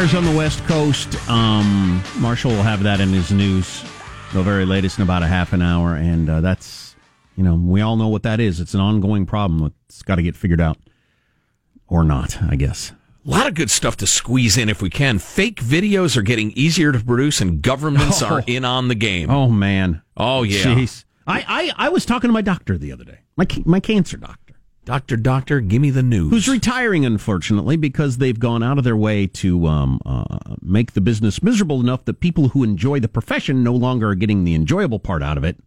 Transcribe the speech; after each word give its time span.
covering 0.00 0.08
all 0.08 0.10
the 0.10 0.10
fires 0.10 0.14
on 0.14 0.24
the 0.24 0.36
West 0.36 0.64
Coast. 0.64 1.28
Um, 1.28 2.02
Marshall 2.18 2.50
will 2.52 2.62
have 2.62 2.82
that 2.82 3.00
in 3.00 3.10
his 3.10 3.30
news, 3.32 3.82
the 4.32 4.42
very 4.42 4.64
latest 4.64 4.98
in 4.98 5.02
about 5.02 5.22
a 5.22 5.26
half 5.26 5.52
an 5.52 5.62
hour. 5.62 5.94
And 5.96 6.28
uh, 6.28 6.40
that's, 6.40 6.96
you 7.36 7.42
know, 7.44 7.54
we 7.54 7.80
all 7.80 7.96
know 7.96 8.08
what 8.08 8.22
that 8.24 8.40
is. 8.40 8.60
It's 8.60 8.74
an 8.74 8.80
ongoing 8.80 9.26
problem. 9.26 9.72
It's 9.88 10.02
got 10.02 10.16
to 10.16 10.22
get 10.22 10.36
figured 10.36 10.60
out. 10.60 10.78
Or 11.88 12.04
not, 12.04 12.40
I 12.42 12.54
guess. 12.54 12.92
A 13.26 13.30
lot 13.30 13.46
of 13.48 13.54
good 13.54 13.70
stuff 13.70 13.96
to 13.96 14.06
squeeze 14.06 14.56
in 14.56 14.68
if 14.68 14.80
we 14.80 14.88
can. 14.90 15.18
Fake 15.18 15.60
videos 15.60 16.16
are 16.16 16.22
getting 16.22 16.52
easier 16.52 16.92
to 16.92 17.00
produce, 17.00 17.40
and 17.40 17.60
governments 17.60 18.22
Oh. 18.22 18.26
are 18.36 18.44
in 18.46 18.64
on 18.64 18.86
the 18.88 18.94
game. 18.94 19.28
Oh, 19.28 19.48
man. 19.48 20.00
Oh, 20.16 20.42
yeah. 20.44 20.62
Jeez. 20.62 21.04
I, 21.26 21.44
I, 21.76 21.86
I 21.86 21.88
was 21.90 22.06
talking 22.06 22.28
to 22.28 22.32
my 22.32 22.42
doctor 22.42 22.78
the 22.78 22.92
other 22.92 23.04
day, 23.04 23.18
my, 23.36 23.46
my 23.64 23.80
cancer 23.80 24.16
doctor. 24.16 24.49
Doctor, 24.86 25.16
doctor, 25.16 25.60
give 25.60 25.82
me 25.82 25.90
the 25.90 26.02
news. 26.02 26.30
who's 26.30 26.48
retiring, 26.48 27.04
unfortunately, 27.04 27.76
because 27.76 28.16
they've 28.16 28.38
gone 28.40 28.62
out 28.62 28.78
of 28.78 28.84
their 28.84 28.96
way 28.96 29.26
to 29.26 29.66
um, 29.66 30.00
uh, 30.06 30.24
make 30.62 30.92
the 30.92 31.00
business 31.00 31.42
miserable 31.42 31.80
enough 31.80 32.04
that 32.06 32.20
people 32.20 32.48
who 32.48 32.64
enjoy 32.64 32.98
the 32.98 33.08
profession 33.08 33.62
no 33.62 33.74
longer 33.74 34.08
are 34.08 34.14
getting 34.14 34.44
the 34.44 34.54
enjoyable 34.54 34.98
part 34.98 35.22
out 35.22 35.36
of 35.36 35.44
it, 35.44 35.58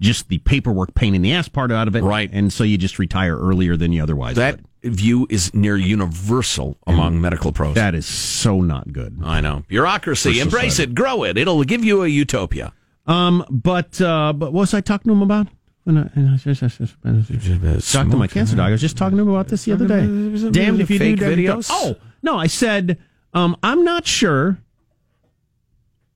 just 0.00 0.28
the 0.28 0.38
paperwork 0.38 0.94
pain 0.94 1.14
in 1.14 1.22
the 1.22 1.32
ass 1.32 1.48
part 1.48 1.72
out 1.72 1.88
of 1.88 1.96
it. 1.96 2.02
Right. 2.02 2.30
And 2.32 2.52
so 2.52 2.62
you 2.64 2.78
just 2.78 2.98
retire 2.98 3.36
earlier 3.36 3.76
than 3.76 3.92
you 3.92 4.02
otherwise 4.02 4.36
that 4.36 4.60
would. 4.82 4.94
view 4.94 5.26
is 5.28 5.52
near 5.52 5.76
universal 5.76 6.78
among 6.86 7.20
medical 7.20 7.52
pros. 7.52 7.74
That 7.74 7.94
is 7.94 8.06
so 8.06 8.60
not 8.60 8.92
good. 8.92 9.18
I 9.24 9.40
know. 9.40 9.64
Bureaucracy, 9.68 10.40
embrace 10.40 10.78
it, 10.78 10.94
grow 10.94 11.24
it. 11.24 11.36
It'll 11.36 11.62
give 11.64 11.84
you 11.84 12.04
a 12.04 12.08
utopia. 12.08 12.72
Um, 13.06 13.44
but 13.50 14.00
uh, 14.00 14.32
but 14.32 14.52
what 14.52 14.60
was 14.60 14.74
I 14.74 14.80
talking 14.80 15.10
to 15.10 15.12
him 15.12 15.22
about? 15.22 15.48
When 15.84 15.98
I, 15.98 16.08
and 16.14 16.30
I 16.30 16.36
just, 16.36 16.60
just- 16.60 16.78
just- 16.78 17.92
talked 17.92 18.10
to 18.12 18.16
my 18.16 18.28
cancer 18.28 18.54
doctor. 18.56 18.68
I 18.68 18.72
was 18.72 18.80
just 18.80 18.96
talking 18.96 19.16
to 19.16 19.22
him 19.22 19.28
about 19.28 19.48
this 19.48 19.64
the 19.64 19.72
other 19.72 19.88
day. 19.88 20.00
Damned 20.00 20.80
if 20.80 20.90
you 20.90 20.98
do, 20.98 21.16
damned 21.16 21.22
if 21.22 21.38
you 21.38 21.46
don't. 21.48 21.60
videos? 21.60 21.68
Oh 21.70 21.96
no, 22.22 22.38
I 22.38 22.46
said 22.46 22.98
um, 23.34 23.56
I'm 23.62 23.82
not 23.84 24.06
sure 24.06 24.58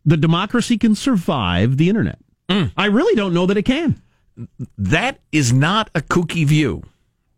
the 0.04 0.16
democracy 0.16 0.78
can 0.78 0.94
survive 0.94 1.76
the 1.78 1.88
internet. 1.88 2.18
I 2.48 2.86
really 2.86 3.14
don't 3.16 3.34
know 3.34 3.44
that 3.46 3.56
it 3.56 3.64
can. 3.64 4.00
That 4.78 5.18
is 5.32 5.52
not 5.52 5.90
a 5.96 6.00
kooky 6.00 6.46
view. 6.46 6.84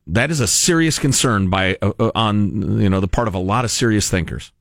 That 0.07 0.31
is 0.31 0.41
a 0.41 0.47
serious 0.47 0.99
concern 0.99 1.49
by 1.49 1.79
uh, 1.81 1.93
uh, 1.99 2.11
on 2.15 2.79
you 2.81 2.91
know 2.91 3.01
the 3.01 3.09
part 3.09 3.27
of 3.29 3.35
a 3.35 3.39
lot 3.39 3.65
of 3.65 3.71
serious 3.71 4.11
thinkers, 4.11 4.53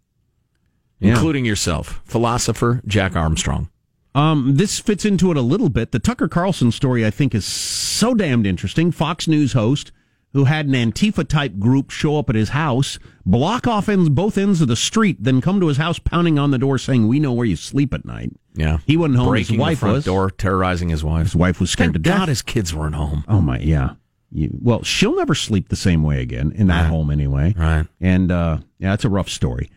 Yeah. 1.00 1.12
including 1.12 1.44
yourself, 1.46 2.02
philosopher 2.06 2.82
Jack 2.86 3.16
Armstrong. 3.16 3.70
Um, 4.16 4.56
this 4.56 4.80
fits 4.80 5.06
into 5.06 5.30
it 5.32 5.38
a 5.38 5.42
little 5.42 5.70
bit. 5.70 5.92
The 5.92 6.00
Tucker 6.00 6.28
Carlson 6.28 6.72
story, 6.72 7.06
I 7.06 7.12
think, 7.12 7.36
is 7.36 7.46
so 7.46 8.14
damned 8.16 8.48
interesting. 8.48 8.92
Fox 8.92 9.28
News 9.28 9.54
host 9.54 9.92
who 10.34 10.44
had 10.46 10.66
an 10.68 10.74
Antifa 10.74 11.28
type 11.28 11.58
group 11.58 11.90
show 11.90 12.18
up 12.20 12.30
at 12.30 12.36
his 12.36 12.50
house, 12.50 13.00
block 13.26 13.66
off 13.66 13.88
ends, 13.90 14.10
both 14.10 14.38
ends 14.38 14.62
of 14.62 14.68
the 14.68 14.76
street, 14.76 15.18
then 15.20 15.40
come 15.42 15.60
to 15.60 15.68
his 15.68 15.78
house 15.78 16.00
pounding 16.00 16.38
on 16.38 16.52
the 16.52 16.58
door 16.58 16.78
saying, 16.78 17.08
We 17.08 17.20
know 17.20 17.32
where 17.32 17.46
you 17.46 17.56
sleep 17.56 17.94
at 17.94 18.06
night. 18.06 18.32
Yeah, 18.56 18.80
He 18.86 18.98
wasn't 18.98 19.18
home. 19.20 19.30
breaking 19.30 19.56
his 19.56 19.60
wife 19.62 19.78
the 19.78 19.82
front 19.82 19.96
was. 19.98 20.06
door, 20.06 20.32
terrorizing 20.32 20.90
his 20.90 21.04
wife. 21.04 21.26
His 21.28 21.36
wife 21.36 21.60
was 21.60 21.70
scared 21.70 21.88
Thank 21.94 22.04
to 22.04 22.10
death. 22.10 22.18
God 22.20 22.28
his 22.30 22.42
kids 22.42 22.74
weren't 22.74 22.96
home. 22.96 23.24
Oh 23.28 23.40
my, 23.40 23.60
yeah. 23.60 23.92
You, 24.32 24.50
well, 24.62 24.84
she'll 24.84 25.16
never 25.16 25.34
sleep 25.36 25.70
the 25.70 25.76
same 25.76 26.04
way 26.04 26.22
again 26.22 26.52
in 26.56 26.68
that 26.68 26.82
Right. 26.82 26.90
home 26.90 27.10
anyway. 27.12 27.54
Right. 27.58 27.86
And 28.02 28.32
uh, 28.32 28.58
yeah, 28.80 28.94
it's 28.94 29.06
a 29.06 29.10
rough 29.10 29.30
story. 29.30 29.70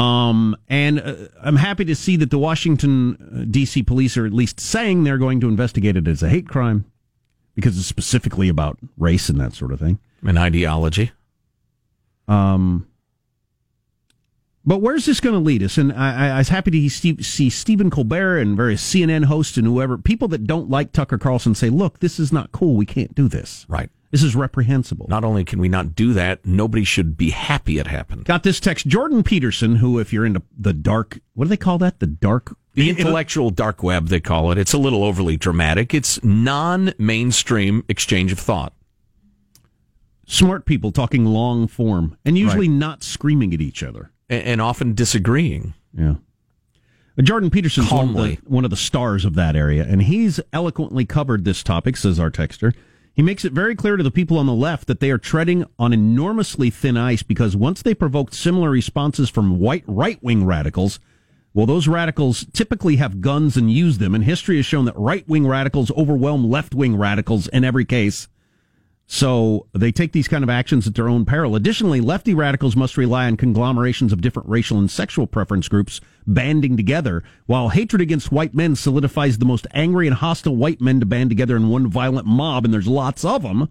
Um, 0.00 0.56
and 0.66 0.98
uh, 0.98 1.14
I'm 1.42 1.56
happy 1.56 1.84
to 1.84 1.94
see 1.94 2.16
that 2.16 2.30
the 2.30 2.38
Washington 2.38 3.18
uh, 3.20 3.44
D.C. 3.50 3.82
police 3.82 4.16
are 4.16 4.24
at 4.24 4.32
least 4.32 4.58
saying 4.58 5.04
they're 5.04 5.18
going 5.18 5.40
to 5.40 5.48
investigate 5.48 5.94
it 5.94 6.08
as 6.08 6.22
a 6.22 6.30
hate 6.30 6.48
crime 6.48 6.86
because 7.54 7.76
it's 7.76 7.86
specifically 7.86 8.48
about 8.48 8.78
race 8.96 9.28
and 9.28 9.38
that 9.38 9.52
sort 9.52 9.72
of 9.72 9.78
thing. 9.78 9.98
An 10.22 10.38
ideology. 10.38 11.12
Um, 12.28 12.88
but 14.64 14.78
where's 14.78 15.04
this 15.04 15.20
going 15.20 15.34
to 15.34 15.40
lead 15.40 15.62
us? 15.62 15.76
And 15.76 15.92
I, 15.92 16.36
I, 16.36 16.38
was 16.38 16.48
happy 16.48 16.70
to 16.70 16.88
see, 16.88 17.22
see 17.22 17.50
Stephen 17.50 17.90
Colbert 17.90 18.38
and 18.38 18.56
various 18.56 18.82
CNN 18.82 19.24
hosts 19.24 19.58
and 19.58 19.66
whoever 19.66 19.98
people 19.98 20.28
that 20.28 20.46
don't 20.46 20.70
like 20.70 20.92
Tucker 20.92 21.18
Carlson 21.18 21.54
say, 21.54 21.68
"Look, 21.68 21.98
this 21.98 22.18
is 22.18 22.32
not 22.32 22.52
cool. 22.52 22.74
We 22.74 22.86
can't 22.86 23.14
do 23.14 23.28
this. 23.28 23.66
Right. 23.68 23.90
This 24.10 24.22
is 24.22 24.34
reprehensible." 24.34 25.06
Not 25.08 25.24
only 25.24 25.44
can 25.44 25.58
we 25.60 25.68
not 25.68 25.94
do 25.94 26.12
that, 26.14 26.44
nobody 26.44 26.84
should 26.84 27.16
be 27.16 27.30
happy 27.30 27.78
it 27.78 27.86
happened. 27.86 28.24
Got 28.24 28.42
this 28.42 28.58
text. 28.60 28.86
Jordan 28.86 29.22
Peterson, 29.22 29.76
who, 29.76 29.98
if 29.98 30.12
you're 30.12 30.26
into 30.26 30.42
the 30.58 30.72
dark, 30.72 31.20
what 31.34 31.44
do 31.44 31.48
they 31.48 31.56
call 31.56 31.78
that? 31.78 32.00
The 32.00 32.06
dark. 32.06 32.56
The 32.74 32.88
intellectual 32.90 33.50
dark 33.50 33.82
web, 33.82 34.08
they 34.08 34.20
call 34.20 34.52
it. 34.52 34.58
It's 34.58 34.72
a 34.72 34.78
little 34.78 35.02
overly 35.02 35.36
dramatic. 35.36 35.92
It's 35.92 36.22
non 36.22 36.92
mainstream 36.98 37.84
exchange 37.88 38.30
of 38.32 38.38
thought. 38.38 38.72
Smart 40.26 40.64
people 40.64 40.92
talking 40.92 41.24
long 41.24 41.66
form 41.66 42.16
and 42.24 42.38
usually 42.38 42.68
not 42.68 43.02
screaming 43.02 43.52
at 43.52 43.60
each 43.60 43.82
other. 43.82 44.12
a- 44.28 44.34
And 44.46 44.60
often 44.60 44.94
disagreeing. 44.94 45.74
Yeah. 45.92 46.14
Jordan 47.20 47.50
Peterson's 47.50 47.90
one 47.90 48.10
of, 48.10 48.14
the, 48.14 48.38
one 48.46 48.64
of 48.64 48.70
the 48.70 48.76
stars 48.76 49.24
of 49.24 49.34
that 49.34 49.54
area, 49.56 49.84
and 49.86 50.02
he's 50.02 50.40
eloquently 50.52 51.04
covered 51.04 51.44
this 51.44 51.62
topic, 51.62 51.96
says 51.96 52.18
our 52.20 52.30
texter. 52.30 52.72
He 53.14 53.22
makes 53.22 53.44
it 53.44 53.52
very 53.52 53.74
clear 53.74 53.96
to 53.96 54.02
the 54.02 54.10
people 54.10 54.38
on 54.38 54.46
the 54.46 54.54
left 54.54 54.86
that 54.86 55.00
they 55.00 55.10
are 55.10 55.18
treading 55.18 55.64
on 55.78 55.92
enormously 55.92 56.70
thin 56.70 56.96
ice 56.96 57.22
because 57.22 57.56
once 57.56 57.82
they 57.82 57.94
provoked 57.94 58.34
similar 58.34 58.70
responses 58.70 59.28
from 59.28 59.58
white 59.58 59.84
right 59.86 60.22
wing 60.22 60.44
radicals, 60.44 61.00
well, 61.52 61.66
those 61.66 61.88
radicals 61.88 62.46
typically 62.52 62.96
have 62.96 63.20
guns 63.20 63.56
and 63.56 63.72
use 63.72 63.98
them, 63.98 64.14
and 64.14 64.22
history 64.22 64.56
has 64.56 64.66
shown 64.66 64.84
that 64.84 64.96
right 64.96 65.28
wing 65.28 65.46
radicals 65.46 65.90
overwhelm 65.92 66.48
left 66.48 66.74
wing 66.74 66.96
radicals 66.96 67.48
in 67.48 67.64
every 67.64 67.84
case. 67.84 68.28
So 69.08 69.66
they 69.72 69.90
take 69.90 70.12
these 70.12 70.28
kind 70.28 70.44
of 70.44 70.50
actions 70.50 70.86
at 70.86 70.94
their 70.94 71.08
own 71.08 71.24
peril. 71.24 71.56
Additionally, 71.56 72.00
lefty 72.00 72.32
radicals 72.32 72.76
must 72.76 72.96
rely 72.96 73.26
on 73.26 73.36
conglomerations 73.36 74.12
of 74.12 74.20
different 74.20 74.48
racial 74.48 74.78
and 74.78 74.88
sexual 74.88 75.26
preference 75.26 75.66
groups 75.66 76.00
banding 76.26 76.76
together, 76.76 77.22
while 77.46 77.70
hatred 77.70 78.00
against 78.02 78.30
white 78.32 78.54
men 78.54 78.76
solidifies 78.76 79.38
the 79.38 79.44
most 79.44 79.66
angry 79.72 80.06
and 80.06 80.16
hostile 80.16 80.56
white 80.56 80.80
men 80.80 81.00
to 81.00 81.06
band 81.06 81.30
together 81.30 81.56
in 81.56 81.68
one 81.68 81.88
violent 81.88 82.26
mob, 82.26 82.64
and 82.64 82.72
there's 82.74 82.86
lots 82.88 83.24
of 83.24 83.42
them, 83.42 83.68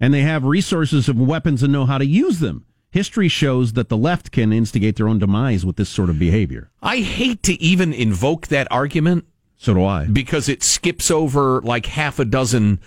and 0.00 0.12
they 0.12 0.22
have 0.22 0.44
resources 0.44 1.08
and 1.08 1.26
weapons 1.26 1.62
and 1.62 1.72
know 1.72 1.86
how 1.86 1.98
to 1.98 2.06
use 2.06 2.38
them. 2.40 2.64
History 2.90 3.28
shows 3.28 3.72
that 3.72 3.88
the 3.88 3.96
left 3.96 4.32
can 4.32 4.52
instigate 4.52 4.96
their 4.96 5.08
own 5.08 5.18
demise 5.18 5.64
with 5.64 5.76
this 5.76 5.88
sort 5.88 6.10
of 6.10 6.18
behavior. 6.18 6.70
I 6.82 6.98
hate 7.00 7.42
to 7.44 7.60
even 7.62 7.92
invoke 7.92 8.48
that 8.48 8.68
argument 8.70 9.24
So 9.56 9.72
do 9.74 9.84
I. 9.84 10.04
because 10.06 10.48
it 10.48 10.62
skips 10.62 11.10
over 11.10 11.62
like 11.62 11.86
half 11.86 12.18
a 12.18 12.24
dozen 12.26 12.80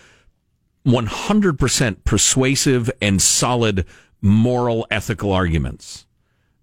100% 0.86 2.04
persuasive 2.04 2.92
and 3.02 3.22
solid 3.22 3.86
moral 4.22 4.86
ethical 4.92 5.32
arguments 5.32 6.06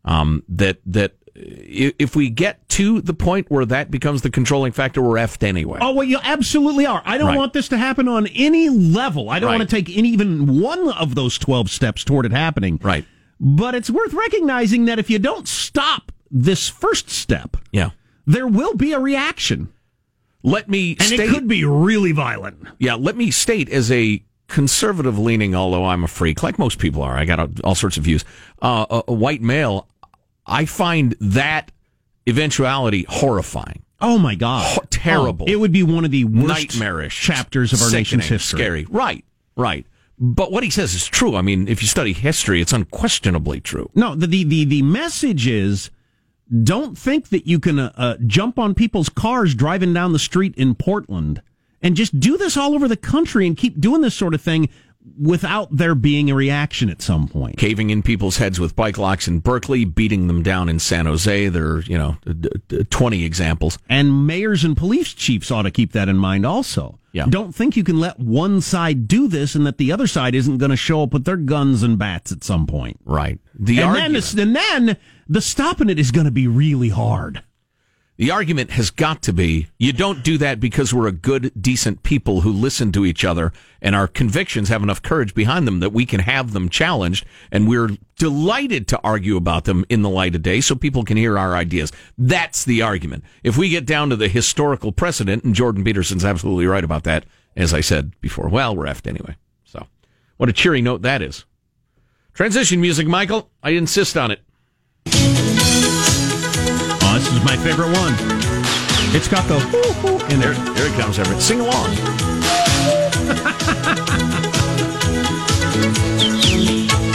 um, 0.04 0.42
that 0.48 0.78
that 0.86 1.14
if 1.34 2.14
we 2.14 2.28
get 2.28 2.68
to 2.70 3.00
the 3.00 3.14
point 3.14 3.50
where 3.50 3.64
that 3.64 3.90
becomes 3.90 4.22
the 4.22 4.30
controlling 4.30 4.72
factor 4.72 5.00
we're 5.00 5.16
effed 5.16 5.42
anyway 5.42 5.78
Oh, 5.80 5.92
well, 5.92 6.04
you 6.04 6.18
absolutely 6.22 6.84
are. 6.86 7.02
I 7.04 7.16
don't 7.18 7.28
Right. 7.28 7.38
want 7.38 7.52
this 7.54 7.68
to 7.68 7.78
happen 7.78 8.06
on 8.08 8.26
any 8.28 8.68
level. 8.68 9.30
I 9.30 9.38
don't 9.38 9.48
Right. 9.50 9.58
want 9.58 9.68
to 9.70 9.74
take 9.76 9.96
any, 9.96 10.10
even 10.10 10.60
one 10.60 10.90
of 10.90 11.14
those 11.14 11.38
12 11.38 11.70
steps 11.70 12.04
toward 12.04 12.26
it 12.26 12.32
happening. 12.32 12.78
right 12.82 13.04
But 13.40 13.74
it's 13.74 13.88
worth 13.90 14.12
recognizing 14.12 14.84
that 14.86 14.98
if 14.98 15.08
you 15.08 15.18
don't 15.18 15.48
stop 15.48 16.12
this 16.30 16.68
first 16.68 17.08
step, 17.10 17.56
yeah 17.72 17.90
there 18.26 18.46
will 18.46 18.74
be 18.74 18.92
a 18.92 19.00
reaction. 19.00 19.68
let 20.42 20.68
me 20.68 20.92
And 20.92 21.02
state 21.02 21.20
it 21.20 21.28
could 21.30 21.48
be 21.48 21.64
really 21.64 22.12
violent. 22.12 22.58
yeah 22.78 22.94
let 22.94 23.16
me 23.16 23.30
state 23.30 23.68
as 23.70 23.90
a 23.90 24.22
conservative 24.48 25.18
leaning 25.18 25.54
although 25.54 25.86
i'm 25.86 26.04
a 26.04 26.08
freak 26.08 26.42
like 26.42 26.58
most 26.58 26.78
people 26.78 27.00
are 27.02 27.16
i 27.16 27.24
got 27.24 27.58
all 27.64 27.74
sorts 27.74 27.96
of 27.96 28.04
views 28.04 28.22
uh, 28.60 28.84
a, 28.90 29.02
a 29.08 29.12
white 29.14 29.40
male 29.40 29.88
i 30.46 30.64
find 30.64 31.14
that 31.20 31.70
eventuality 32.28 33.04
horrifying 33.08 33.82
Oh, 34.04 34.18
my 34.18 34.34
God. 34.34 34.64
Ho- 34.66 34.82
terrible. 34.90 35.46
Oh, 35.48 35.52
it 35.52 35.54
would 35.60 35.70
be 35.70 35.84
one 35.84 36.04
of 36.04 36.10
the 36.10 36.24
worst 36.24 36.48
nightmarish 36.74 37.18
chapters 37.20 37.72
of 37.72 37.80
our 37.82 37.90
nation's 37.92 38.26
history. 38.26 38.58
Scary, 38.58 38.86
right, 38.90 39.24
right. 39.56 39.86
But 40.18 40.50
what 40.50 40.64
he 40.64 40.70
says 40.70 40.92
is 40.94 41.06
true. 41.06 41.36
I 41.36 41.40
mean, 41.42 41.68
if 41.68 41.82
you 41.82 41.88
study 41.88 42.12
history, 42.12 42.60
it's 42.60 42.72
unquestionably 42.72 43.60
true. 43.60 43.88
No, 43.94 44.16
the, 44.16 44.26
the, 44.26 44.42
the, 44.42 44.64
the 44.64 44.82
message 44.82 45.46
is 45.46 45.90
don't 46.64 46.98
think 46.98 47.28
that 47.28 47.46
you 47.46 47.60
can 47.60 47.78
uh, 47.78 47.92
uh, 47.96 48.16
jump 48.26 48.58
on 48.58 48.74
people's 48.74 49.08
cars 49.08 49.54
driving 49.54 49.94
down 49.94 50.12
the 50.12 50.18
street 50.18 50.54
in 50.56 50.74
Portland 50.74 51.40
and 51.80 51.94
just 51.94 52.18
do 52.18 52.36
this 52.36 52.56
all 52.56 52.74
over 52.74 52.88
the 52.88 52.96
country 52.96 53.46
and 53.46 53.56
keep 53.56 53.80
doing 53.80 54.00
this 54.00 54.16
sort 54.16 54.34
of 54.34 54.40
thing 54.42 54.68
without 55.20 55.74
there 55.76 55.94
being 55.94 56.30
a 56.30 56.34
reaction 56.34 56.88
at 56.90 57.02
some 57.02 57.28
point. 57.28 57.56
Caving 57.58 57.90
in 57.90 58.02
people's 58.02 58.36
heads 58.38 58.58
with 58.60 58.76
bike 58.76 58.98
locks 58.98 59.26
in 59.28 59.40
Berkeley, 59.40 59.84
beating 59.84 60.26
them 60.26 60.42
down 60.42 60.68
in 60.68 60.78
San 60.78 61.06
Jose. 61.06 61.48
There 61.48 61.66
are, 61.76 61.80
you 61.82 61.98
know, 61.98 62.16
d- 62.24 62.48
d- 62.68 62.84
20 62.84 63.24
examples. 63.24 63.78
And 63.88 64.26
mayors 64.26 64.64
and 64.64 64.76
police 64.76 65.12
chiefs 65.12 65.50
ought 65.50 65.62
to 65.62 65.70
keep 65.70 65.92
that 65.92 66.08
in 66.08 66.16
mind 66.16 66.46
also. 66.46 66.98
Yeah. 67.12 67.26
Don't 67.28 67.54
think 67.54 67.76
you 67.76 67.84
can 67.84 68.00
let 68.00 68.18
one 68.18 68.60
side 68.60 69.06
do 69.06 69.28
this 69.28 69.54
and 69.54 69.66
that 69.66 69.76
the 69.76 69.92
other 69.92 70.06
side 70.06 70.34
isn't 70.34 70.58
going 70.58 70.70
to 70.70 70.76
show 70.76 71.02
up 71.02 71.12
with 71.12 71.24
their 71.24 71.36
guns 71.36 71.82
and 71.82 71.98
bats 71.98 72.32
at 72.32 72.42
some 72.42 72.66
point. 72.66 72.98
Right. 73.04 73.38
The 73.54 73.80
and, 73.80 73.94
then, 73.94 74.02
argument, 74.02 74.16
it's- 74.16 74.34
and 74.34 74.56
then 74.56 74.96
the 75.28 75.40
stopping 75.42 75.90
it 75.90 75.98
is 75.98 76.10
going 76.10 76.24
to 76.26 76.30
be 76.32 76.46
really 76.46 76.88
hard. 76.88 77.42
The 78.16 78.30
argument 78.30 78.72
has 78.72 78.90
got 78.90 79.22
to 79.22 79.32
be 79.32 79.68
you 79.78 79.92
don't 79.92 80.22
do 80.22 80.36
that 80.38 80.60
because 80.60 80.92
we're 80.92 81.08
a 81.08 81.12
good, 81.12 81.50
decent 81.60 82.02
people 82.02 82.42
who 82.42 82.52
listen 82.52 82.92
to 82.92 83.06
each 83.06 83.24
other 83.24 83.52
and 83.80 83.96
our 83.96 84.06
convictions 84.06 84.68
have 84.68 84.82
enough 84.82 85.02
courage 85.02 85.34
behind 85.34 85.66
them 85.66 85.80
that 85.80 85.92
we 85.92 86.04
can 86.04 86.20
have 86.20 86.52
them 86.52 86.68
challenged. 86.68 87.24
And 87.50 87.66
we're 87.66 87.96
delighted 88.16 88.86
to 88.88 89.00
argue 89.02 89.36
about 89.36 89.64
them 89.64 89.84
in 89.88 90.02
the 90.02 90.10
light 90.10 90.34
of 90.34 90.42
day 90.42 90.60
so 90.60 90.74
people 90.74 91.04
can 91.04 91.16
hear 91.16 91.38
our 91.38 91.56
ideas. 91.56 91.90
That's 92.18 92.64
the 92.64 92.82
argument. 92.82 93.24
If 93.42 93.56
we 93.56 93.70
get 93.70 93.86
down 93.86 94.10
to 94.10 94.16
the 94.16 94.28
historical 94.28 94.92
precedent, 94.92 95.42
and 95.42 95.54
Jordan 95.54 95.82
Peterson's 95.82 96.24
absolutely 96.24 96.66
right 96.66 96.84
about 96.84 97.04
that, 97.04 97.24
as 97.56 97.72
I 97.74 97.80
said 97.80 98.12
before, 98.20 98.48
well, 98.48 98.76
we're 98.76 98.86
effed 98.86 99.08
anyway. 99.08 99.36
So 99.64 99.86
what 100.36 100.48
a 100.48 100.52
cheery 100.52 100.82
note 100.82 101.02
that 101.02 101.22
is. 101.22 101.44
Transition 102.34 102.80
music, 102.80 103.06
Michael. 103.06 103.50
I 103.62 103.70
insist 103.70 104.16
on 104.16 104.30
it. 104.30 105.41
This 107.22 107.34
is 107.34 107.44
my 107.44 107.56
favorite 107.56 107.96
one. 107.96 108.14
It's 109.14 109.28
got 109.28 109.46
the 109.46 109.58
in 110.34 110.40
there. 110.40 110.54
There 110.74 110.92
it 110.92 111.00
comes, 111.00 111.20
everyone. 111.20 111.40
Sing 111.40 111.60
along. 111.60 111.86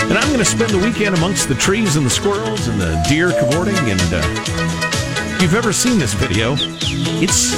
and 0.08 0.18
I'm 0.18 0.28
going 0.28 0.40
to 0.40 0.46
spend 0.46 0.70
the 0.70 0.80
weekend 0.82 1.14
amongst 1.18 1.50
the 1.50 1.56
trees 1.56 1.98
and 1.98 2.06
the 2.06 2.10
squirrels 2.10 2.70
and 2.70 2.80
the 2.80 3.04
deer 3.10 3.32
cavorting. 3.32 3.76
And 3.76 4.00
uh, 4.00 4.22
if 5.36 5.42
you've 5.42 5.56
ever 5.56 5.74
seen 5.74 6.00
this 6.00 6.14
video, 6.14 6.56
it's 7.22 7.52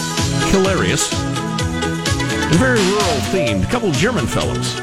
hilarious 0.50 1.13
and 1.13 2.56
very 2.56 2.80
rural 2.80 3.19
themed. 3.30 3.63
A 3.63 3.68
couple 3.69 3.92
German 3.92 4.25
fellows. 4.25 4.75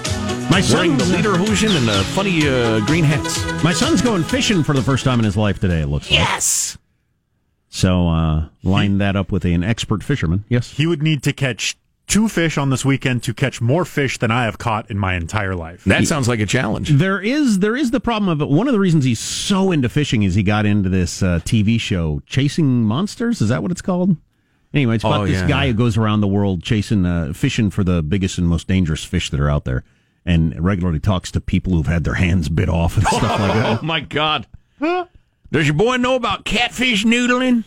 My 0.50 0.62
Wearing 0.72 0.96
son's 0.96 1.10
the 1.10 1.16
Lederhosen 1.16 1.76
and 1.76 1.88
the 1.88 2.04
funny 2.14 2.48
uh, 2.48 2.78
green 2.86 3.02
hats. 3.02 3.44
My 3.64 3.72
son's 3.72 4.02
going 4.02 4.22
fishing 4.22 4.62
for 4.62 4.72
the 4.72 4.82
first 4.82 5.04
time 5.04 5.18
in 5.18 5.24
his 5.24 5.36
life 5.36 5.58
today. 5.58 5.80
It 5.80 5.88
looks 5.88 6.08
like. 6.08 6.20
Yes. 6.20 6.78
So 7.76 8.08
uh, 8.08 8.48
line 8.62 8.96
that 8.98 9.16
up 9.16 9.30
with 9.30 9.44
an 9.44 9.62
expert 9.62 10.02
fisherman. 10.02 10.44
Yes. 10.48 10.70
He 10.70 10.86
would 10.86 11.02
need 11.02 11.22
to 11.24 11.32
catch 11.34 11.76
two 12.06 12.26
fish 12.26 12.56
on 12.56 12.70
this 12.70 12.86
weekend 12.86 13.22
to 13.24 13.34
catch 13.34 13.60
more 13.60 13.84
fish 13.84 14.16
than 14.16 14.30
I 14.30 14.44
have 14.44 14.56
caught 14.56 14.90
in 14.90 14.96
my 14.96 15.14
entire 15.14 15.54
life. 15.54 15.84
That 15.84 16.06
sounds 16.06 16.26
like 16.26 16.40
a 16.40 16.46
challenge. 16.46 16.88
There 16.88 17.20
is 17.20 17.58
there 17.58 17.76
is 17.76 17.90
the 17.90 18.00
problem 18.00 18.30
of 18.30 18.40
it. 18.40 18.48
One 18.48 18.66
of 18.66 18.72
the 18.72 18.80
reasons 18.80 19.04
he's 19.04 19.20
so 19.20 19.72
into 19.72 19.90
fishing 19.90 20.22
is 20.22 20.34
he 20.34 20.42
got 20.42 20.64
into 20.64 20.88
this 20.88 21.22
uh, 21.22 21.40
TV 21.44 21.78
show, 21.78 22.22
Chasing 22.24 22.82
Monsters. 22.82 23.42
Is 23.42 23.50
that 23.50 23.60
what 23.62 23.70
it's 23.70 23.82
called? 23.82 24.16
Anyway, 24.72 24.94
it's 24.94 25.04
about 25.04 25.20
Oh, 25.22 25.26
this 25.26 25.40
yeah. 25.42 25.46
guy 25.48 25.66
who 25.66 25.74
goes 25.74 25.98
around 25.98 26.22
the 26.22 26.26
world 26.28 26.62
chasing, 26.62 27.04
uh, 27.04 27.34
fishing 27.34 27.70
for 27.70 27.84
the 27.84 28.02
biggest 28.02 28.38
and 28.38 28.48
most 28.48 28.66
dangerous 28.68 29.04
fish 29.04 29.28
that 29.30 29.38
are 29.40 29.50
out 29.50 29.64
there, 29.66 29.84
and 30.24 30.58
regularly 30.64 30.98
talks 30.98 31.30
to 31.32 31.42
people 31.42 31.74
who've 31.74 31.86
had 31.86 32.04
their 32.04 32.14
hands 32.14 32.48
bit 32.48 32.68
off 32.70 32.96
and 32.96 33.06
stuff 33.06 33.22
like 33.38 33.52
that. 33.52 33.78
Oh 33.82 33.84
my 33.84 34.00
God! 34.00 34.46
Does 35.56 35.66
your 35.66 35.74
boy 35.74 35.96
know 35.96 36.16
about 36.16 36.44
catfish 36.44 37.04
noodling? 37.04 37.64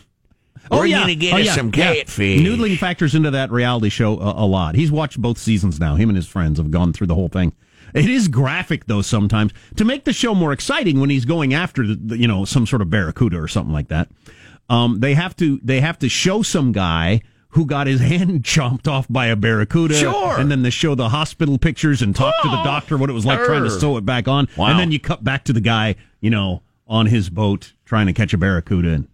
We're 0.70 0.86
you 0.86 0.94
gonna 0.94 1.16
get 1.16 1.34
Oh, 1.34 1.38
us 1.38 1.46
yeah, 1.46 1.54
some 1.56 1.72
yeah. 1.74 1.94
catfish. 1.94 2.40
Noodling 2.40 2.78
factors 2.78 3.16
into 3.16 3.32
that 3.32 3.50
reality 3.50 3.88
show 3.88 4.16
a, 4.20 4.44
a 4.44 4.46
lot. 4.46 4.76
He's 4.76 4.92
watched 4.92 5.20
both 5.20 5.38
seasons 5.38 5.80
now. 5.80 5.96
Him 5.96 6.08
and 6.08 6.14
his 6.14 6.28
friends 6.28 6.58
have 6.60 6.70
gone 6.70 6.92
through 6.92 7.08
the 7.08 7.16
whole 7.16 7.28
thing. 7.28 7.52
It 7.92 8.08
is 8.08 8.28
graphic 8.28 8.86
though 8.86 9.02
sometimes 9.02 9.52
to 9.74 9.84
make 9.84 10.04
the 10.04 10.12
show 10.12 10.36
more 10.36 10.52
exciting 10.52 11.00
when 11.00 11.10
he's 11.10 11.24
going 11.24 11.52
after 11.52 11.84
the, 11.84 11.96
the, 11.96 12.16
you 12.18 12.28
know 12.28 12.44
some 12.44 12.64
sort 12.64 12.80
of 12.80 12.90
barracuda 12.90 13.36
or 13.40 13.48
something 13.48 13.72
like 13.72 13.88
that. 13.88 14.08
Um, 14.68 15.00
they 15.00 15.14
have 15.14 15.34
to 15.38 15.58
they 15.64 15.80
have 15.80 15.98
to 15.98 16.08
show 16.08 16.42
some 16.42 16.70
guy 16.70 17.22
who 17.48 17.66
got 17.66 17.88
his 17.88 18.00
hand 18.12 18.44
chomped 18.44 18.86
off 18.86 19.08
by 19.10 19.26
a 19.26 19.34
barracuda. 19.34 19.94
Sure. 19.96 20.38
And 20.38 20.48
then 20.48 20.62
they 20.62 20.70
show 20.70 20.94
the 20.94 21.08
hospital 21.08 21.58
pictures 21.58 22.02
and 22.02 22.14
talk 22.14 22.32
to 22.42 22.48
the 22.48 22.60
Oh, 22.60 22.64
doctor 22.64 22.96
what 22.96 23.10
it 23.10 23.14
was 23.14 23.26
like 23.26 23.42
trying 23.42 23.64
to 23.64 23.70
sew 23.70 23.96
it 23.96 24.06
back 24.06 24.28
on. 24.28 24.46
Wow. 24.56 24.66
And 24.68 24.78
then 24.78 24.92
you 24.92 25.00
cut 25.00 25.24
back 25.24 25.42
to 25.46 25.52
the 25.52 25.60
guy, 25.60 25.96
you 26.20 26.30
know, 26.30 26.62
on 26.90 27.06
his 27.06 27.30
boat 27.30 27.72
trying 27.86 28.06
to 28.08 28.12
catch 28.12 28.34
a 28.34 28.38
barracuda. 28.38 28.90
And 28.92 29.08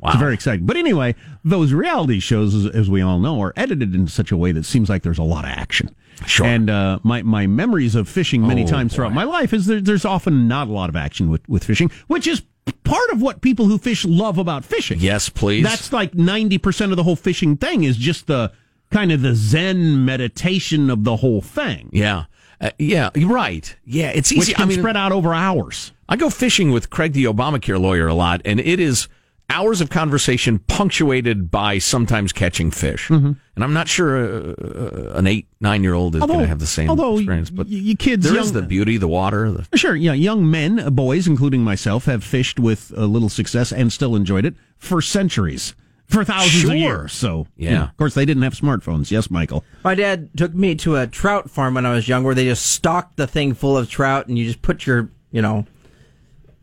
Wow. 0.00 0.12
it's 0.12 0.18
very 0.18 0.32
exciting. 0.32 0.64
But 0.64 0.78
anyway, 0.78 1.14
those 1.44 1.74
reality 1.74 2.20
shows, 2.20 2.54
as, 2.54 2.66
as 2.74 2.88
we 2.88 3.02
all 3.02 3.20
know, 3.20 3.38
are 3.42 3.52
edited 3.54 3.94
in 3.94 4.08
such 4.08 4.32
a 4.32 4.36
way 4.36 4.50
that 4.50 4.64
seems 4.64 4.88
like 4.88 5.02
there's 5.02 5.18
a 5.18 5.22
lot 5.22 5.44
of 5.44 5.50
action. 5.50 5.94
Sure. 6.26 6.46
And 6.46 6.70
uh, 6.70 7.00
my 7.02 7.22
my 7.22 7.46
memories 7.46 7.94
of 7.94 8.08
fishing 8.08 8.46
many 8.46 8.64
Oh, 8.64 8.66
times 8.66 8.94
throughout 8.94 9.12
my 9.12 9.24
life 9.24 9.52
is 9.52 9.66
there, 9.66 9.78
there's 9.80 10.06
often 10.06 10.48
not 10.48 10.68
a 10.68 10.72
lot 10.72 10.88
of 10.88 10.96
action 10.96 11.28
with, 11.28 11.46
with 11.50 11.64
fishing, 11.64 11.90
which 12.06 12.26
is 12.26 12.40
part 12.84 13.10
of 13.10 13.20
what 13.20 13.42
people 13.42 13.66
who 13.66 13.76
fish 13.76 14.06
love 14.06 14.38
about 14.38 14.64
fishing. 14.64 14.98
Yes, 15.00 15.28
please. 15.28 15.64
That's 15.64 15.92
like 15.92 16.12
90% 16.12 16.90
of 16.90 16.96
the 16.96 17.02
whole 17.02 17.16
fishing 17.16 17.58
thing 17.58 17.84
is 17.84 17.98
just 17.98 18.26
the 18.26 18.52
kind 18.90 19.12
of 19.12 19.20
the 19.20 19.34
Zen 19.34 20.02
meditation 20.06 20.88
of 20.88 21.04
the 21.04 21.16
whole 21.16 21.42
thing, 21.42 21.90
yeah, 21.92 22.24
uh, 22.60 22.70
yeah. 22.78 23.10
You're 23.14 23.32
right. 23.32 23.74
Yeah, 23.84 24.10
it's 24.10 24.32
easy. 24.32 24.50
which 24.50 24.54
can 24.56 24.64
I 24.64 24.66
mean, 24.66 24.78
spread 24.78 24.96
out 24.96 25.12
over 25.12 25.32
hours. 25.34 25.92
I 26.08 26.16
go 26.16 26.30
fishing 26.30 26.72
with 26.72 26.90
Craig, 26.90 27.12
the 27.12 27.24
Obamacare 27.24 27.80
lawyer, 27.80 28.08
a 28.08 28.14
lot, 28.14 28.40
and 28.44 28.58
it 28.60 28.80
is 28.80 29.08
hours 29.48 29.80
of 29.80 29.90
conversation 29.90 30.60
punctuated 30.60 31.50
by 31.50 31.78
sometimes 31.78 32.32
catching 32.32 32.70
fish. 32.70 33.08
Mm-hmm. 33.08 33.32
And 33.56 33.64
I'm 33.64 33.72
not 33.72 33.88
sure 33.88 34.16
uh, 34.16 34.54
uh, 34.54 35.12
an 35.16 35.26
eight, 35.26 35.46
nine 35.60 35.82
year 35.82 35.94
old 35.94 36.14
is 36.14 36.20
going 36.24 36.38
to 36.38 36.46
have 36.46 36.60
the 36.60 36.66
same 36.66 36.88
although 36.88 37.16
experience, 37.16 37.50
but 37.50 37.66
y- 37.66 37.72
you 37.72 37.96
kids, 37.96 38.24
there 38.24 38.34
young, 38.34 38.44
is 38.44 38.52
the 38.52 38.62
beauty, 38.62 38.96
the 38.96 39.08
water. 39.08 39.50
The, 39.50 39.76
Sure, 39.76 39.94
yeah. 39.96 40.12
Young 40.12 40.48
men, 40.50 40.78
uh, 40.78 40.90
boys, 40.90 41.26
including 41.26 41.62
myself, 41.62 42.04
have 42.04 42.22
fished 42.22 42.58
with 42.60 42.92
a 42.96 43.06
little 43.06 43.28
success 43.28 43.72
and 43.72 43.92
still 43.92 44.14
enjoyed 44.14 44.44
it 44.44 44.54
for 44.78 45.02
centuries, 45.02 45.74
for 46.10 46.24
thousands 46.24 46.52
Sure. 46.62 46.72
of 46.72 46.76
years. 46.76 47.12
So, 47.12 47.46
Yeah. 47.56 47.70
you 47.70 47.76
know, 47.76 47.82
of 47.84 47.96
course, 47.96 48.14
they 48.14 48.24
didn't 48.24 48.42
have 48.42 48.54
smartphones. 48.54 49.10
Yes, 49.10 49.30
Michael. 49.30 49.64
My 49.84 49.94
dad 49.94 50.28
took 50.36 50.54
me 50.54 50.74
to 50.76 50.96
a 50.96 51.06
trout 51.06 51.48
farm 51.50 51.74
when 51.74 51.86
I 51.86 51.92
was 51.92 52.08
young, 52.08 52.24
where 52.24 52.34
they 52.34 52.44
just 52.44 52.66
stocked 52.66 53.16
the 53.16 53.26
thing 53.26 53.54
full 53.54 53.76
of 53.76 53.88
trout, 53.88 54.26
and 54.28 54.38
you 54.38 54.44
just 54.44 54.60
put 54.62 54.86
your, 54.86 55.08
you 55.32 55.40
know, 55.40 55.66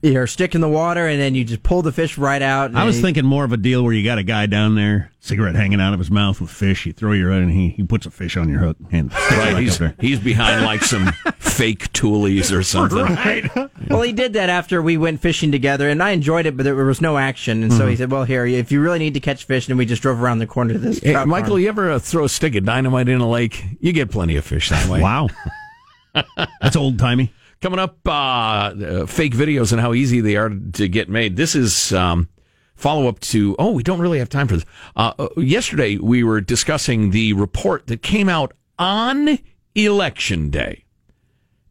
your 0.02 0.28
stick 0.28 0.54
in 0.56 0.62
the 0.62 0.70
water, 0.70 1.08
and 1.08 1.20
then 1.20 1.34
you 1.34 1.44
just 1.44 1.64
pull 1.64 1.82
the 1.82 1.92
fish 1.92 2.18
right 2.18 2.42
out. 2.42 2.70
and 2.70 2.78
I 2.80 2.84
was 2.84 2.98
he- 2.98 3.02
thinking 3.02 3.26
more 3.26 3.44
of 3.44 3.52
a 3.52 3.58
deal 3.58 3.84
where 3.84 3.94
you 3.94 4.04
got 4.04 4.18
a 4.20 4.24
guy 4.24 4.46
down 4.46 4.76
there, 4.76 5.12
cigarette 5.20 5.56
hanging 5.56 5.82
out 5.82 5.94
of 5.94 6.00
his 6.00 6.12
mouth 6.12 6.40
with 6.40 6.52
fish. 6.52 6.86
You 6.86 6.94
throw 6.94 7.14
your 7.14 7.32
and 7.32 7.52
he 7.52 7.70
he 7.70 7.84
puts 7.84 8.06
a 8.06 8.12
fish 8.12 8.38
on 8.38 8.48
your 8.48 8.60
hook 8.60 8.78
and 8.92 9.12
right, 9.14 9.58
he's, 9.58 9.82
he's 10.00 10.20
behind 10.20 10.64
like 10.66 10.84
some 10.84 11.12
fake 11.40 11.92
toolies 11.94 12.56
or 12.56 12.62
something. 12.64 13.00
Right. 13.00 13.50
Well, 13.90 14.04
he 14.04 14.14
did 14.14 14.34
that 14.34 14.50
after 14.50 14.82
we 14.82 14.98
went 14.98 15.20
fishing 15.22 15.52
together, 15.52 15.90
and 15.90 16.04
I 16.04 16.12
enjoyed 16.12 16.46
it, 16.46 16.56
but 16.56 16.64
there 16.64 16.76
was 16.76 17.02
no 17.02 17.18
action. 17.18 17.64
And 17.64 17.74
so 17.74 17.88
he 17.88 17.96
said, 17.96 18.12
"Well, 18.12 18.24
here, 18.24 18.46
if 18.46 18.72
you 18.72 18.82
really 18.82 19.00
need 19.00 19.16
to 19.16 19.20
catch 19.20 19.46
fish," 19.46 19.68
and 19.68 19.78
we 19.78 19.86
just 19.86 20.02
drove 20.02 20.22
around 20.22 20.40
the 20.40 20.48
corner 20.48 20.74
to 20.74 20.80
this. 20.80 21.00
Hey, 21.00 21.14
Michael, 21.26 21.52
farm. 21.52 21.62
you 21.62 21.70
ever 21.70 21.92
uh, 21.92 22.00
throw 22.00 22.26
a 22.26 22.30
stick 22.30 22.56
of 22.56 22.66
dynamite 22.66 23.10
in 23.10 23.20
a 23.20 23.30
lake? 23.30 23.64
You 23.80 23.94
get 23.94 24.12
plenty 24.12 24.36
of 24.36 24.46
fish 24.46 24.70
that 24.70 24.88
way. 24.88 25.02
Wow, 25.02 25.30
that's 26.62 26.76
old 26.76 27.00
timey. 27.00 27.34
Coming 27.62 27.80
up, 27.80 27.98
uh, 28.06 28.12
uh, 28.12 29.06
fake 29.08 29.34
videos 29.34 29.72
and 29.72 29.82
how 29.82 29.94
easy 29.94 30.22
they 30.22 30.36
are 30.36 30.50
to 30.50 30.88
get 30.88 31.10
made. 31.10 31.38
This 31.38 31.56
is 31.56 31.92
um, 31.92 32.30
follow 32.76 33.08
up 33.08 33.20
to. 33.22 33.56
Oh, 33.58 33.72
we 33.72 33.84
don't 33.84 34.00
really 34.00 34.20
have 34.20 34.30
time 34.30 34.48
for 34.48 34.58
this. 34.58 34.66
Uh, 34.96 35.14
uh, 35.18 35.30
yesterday, 35.38 35.98
we 35.98 36.24
were 36.24 36.40
discussing 36.40 37.10
the 37.12 37.34
report 37.34 37.88
that 37.88 38.04
came 38.04 38.30
out 38.30 38.54
on 38.78 39.40
election 39.74 40.50
day 40.50 40.86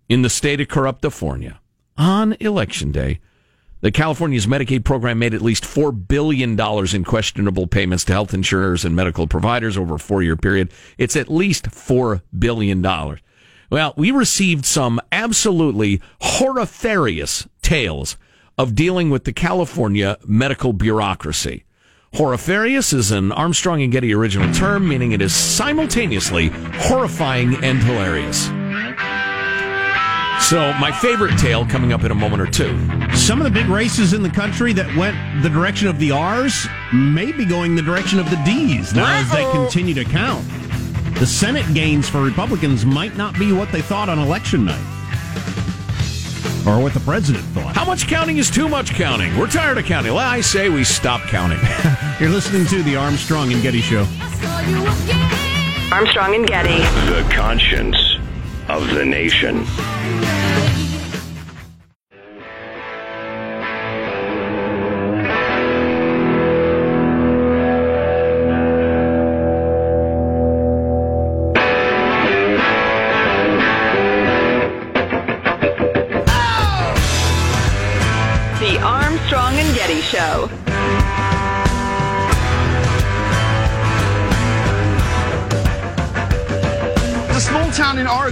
in 0.08 0.22
the 0.22 0.30
state 0.30 0.60
of 0.60 0.68
Corruptifornia. 0.68 1.58
On 1.96 2.36
election 2.40 2.92
day, 2.92 3.20
the 3.80 3.92
California's 3.92 4.46
Medicaid 4.46 4.84
program 4.84 5.18
made 5.18 5.34
at 5.34 5.42
least 5.42 5.64
$4 5.64 6.08
billion 6.08 6.58
in 6.94 7.04
questionable 7.04 7.66
payments 7.66 8.04
to 8.04 8.12
health 8.12 8.34
insurers 8.34 8.84
and 8.84 8.96
medical 8.96 9.26
providers 9.26 9.78
over 9.78 9.94
a 9.94 9.98
four 9.98 10.22
year 10.22 10.36
period. 10.36 10.72
It's 10.98 11.14
at 11.16 11.28
least 11.30 11.66
$4 11.66 12.22
billion. 12.38 12.82
Well, 13.70 13.94
we 13.96 14.10
received 14.10 14.64
some 14.64 15.00
absolutely 15.10 16.00
horrifarious 16.22 17.46
tales 17.62 18.16
of 18.58 18.74
dealing 18.74 19.10
with 19.10 19.24
the 19.24 19.32
California 19.32 20.16
medical 20.26 20.72
bureaucracy. 20.72 21.64
Horrifarious 22.14 22.94
is 22.94 23.10
an 23.10 23.32
Armstrong 23.32 23.82
and 23.82 23.92
Getty 23.92 24.14
original 24.14 24.52
term, 24.54 24.88
meaning 24.88 25.12
it 25.12 25.20
is 25.20 25.34
simultaneously 25.34 26.48
horrifying 26.74 27.62
and 27.62 27.82
hilarious. 27.82 28.46
So, 30.48 30.72
my 30.74 30.92
favorite 30.92 31.36
tale 31.38 31.66
coming 31.66 31.92
up 31.92 32.04
in 32.04 32.12
a 32.12 32.14
moment 32.14 32.40
or 32.40 32.46
two. 32.46 32.78
Some 33.16 33.40
of 33.40 33.44
the 33.44 33.50
big 33.50 33.66
races 33.66 34.12
in 34.12 34.22
the 34.22 34.30
country 34.30 34.72
that 34.74 34.94
went 34.96 35.16
the 35.42 35.50
direction 35.50 35.88
of 35.88 35.98
the 35.98 36.12
R's 36.12 36.66
may 36.92 37.32
be 37.32 37.44
going 37.44 37.74
the 37.74 37.82
direction 37.82 38.20
of 38.20 38.30
the 38.30 38.36
D's 38.44 38.94
now 38.94 39.18
as 39.18 39.30
they 39.30 39.42
continue 39.50 39.94
to 39.94 40.04
count. 40.04 40.46
The 41.18 41.26
Senate 41.26 41.64
gains 41.72 42.10
for 42.10 42.20
Republicans 42.22 42.84
might 42.84 43.16
not 43.16 43.38
be 43.38 43.50
what 43.50 43.72
they 43.72 43.80
thought 43.80 44.10
on 44.10 44.18
election 44.18 44.66
night. 44.66 44.84
Or 46.66 46.78
what 46.78 46.92
the 46.92 47.00
president 47.00 47.42
thought. 47.46 47.74
How 47.74 47.86
much 47.86 48.06
counting 48.06 48.36
is 48.36 48.50
too 48.50 48.68
much 48.68 48.90
counting? 48.90 49.34
We're 49.38 49.46
tired 49.46 49.78
of 49.78 49.86
counting. 49.86 50.12
Well, 50.12 50.28
I 50.28 50.42
say 50.42 50.68
we 50.68 50.84
stop 50.84 51.22
counting. 51.22 51.58
You're 52.20 52.28
listening 52.28 52.66
to 52.66 52.82
the 52.82 52.96
Armstrong 52.96 53.50
and 53.50 53.62
Getty 53.62 53.80
Show. 53.80 54.06
Armstrong 55.90 56.34
and 56.34 56.46
Getty. 56.46 56.80
The 57.10 57.26
conscience 57.34 57.96
of 58.68 58.86
the 58.92 59.04
nation. 59.06 59.64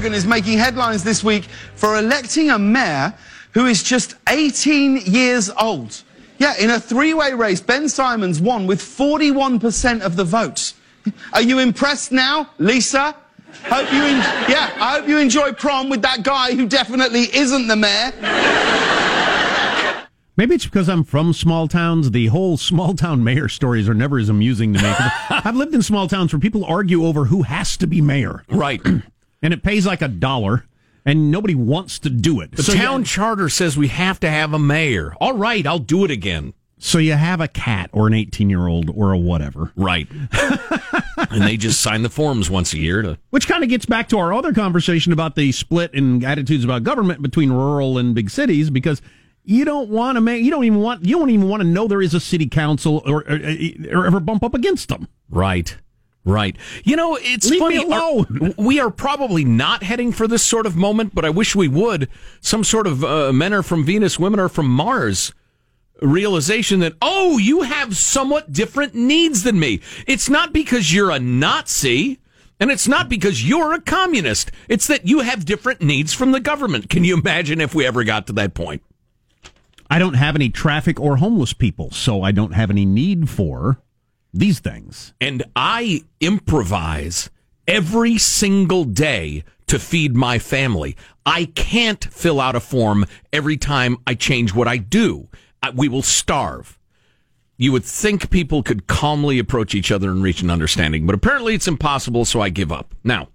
Town 0.05 0.15
is 0.15 0.27
making 0.27 0.59
headlines 0.59 1.03
this 1.03 1.25
week 1.25 1.45
for 1.77 1.97
electing 1.97 2.51
a 2.51 2.59
mayor 2.59 3.15
who 3.53 3.65
is 3.67 3.83
just 3.83 4.17
18 4.29 4.99
years 5.07 5.51
old. 5.59 6.03
Yeah, 6.39 6.55
in 6.59 6.69
a 6.71 6.79
three-way 6.79 7.33
race, 7.33 7.61
Ben 7.63 7.89
Simons 7.89 8.41
won 8.41 8.67
with 8.67 8.81
41% 8.83 10.03
of 10.03 10.17
the 10.17 10.25
votes. 10.25 10.75
Are 11.33 11.41
you 11.41 11.59
impressed 11.59 12.13
now, 12.13 12.51
Lisa? 12.59 13.15
Hope 13.65 13.91
you, 13.93 14.03
en- 14.03 14.51
yeah, 14.51 14.75
I 14.79 14.99
hope 14.99 15.09
you 15.09 15.17
enjoy 15.19 15.53
prom 15.53 15.89
with 15.89 16.03
that 16.03 16.23
guy 16.23 16.55
who 16.55 16.67
definitely 16.67 17.23
isn't 17.35 17.67
the 17.69 17.77
mayor. 17.77 18.13
Maybe 20.37 20.57
it's 20.57 20.65
because 20.65 20.89
I'm 20.89 21.05
from 21.05 21.33
small 21.33 21.69
towns. 21.69 22.11
The 22.11 22.27
whole 22.27 22.57
small 22.57 22.95
town 22.95 23.23
mayor 23.23 23.49
stories 23.49 23.89
are 23.89 23.95
never 23.95 24.19
as 24.19 24.29
amusing 24.29 24.75
to 24.75 24.83
me. 24.83 24.93
I've 25.31 25.55
lived 25.55 25.75
in 25.75 25.83
small 25.83 26.09
towns 26.09 26.33
where 26.33 26.41
people 26.41 26.65
argue 26.65 27.07
over 27.07 27.25
who 27.25 27.43
has 27.43 27.77
to 27.79 27.87
be 27.87 28.03
mayor, 28.03 28.43
Right. 28.51 28.83
and 29.45 29.53
it 29.55 29.63
pays 29.63 29.87
like 29.87 30.03
a 30.03 30.09
dollar, 30.09 30.65
and 31.05 31.31
nobody 31.31 31.55
wants 31.55 31.99
to 32.01 32.11
do 32.11 32.41
it. 32.41 32.51
The 32.53 32.63
so 32.65 32.73
town 32.75 33.01
You, 33.01 33.07
charter 33.07 33.49
says 33.49 33.77
we 33.77 33.89
have 33.89 34.19
to 34.21 34.31
have 34.31 34.53
a 34.55 34.59
mayor. 34.59 35.15
All 35.21 35.35
right, 35.37 35.65
I'll 35.67 35.79
do 35.79 36.05
it 36.05 36.11
again. 36.11 36.55
so 36.79 36.99
you 36.99 37.13
have 37.13 37.41
a 37.41 37.49
cat 37.49 37.91
or 37.93 38.07
an 38.07 38.15
18 38.15 38.49
year 38.51 38.67
old 38.67 38.91
or 38.91 39.13
a 39.13 39.19
whatever. 39.19 39.71
Right. 39.77 40.09
and 41.31 41.43
they 41.43 41.57
just 41.57 41.81
sign 41.81 42.03
the 42.03 42.09
forms 42.11 42.51
once 42.51 42.73
a 42.73 42.79
year 42.79 43.03
to. 43.03 43.19
Which 43.31 43.47
kind 43.47 43.63
of 43.63 43.69
gets 43.69 43.87
back 43.87 44.09
to 44.09 44.19
our 44.19 44.33
other 44.35 44.53
conversation 44.53 45.13
about 45.13 45.35
the 45.37 45.53
split 45.53 45.93
in 45.95 46.25
attitudes 46.25 46.65
about 46.65 46.83
government 46.83 47.23
between 47.23 47.53
rural 47.53 47.99
and 47.99 48.15
big 48.15 48.31
cities 48.31 48.71
because 48.71 49.01
you 49.45 49.65
don't 49.67 49.91
want 49.91 50.17
to 50.17 50.21
make 50.23 50.43
you 50.43 50.51
don't 50.51 50.65
even 50.65 50.81
want 50.81 51.05
you 51.05 51.19
don't 51.19 51.29
even 51.31 51.49
want 51.49 51.63
to 51.63 51.69
know 51.69 51.87
there 51.87 52.01
is 52.03 52.15
a 52.15 52.21
city 52.21 52.47
council 52.49 53.03
or 53.05 53.23
or, 53.29 53.41
or 53.93 54.07
ever 54.07 54.21
bump 54.21 54.43
up 54.43 54.55
against 54.55 54.89
them. 54.89 55.07
Right. 55.29 55.77
Right. 56.27 56.57
You 56.85 56.97
know, 56.97 57.17
it's 57.21 57.51
Leave 57.51 57.61
funny. 57.61 57.79
me 57.79 57.85
alone. 57.85 58.27
Our- 58.43 58.65
we 58.65 58.81
are 58.81 58.91
probably 58.91 59.45
not 59.45 59.83
heading 59.83 60.11
for 60.11 60.27
this 60.27 60.43
sort 60.43 60.65
of 60.65 60.75
moment, 60.75 61.15
but 61.15 61.25
I 61.25 61.31
wish 61.31 61.55
we 61.55 61.69
would. 61.69 62.09
Some 62.41 62.65
sort 62.65 62.87
of 62.87 63.05
uh, 63.05 63.33
men 63.33 63.53
are 63.53 63.63
from 63.63 63.85
Venus, 63.85 64.19
women 64.19 64.41
are 64.41 64.49
from 64.49 64.67
Mars 64.69 65.33
realization 66.03 66.81
that, 66.81 66.95
oh, 67.01 67.39
you 67.39 67.63
have 67.63 67.97
somewhat 67.97 68.53
different 68.53 68.95
needs 68.95 69.43
than 69.43 69.59
me. 69.59 69.81
It's 70.07 70.29
not 70.29 70.53
because 70.53 70.93
you're 70.93 71.11
a 71.11 71.19
Nazi. 71.21 72.19
And 72.61 72.71
it's 72.71 72.87
not 72.87 73.09
because 73.09 73.47
you're 73.47 73.75
a 73.75 73.81
communist. 73.81 74.51
It's 74.69 74.87
that 74.87 75.07
you 75.07 75.21
have 75.21 75.45
different 75.45 75.83
needs 75.83 76.15
from 76.15 76.31
the 76.33 76.39
government. 76.41 76.89
Can 76.89 77.03
you 77.05 77.17
imagine 77.19 77.61
if 77.61 77.75
we 77.75 77.85
ever 77.85 78.05
got 78.05 78.29
to 78.29 78.33
that 78.35 78.55
point? 78.55 78.83
I 79.91 79.99
don't 79.99 80.15
have 80.15 80.37
any 80.37 80.51
traffic 80.51 80.99
or 81.01 81.17
homeless 81.17 81.53
people, 81.53 81.91
so 81.91 82.23
I 82.23 82.31
don't 82.33 82.53
have 82.53 82.71
any 82.71 82.87
need 82.87 83.29
for 83.29 83.79
these 84.35 84.59
things. 84.61 85.15
and 85.21 85.45
I 85.57 86.03
improvise 86.21 87.31
every 87.67 88.19
single 88.19 88.85
day 88.85 89.45
to 89.67 89.79
feed 89.79 90.15
my 90.15 90.39
family. 90.39 90.97
I 91.25 91.47
can't 91.47 92.05
fill 92.05 92.41
out 92.41 92.55
a 92.57 92.61
form 92.61 93.07
every 93.33 93.57
time 93.57 93.97
I 94.07 94.15
change 94.15 94.55
what 94.55 94.69
I 94.69 94.77
do. 94.77 95.29
I, 95.63 95.71
we 95.71 95.89
will 95.89 96.03
starve. 96.03 96.79
You 97.57 97.73
would 97.73 97.85
think 97.85 98.31
people 98.31 98.63
could 98.63 98.87
calmly 98.87 99.39
approach 99.39 99.75
each 99.75 99.91
other 99.93 100.11
and 100.11 100.23
reach 100.23 100.43
an 100.43 100.51
understanding, 100.51 101.07
but 101.07 101.15
apparently 101.15 101.55
it's 101.55 101.69
impossible, 101.69 102.25
so 102.25 102.41
I 102.41 102.49
give 102.51 102.73
up. 102.73 102.95
Now, 103.05 103.29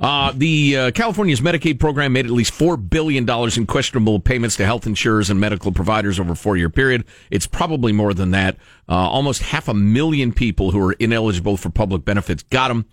uh, 0.00 0.32
the 0.34 0.76
uh, 0.76 0.90
California's 0.92 1.42
Medicaid 1.42 1.78
program 1.78 2.14
made 2.14 2.24
at 2.24 2.32
least 2.32 2.52
four 2.52 2.76
billion 2.78 3.26
dollars 3.26 3.58
in 3.58 3.66
questionable 3.66 4.18
payments 4.18 4.56
to 4.56 4.64
health 4.64 4.86
insurers 4.86 5.28
and 5.28 5.38
medical 5.38 5.72
providers 5.72 6.18
over 6.18 6.32
a 6.32 6.36
four-year 6.36 6.70
period. 6.70 7.04
It's 7.30 7.46
probably 7.46 7.92
more 7.92 8.14
than 8.14 8.30
that. 8.30 8.56
Uh, 8.88 8.94
almost 8.94 9.42
half 9.42 9.68
a 9.68 9.74
million 9.74 10.32
people 10.32 10.70
who 10.70 10.80
are 10.80 10.92
ineligible 10.92 11.58
for 11.58 11.68
public 11.68 12.04
benefits 12.04 12.42
got 12.44 12.68
them. 12.68 12.86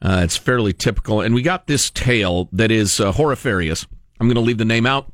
Uh, 0.00 0.20
it's 0.22 0.36
fairly 0.36 0.72
typical, 0.72 1.20
and 1.20 1.34
we 1.34 1.42
got 1.42 1.66
this 1.66 1.90
tale 1.90 2.48
that 2.52 2.70
is 2.70 3.00
uh, 3.00 3.10
horrifarious. 3.10 3.86
I'm 4.20 4.28
going 4.28 4.34
to 4.36 4.40
leave 4.40 4.58
the 4.58 4.64
name 4.64 4.86
out. 4.86 5.10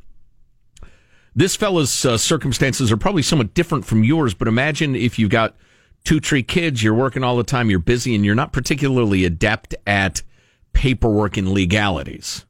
This 1.35 1.57
fella's 1.57 2.05
uh, 2.05 2.19
circumstances 2.19 2.91
are 2.91 2.97
probably 2.97 3.23
somewhat 3.23 3.55
different 3.55 3.85
from 3.85 4.05
yours, 4.05 4.35
but 4.35 4.49
imagine 4.49 4.97
if 4.97 5.19
you've 5.19 5.31
got 5.31 5.57
two, 6.05 6.21
three 6.21 6.43
kids, 6.43 6.83
you're 6.83 6.93
working 6.93 7.23
all 7.23 7.37
the 7.37 7.45
time, 7.45 7.71
you're 7.71 7.79
busy, 7.79 8.15
and 8.15 8.25
you're 8.25 8.35
not 8.35 8.53
particularly 8.53 9.25
adept 9.25 9.75
at 9.87 10.23
paperwork 10.73 11.37
and 11.37 11.49
legalities. 11.49 12.47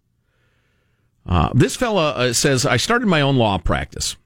Uh, 1.27 1.51
this 1.55 1.77
fella 1.77 2.11
uh, 2.13 2.33
says, 2.33 2.67
I 2.67 2.77
started 2.77 3.07
my 3.07 3.21
own 3.21 3.37
law 3.37 3.59
practice. 3.59 4.17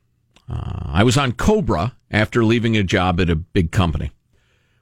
Uh, 0.49 0.83
I 0.87 1.05
was 1.05 1.17
on 1.17 1.33
Cobra 1.33 1.97
after 2.11 2.45
leaving 2.45 2.77
a 2.77 2.83
job 2.83 3.21
at 3.21 3.31
a 3.31 3.37
big 3.37 3.71
company. 3.71 4.11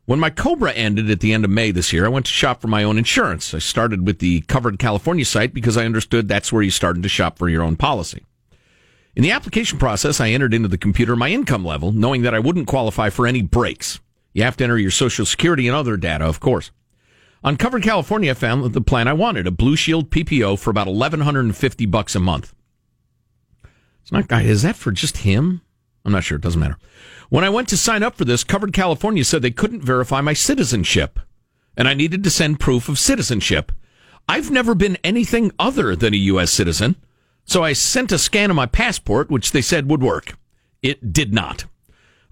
When 0.04 0.18
my 0.18 0.30
Cobra 0.30 0.72
ended 0.72 1.10
at 1.10 1.20
the 1.20 1.32
end 1.32 1.44
of 1.44 1.50
May 1.50 1.70
this 1.70 1.92
year, 1.92 2.04
I 2.04 2.10
went 2.10 2.26
to 2.26 2.32
shop 2.32 2.60
for 2.60 2.68
my 2.68 2.82
own 2.82 2.98
insurance. 2.98 3.54
I 3.54 3.60
started 3.60 4.04
with 4.06 4.18
the 4.18 4.40
Covered 4.42 4.78
California 4.78 5.24
site 5.24 5.54
because 5.54 5.76
I 5.76 5.84
understood 5.84 6.26
that's 6.26 6.52
where 6.52 6.62
you 6.62 6.70
started 6.70 7.02
to 7.04 7.08
shop 7.08 7.38
for 7.38 7.48
your 7.48 7.62
own 7.62 7.76
policy. 7.76 8.24
In 9.14 9.22
the 9.22 9.30
application 9.30 9.78
process, 9.78 10.20
I 10.20 10.30
entered 10.30 10.54
into 10.54 10.68
the 10.68 10.78
computer 10.78 11.14
my 11.14 11.30
income 11.30 11.64
level, 11.64 11.92
knowing 11.92 12.22
that 12.22 12.34
I 12.34 12.40
wouldn't 12.40 12.66
qualify 12.66 13.10
for 13.10 13.26
any 13.26 13.42
breaks. 13.42 14.00
You 14.32 14.42
have 14.42 14.56
to 14.56 14.64
enter 14.64 14.78
your 14.78 14.90
social 14.90 15.26
security 15.26 15.68
and 15.68 15.76
other 15.76 15.96
data, 15.96 16.24
of 16.24 16.40
course. 16.40 16.70
On 17.44 17.56
Covered 17.56 17.82
California, 17.82 18.30
I 18.30 18.34
found 18.34 18.72
the 18.72 18.80
plan 18.80 19.08
I 19.08 19.14
wanted, 19.14 19.48
a 19.48 19.50
Blue 19.50 19.74
Shield 19.74 20.10
PPO 20.10 20.58
for 20.60 20.70
about 20.70 20.86
1150 20.86 21.86
bucks 21.86 22.14
a 22.14 22.20
month. 22.20 22.54
It's 24.02 24.12
not, 24.12 24.30
is 24.30 24.62
that 24.62 24.76
for 24.76 24.92
just 24.92 25.18
him? 25.18 25.60
I'm 26.04 26.12
not 26.12 26.24
sure. 26.24 26.36
It 26.36 26.42
doesn't 26.42 26.60
matter. 26.60 26.78
When 27.30 27.44
I 27.44 27.50
went 27.50 27.68
to 27.70 27.76
sign 27.76 28.02
up 28.02 28.16
for 28.16 28.24
this, 28.24 28.44
Covered 28.44 28.72
California 28.72 29.24
said 29.24 29.42
they 29.42 29.50
couldn't 29.50 29.82
verify 29.82 30.20
my 30.20 30.34
citizenship, 30.34 31.18
and 31.76 31.88
I 31.88 31.94
needed 31.94 32.22
to 32.24 32.30
send 32.30 32.60
proof 32.60 32.88
of 32.88 32.98
citizenship. 32.98 33.72
I've 34.28 34.50
never 34.50 34.74
been 34.74 34.98
anything 35.02 35.50
other 35.58 35.96
than 35.96 36.14
a 36.14 36.18
U.S. 36.18 36.52
citizen, 36.52 36.96
so 37.44 37.64
I 37.64 37.72
sent 37.72 38.12
a 38.12 38.18
scan 38.18 38.50
of 38.50 38.56
my 38.56 38.66
passport, 38.66 39.30
which 39.30 39.50
they 39.50 39.62
said 39.62 39.90
would 39.90 40.02
work. 40.02 40.36
It 40.80 41.12
did 41.12 41.32
not. 41.32 41.64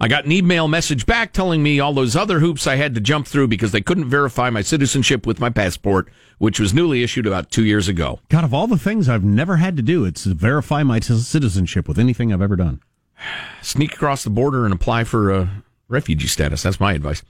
I 0.03 0.09
got 0.09 0.25
an 0.25 0.33
email 0.33 0.67
message 0.67 1.05
back 1.05 1.35
telling 1.35 1.63
me 1.63 1.79
all 1.79 1.93
those 1.93 2.17
other 2.17 2.39
hoops 2.39 2.67
I 2.67 2.77
had 2.77 2.95
to 2.95 3.03
jump 3.03 3.27
through 3.27 3.49
because 3.49 3.71
they 3.71 3.83
couldn't 3.83 4.09
verify 4.09 4.49
my 4.49 4.63
citizenship 4.63 5.27
with 5.27 5.41
my 5.41 5.51
passport, 5.51 6.09
which 6.39 6.59
was 6.59 6.73
newly 6.73 7.03
issued 7.03 7.27
about 7.27 7.51
two 7.51 7.67
years 7.67 7.87
ago. 7.87 8.19
God, 8.31 8.43
of 8.43 8.55
all 8.55 8.67
the 8.67 8.79
things 8.79 9.11
I've 9.11 9.25
never 9.25 9.57
had 9.57 9.77
to 9.77 9.83
do, 9.83 10.07
it's 10.07 10.25
verify 10.25 10.83
my 10.83 11.01
c- 11.01 11.19
citizenship 11.19 11.87
with 11.87 11.99
anything 11.99 12.33
I've 12.33 12.41
ever 12.41 12.57
done. 12.57 12.81
Sneak 13.61 13.93
across 13.93 14.25
the 14.25 14.31
border 14.31 14.65
and 14.65 14.73
apply 14.73 15.05
for 15.05 15.31
uh, 15.31 15.49
refugee 15.89 16.29
status. 16.29 16.63
That's 16.63 16.81
my 16.81 16.95
advice. 16.95 17.23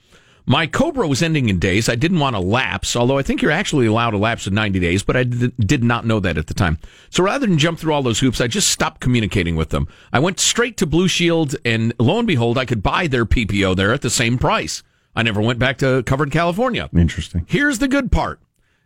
My 0.45 0.65
Cobra 0.67 1.07
was 1.07 1.21
ending 1.21 1.49
in 1.49 1.59
days. 1.59 1.87
I 1.87 1.95
didn't 1.95 2.19
want 2.19 2.35
to 2.35 2.39
lapse, 2.39 2.95
although 2.95 3.17
I 3.17 3.21
think 3.21 3.41
you're 3.41 3.51
actually 3.51 3.85
allowed 3.85 4.13
a 4.13 4.17
lapse 4.17 4.47
of 4.47 4.53
90 4.53 4.79
days, 4.79 5.03
but 5.03 5.15
I 5.15 5.23
did, 5.23 5.55
did 5.57 5.83
not 5.83 6.05
know 6.05 6.19
that 6.19 6.37
at 6.37 6.47
the 6.47 6.53
time. 6.53 6.79
So 7.09 7.23
rather 7.23 7.45
than 7.45 7.57
jump 7.57 7.79
through 7.79 7.93
all 7.93 8.01
those 8.01 8.19
hoops, 8.19 8.41
I 8.41 8.47
just 8.47 8.69
stopped 8.69 9.01
communicating 9.01 9.55
with 9.55 9.69
them. 9.69 9.87
I 10.11 10.19
went 10.19 10.39
straight 10.39 10.77
to 10.77 10.85
Blue 10.85 11.07
Shield, 11.07 11.55
and 11.63 11.93
lo 11.99 12.17
and 12.17 12.27
behold, 12.27 12.57
I 12.57 12.65
could 12.65 12.81
buy 12.81 13.07
their 13.07 13.25
PPO 13.25 13.75
there 13.75 13.93
at 13.93 14.01
the 14.01 14.09
same 14.09 14.37
price. 14.37 14.83
I 15.15 15.23
never 15.23 15.41
went 15.41 15.59
back 15.59 15.77
to 15.79 16.03
Covered 16.03 16.31
California. 16.31 16.89
Interesting. 16.95 17.45
Here's 17.47 17.79
the 17.79 17.87
good 17.87 18.11
part. 18.11 18.39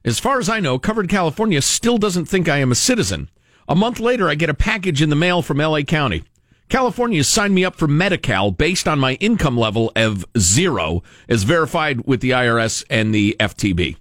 As 0.03 0.19
far 0.19 0.39
as 0.39 0.49
I 0.49 0.59
know, 0.59 0.77
Covered 0.77 1.09
California 1.09 1.61
still 1.61 1.97
doesn't 1.97 2.25
think 2.25 2.49
I 2.49 2.57
am 2.57 2.71
a 2.71 2.75
citizen. 2.75 3.29
A 3.67 3.75
month 3.75 3.99
later, 3.99 4.29
I 4.29 4.35
get 4.35 4.49
a 4.49 4.53
package 4.53 5.01
in 5.01 5.09
the 5.09 5.15
mail 5.15 5.41
from 5.41 5.57
LA 5.57 5.81
County. 5.81 6.23
California 6.69 7.23
signed 7.23 7.53
me 7.53 7.63
up 7.63 7.75
for 7.75 7.87
Medi-Cal 7.87 8.51
based 8.51 8.87
on 8.87 8.99
my 8.99 9.13
income 9.15 9.57
level 9.57 9.91
of 9.95 10.25
zero, 10.37 11.03
as 11.29 11.43
verified 11.43 12.05
with 12.05 12.21
the 12.21 12.31
IRS 12.31 12.83
and 12.89 13.13
the 13.13 13.35
FTB. 13.39 13.97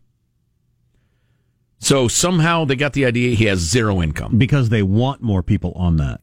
So 1.79 2.09
somehow 2.09 2.65
they 2.65 2.77
got 2.77 2.95
the 2.95 3.05
idea 3.05 3.37
he 3.37 3.45
has 3.45 3.59
zero 3.59 4.01
income. 4.01 4.39
Because 4.39 4.71
they 4.71 4.83
want 4.83 5.21
more 5.21 5.43
people 5.43 5.73
on 5.73 5.99
that. 5.99 6.23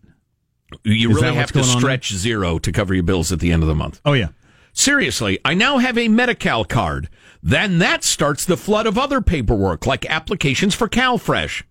You 0.84 1.12
Is 1.12 1.16
really 1.16 1.28
that 1.28 1.36
have 1.36 1.52
to 1.52 1.64
stretch 1.64 2.14
zero 2.14 2.58
to 2.60 2.72
cover 2.72 2.94
your 2.94 3.04
bills 3.04 3.32
at 3.32 3.40
the 3.40 3.52
end 3.52 3.62
of 3.62 3.68
the 3.68 3.76
month. 3.76 4.02
Oh, 4.04 4.14
yeah. 4.14 4.30
Seriously, 4.74 5.38
I 5.44 5.54
now 5.54 5.78
have 5.78 5.98
a 5.98 6.08
Medi-Cal 6.08 6.66
card. 6.66 7.10
Then 7.44 7.80
that 7.80 8.04
starts 8.04 8.46
the 8.46 8.58
flood 8.58 8.88
of 8.88 8.98
other 8.98 9.22
paperwork, 9.22 9.86
like 9.86 10.10
applications 10.10 10.74
for 10.74 10.88
CalFresh. 10.88 11.64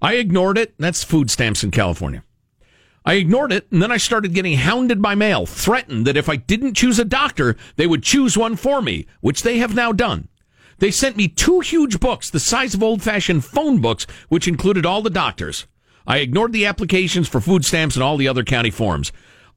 I 0.00 0.14
ignored 0.14 0.58
it. 0.58 0.74
That's 0.78 1.02
food 1.02 1.30
stamps 1.30 1.64
in 1.64 1.70
California. 1.70 2.22
I 3.04 3.14
ignored 3.14 3.52
it, 3.52 3.66
and 3.72 3.82
then 3.82 3.90
I 3.90 3.96
started 3.96 4.34
getting 4.34 4.56
hounded 4.56 5.02
by 5.02 5.14
mail, 5.14 5.44
threatened 5.44 6.06
that 6.06 6.16
if 6.16 6.28
I 6.28 6.36
didn't 6.36 6.74
choose 6.74 6.98
a 6.98 7.04
doctor, 7.04 7.56
they 7.76 7.86
would 7.86 8.02
choose 8.02 8.38
one 8.38 8.54
for 8.54 8.80
me, 8.80 9.06
which 9.20 9.42
they 9.42 9.58
have 9.58 9.74
now 9.74 9.92
done. 9.92 10.28
They 10.78 10.90
sent 10.90 11.16
me 11.16 11.28
two 11.28 11.60
huge 11.60 12.00
books, 12.00 12.30
the 12.30 12.40
size 12.40 12.74
of 12.74 12.82
old 12.82 13.02
fashioned 13.02 13.44
phone 13.44 13.80
books, 13.80 14.06
which 14.28 14.48
included 14.48 14.86
all 14.86 15.02
the 15.02 15.10
doctors. 15.10 15.66
I 16.06 16.18
ignored 16.18 16.52
the 16.52 16.66
applications 16.66 17.28
for 17.28 17.40
food 17.40 17.64
stamps 17.64 17.96
and 17.96 18.02
all 18.02 18.16
the 18.16 18.28
other 18.28 18.44
county 18.44 18.70
forms. 18.70 19.12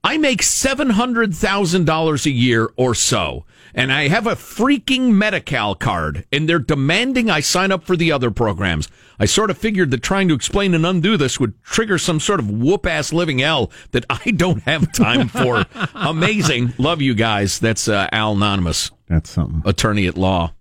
I 0.08 0.18
make 0.20 0.44
$700,000 0.44 2.26
a 2.26 2.30
year 2.32 2.70
or 2.78 2.94
so, 2.94 3.44
and 3.74 3.92
I 3.92 4.08
have 4.08 4.28
a 4.28 4.36
freaking 4.36 5.14
Medi-Cal 5.14 5.74
card, 5.76 6.26
and 6.32 6.48
they're 6.48 6.60
demanding 6.60 7.30
I 7.32 7.40
sign 7.40 7.72
up 7.72 7.84
for 7.84 7.98
the 7.98 8.12
other 8.12 8.30
programs. 8.30 8.88
I 9.20 9.26
sort 9.26 9.50
of 9.50 9.58
figured 9.58 9.90
that 9.90 10.04
trying 10.04 10.28
to 10.28 10.36
explain 10.36 10.76
and 10.76 10.86
undo 10.86 11.18
this 11.18 11.40
would 11.40 11.60
trigger 11.64 11.98
some 11.98 12.20
sort 12.20 12.40
of 12.40 12.52
whoop 12.52 12.86
ass 12.86 13.14
living 13.14 13.40
hell 13.40 13.72
that 13.92 14.06
I 14.12 14.30
don't 14.32 14.62
have 14.64 14.92
time 14.92 15.28
for. 15.28 15.66
Amazing. 15.96 16.74
Love 16.78 17.02
you 17.02 17.16
guys. 17.16 17.58
That's 17.60 17.88
uh, 17.88 18.08
Al 18.12 18.34
Anonymous, 18.34 18.92
That's 19.08 19.32
something. 19.32 19.64
attorney 19.66 20.06
at 20.06 20.18
law. 20.18 20.52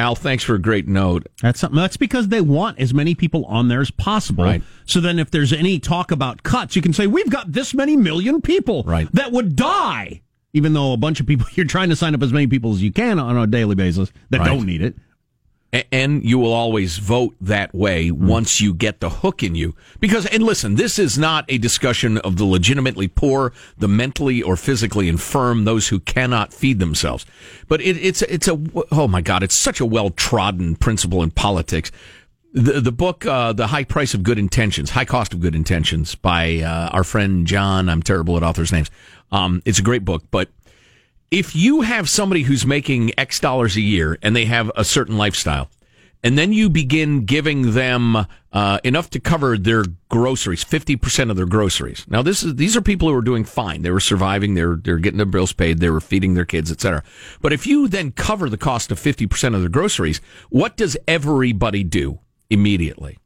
Al, 0.00 0.14
thanks 0.14 0.42
for 0.42 0.54
a 0.54 0.58
great 0.58 0.88
note. 0.88 1.26
That's 1.42 1.60
something. 1.60 1.76
That's 1.78 1.96
because 1.96 2.28
they 2.28 2.40
want 2.40 2.78
as 2.80 2.92
many 2.94 3.14
people 3.14 3.44
on 3.44 3.68
there 3.68 3.80
as 3.80 3.90
possible. 3.90 4.44
Right. 4.44 4.62
So 4.86 5.00
then, 5.00 5.18
if 5.18 5.30
there's 5.30 5.52
any 5.52 5.78
talk 5.78 6.10
about 6.10 6.42
cuts, 6.42 6.74
you 6.74 6.82
can 6.82 6.92
say 6.92 7.06
we've 7.06 7.30
got 7.30 7.52
this 7.52 7.74
many 7.74 7.96
million 7.96 8.40
people 8.40 8.82
Right. 8.84 9.08
that 9.12 9.30
would 9.32 9.54
die, 9.56 10.22
even 10.52 10.72
though 10.72 10.92
a 10.92 10.96
bunch 10.96 11.20
of 11.20 11.26
people 11.26 11.46
you're 11.54 11.66
trying 11.66 11.90
to 11.90 11.96
sign 11.96 12.14
up 12.14 12.22
as 12.22 12.32
many 12.32 12.46
people 12.46 12.72
as 12.72 12.82
you 12.82 12.90
can 12.92 13.18
on 13.18 13.36
a 13.36 13.46
daily 13.46 13.74
basis 13.74 14.10
that 14.30 14.40
Right. 14.40 14.46
don't 14.46 14.66
need 14.66 14.82
it. 14.82 14.96
And 15.72 16.24
you 16.24 16.38
will 16.38 16.52
always 16.52 16.98
vote 16.98 17.36
that 17.40 17.72
way 17.72 18.10
once 18.10 18.60
you 18.60 18.74
get 18.74 18.98
the 18.98 19.08
hook 19.08 19.44
in 19.44 19.54
you. 19.54 19.76
Because, 20.00 20.26
and 20.26 20.42
listen, 20.42 20.74
this 20.74 20.98
is 20.98 21.16
not 21.16 21.44
a 21.48 21.58
discussion 21.58 22.18
of 22.18 22.38
the 22.38 22.44
legitimately 22.44 23.06
poor, 23.06 23.52
the 23.78 23.86
mentally 23.86 24.42
or 24.42 24.56
physically 24.56 25.08
infirm, 25.08 25.64
those 25.64 25.86
who 25.86 26.00
cannot 26.00 26.52
feed 26.52 26.80
themselves. 26.80 27.24
But 27.68 27.80
it, 27.82 27.96
it's, 27.98 28.22
it's 28.22 28.48
a, 28.48 28.60
oh 28.90 29.06
my 29.06 29.20
God, 29.20 29.44
it's 29.44 29.54
such 29.54 29.78
a 29.78 29.86
well 29.86 30.10
trodden 30.10 30.74
principle 30.74 31.22
in 31.22 31.30
politics. 31.30 31.92
The, 32.52 32.80
the 32.80 32.90
book, 32.90 33.24
uh, 33.24 33.52
The 33.52 33.68
High 33.68 33.84
Price 33.84 34.12
of 34.12 34.24
Good 34.24 34.40
Intentions, 34.40 34.90
High 34.90 35.04
Cost 35.04 35.32
of 35.32 35.40
Good 35.40 35.54
Intentions 35.54 36.16
by 36.16 36.62
uh, 36.62 36.88
our 36.92 37.04
friend 37.04 37.46
John, 37.46 37.88
I'm 37.88 38.02
terrible 38.02 38.36
at 38.36 38.42
authors' 38.42 38.72
names. 38.72 38.90
Um, 39.30 39.62
it's 39.64 39.78
a 39.78 39.82
great 39.82 40.04
book, 40.04 40.24
but 40.32 40.48
if 41.30 41.54
you 41.54 41.82
have 41.82 42.08
somebody 42.08 42.42
who's 42.42 42.66
making 42.66 43.12
X 43.18 43.40
dollars 43.40 43.76
a 43.76 43.80
year 43.80 44.18
and 44.22 44.34
they 44.34 44.46
have 44.46 44.70
a 44.76 44.84
certain 44.84 45.16
lifestyle, 45.16 45.70
and 46.22 46.36
then 46.36 46.52
you 46.52 46.68
begin 46.68 47.24
giving 47.24 47.72
them 47.72 48.26
uh, 48.52 48.78
enough 48.84 49.08
to 49.10 49.20
cover 49.20 49.56
their 49.56 49.84
groceries, 50.08 50.64
fifty 50.64 50.96
percent 50.96 51.30
of 51.30 51.36
their 51.36 51.46
groceries. 51.46 52.04
Now, 52.08 52.20
this 52.20 52.42
is 52.42 52.56
these 52.56 52.76
are 52.76 52.82
people 52.82 53.08
who 53.08 53.14
are 53.14 53.22
doing 53.22 53.44
fine. 53.44 53.82
They 53.82 53.90
were 53.90 54.00
surviving. 54.00 54.54
They're 54.54 54.76
they're 54.76 54.98
getting 54.98 55.18
their 55.18 55.26
bills 55.26 55.52
paid. 55.52 55.78
They 55.78 55.90
were 55.90 56.00
feeding 56.00 56.34
their 56.34 56.44
kids, 56.44 56.70
etc. 56.70 57.02
But 57.40 57.52
if 57.52 57.66
you 57.66 57.88
then 57.88 58.12
cover 58.12 58.50
the 58.50 58.58
cost 58.58 58.90
of 58.90 58.98
fifty 58.98 59.26
percent 59.26 59.54
of 59.54 59.60
their 59.62 59.70
groceries, 59.70 60.20
what 60.50 60.76
does 60.76 60.96
everybody 61.08 61.84
do 61.84 62.18
immediately? 62.50 63.18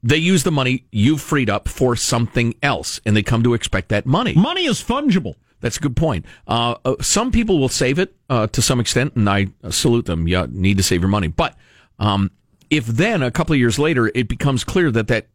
They 0.00 0.18
use 0.18 0.44
the 0.44 0.52
money 0.52 0.84
you've 0.92 1.20
freed 1.20 1.50
up 1.50 1.66
for 1.66 1.96
something 1.96 2.54
else, 2.62 3.00
and 3.04 3.16
they 3.16 3.22
come 3.24 3.42
to 3.42 3.54
expect 3.54 3.88
that 3.88 4.06
money. 4.06 4.34
Money 4.34 4.64
is 4.66 4.80
fungible. 4.80 5.34
That's 5.60 5.76
a 5.76 5.80
good 5.80 5.96
point. 5.96 6.24
Uh, 6.46 6.76
uh, 6.84 6.94
some 7.00 7.32
people 7.32 7.58
will 7.58 7.68
save 7.68 7.98
it 7.98 8.14
uh, 8.30 8.46
to 8.48 8.62
some 8.62 8.80
extent, 8.80 9.16
and 9.16 9.28
I 9.28 9.48
salute 9.70 10.06
them. 10.06 10.28
You 10.28 10.46
need 10.48 10.76
to 10.76 10.82
save 10.82 11.00
your 11.00 11.08
money. 11.08 11.28
But 11.28 11.56
um, 11.98 12.30
if 12.70 12.86
then 12.86 13.22
a 13.22 13.30
couple 13.30 13.54
of 13.54 13.58
years 13.58 13.78
later 13.78 14.10
it 14.14 14.28
becomes 14.28 14.64
clear 14.64 14.90
that 14.90 15.08
that 15.08 15.26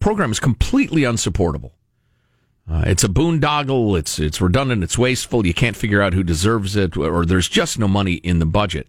program 0.00 0.30
is 0.30 0.38
completely 0.38 1.04
unsupportable, 1.04 1.74
uh, 2.70 2.84
it's 2.86 3.04
a 3.04 3.08
boondoggle, 3.08 3.98
it's 3.98 4.18
it's 4.18 4.40
redundant, 4.40 4.82
it's 4.82 4.96
wasteful. 4.96 5.46
You 5.46 5.54
can't 5.54 5.76
figure 5.76 6.00
out 6.00 6.14
who 6.14 6.22
deserves 6.22 6.76
it, 6.76 6.96
or 6.96 7.26
there's 7.26 7.48
just 7.48 7.78
no 7.78 7.88
money 7.88 8.14
in 8.14 8.38
the 8.38 8.46
budget. 8.46 8.88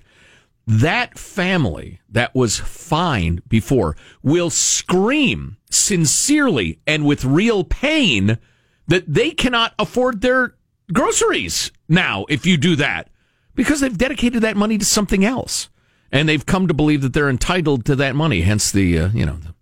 That 0.67 1.17
family 1.19 1.99
that 2.09 2.33
was 2.33 2.57
fine 2.57 3.41
before 3.47 3.95
will 4.23 4.49
scream 4.49 5.57
sincerely 5.69 6.79
and 6.87 7.05
with 7.05 7.23
real 7.23 7.63
pain 7.63 8.39
that 8.87 9.03
they 9.11 9.31
cannot 9.31 9.73
afford 9.77 10.21
their 10.21 10.54
groceries 10.93 11.71
now 11.89 12.25
if 12.29 12.45
you 12.45 12.57
do 12.57 12.75
that 12.75 13.09
because 13.55 13.79
they've 13.81 13.97
dedicated 13.97 14.41
that 14.43 14.55
money 14.57 14.77
to 14.77 14.85
something 14.85 15.23
else 15.25 15.69
and 16.11 16.29
they've 16.29 16.45
come 16.45 16.67
to 16.67 16.73
believe 16.73 17.01
that 17.01 17.13
they're 17.13 17.29
entitled 17.29 17.85
to 17.85 17.95
that 17.95 18.15
money 18.15 18.41
hence 18.41 18.71
the 18.71 18.99
uh, 18.99 19.09
you 19.09 19.25
know 19.25 19.37
the 19.37 19.53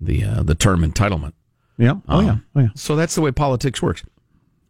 the, 0.00 0.24
uh, 0.24 0.42
the 0.42 0.54
term 0.54 0.80
entitlement 0.82 1.32
Yeah. 1.78 1.94
Oh 2.08 2.20
yeah. 2.20 2.36
Oh 2.54 2.60
yeah. 2.60 2.68
so 2.74 2.96
that's 2.96 3.14
the 3.14 3.20
way 3.22 3.32
politics 3.32 3.80
works 3.80 4.02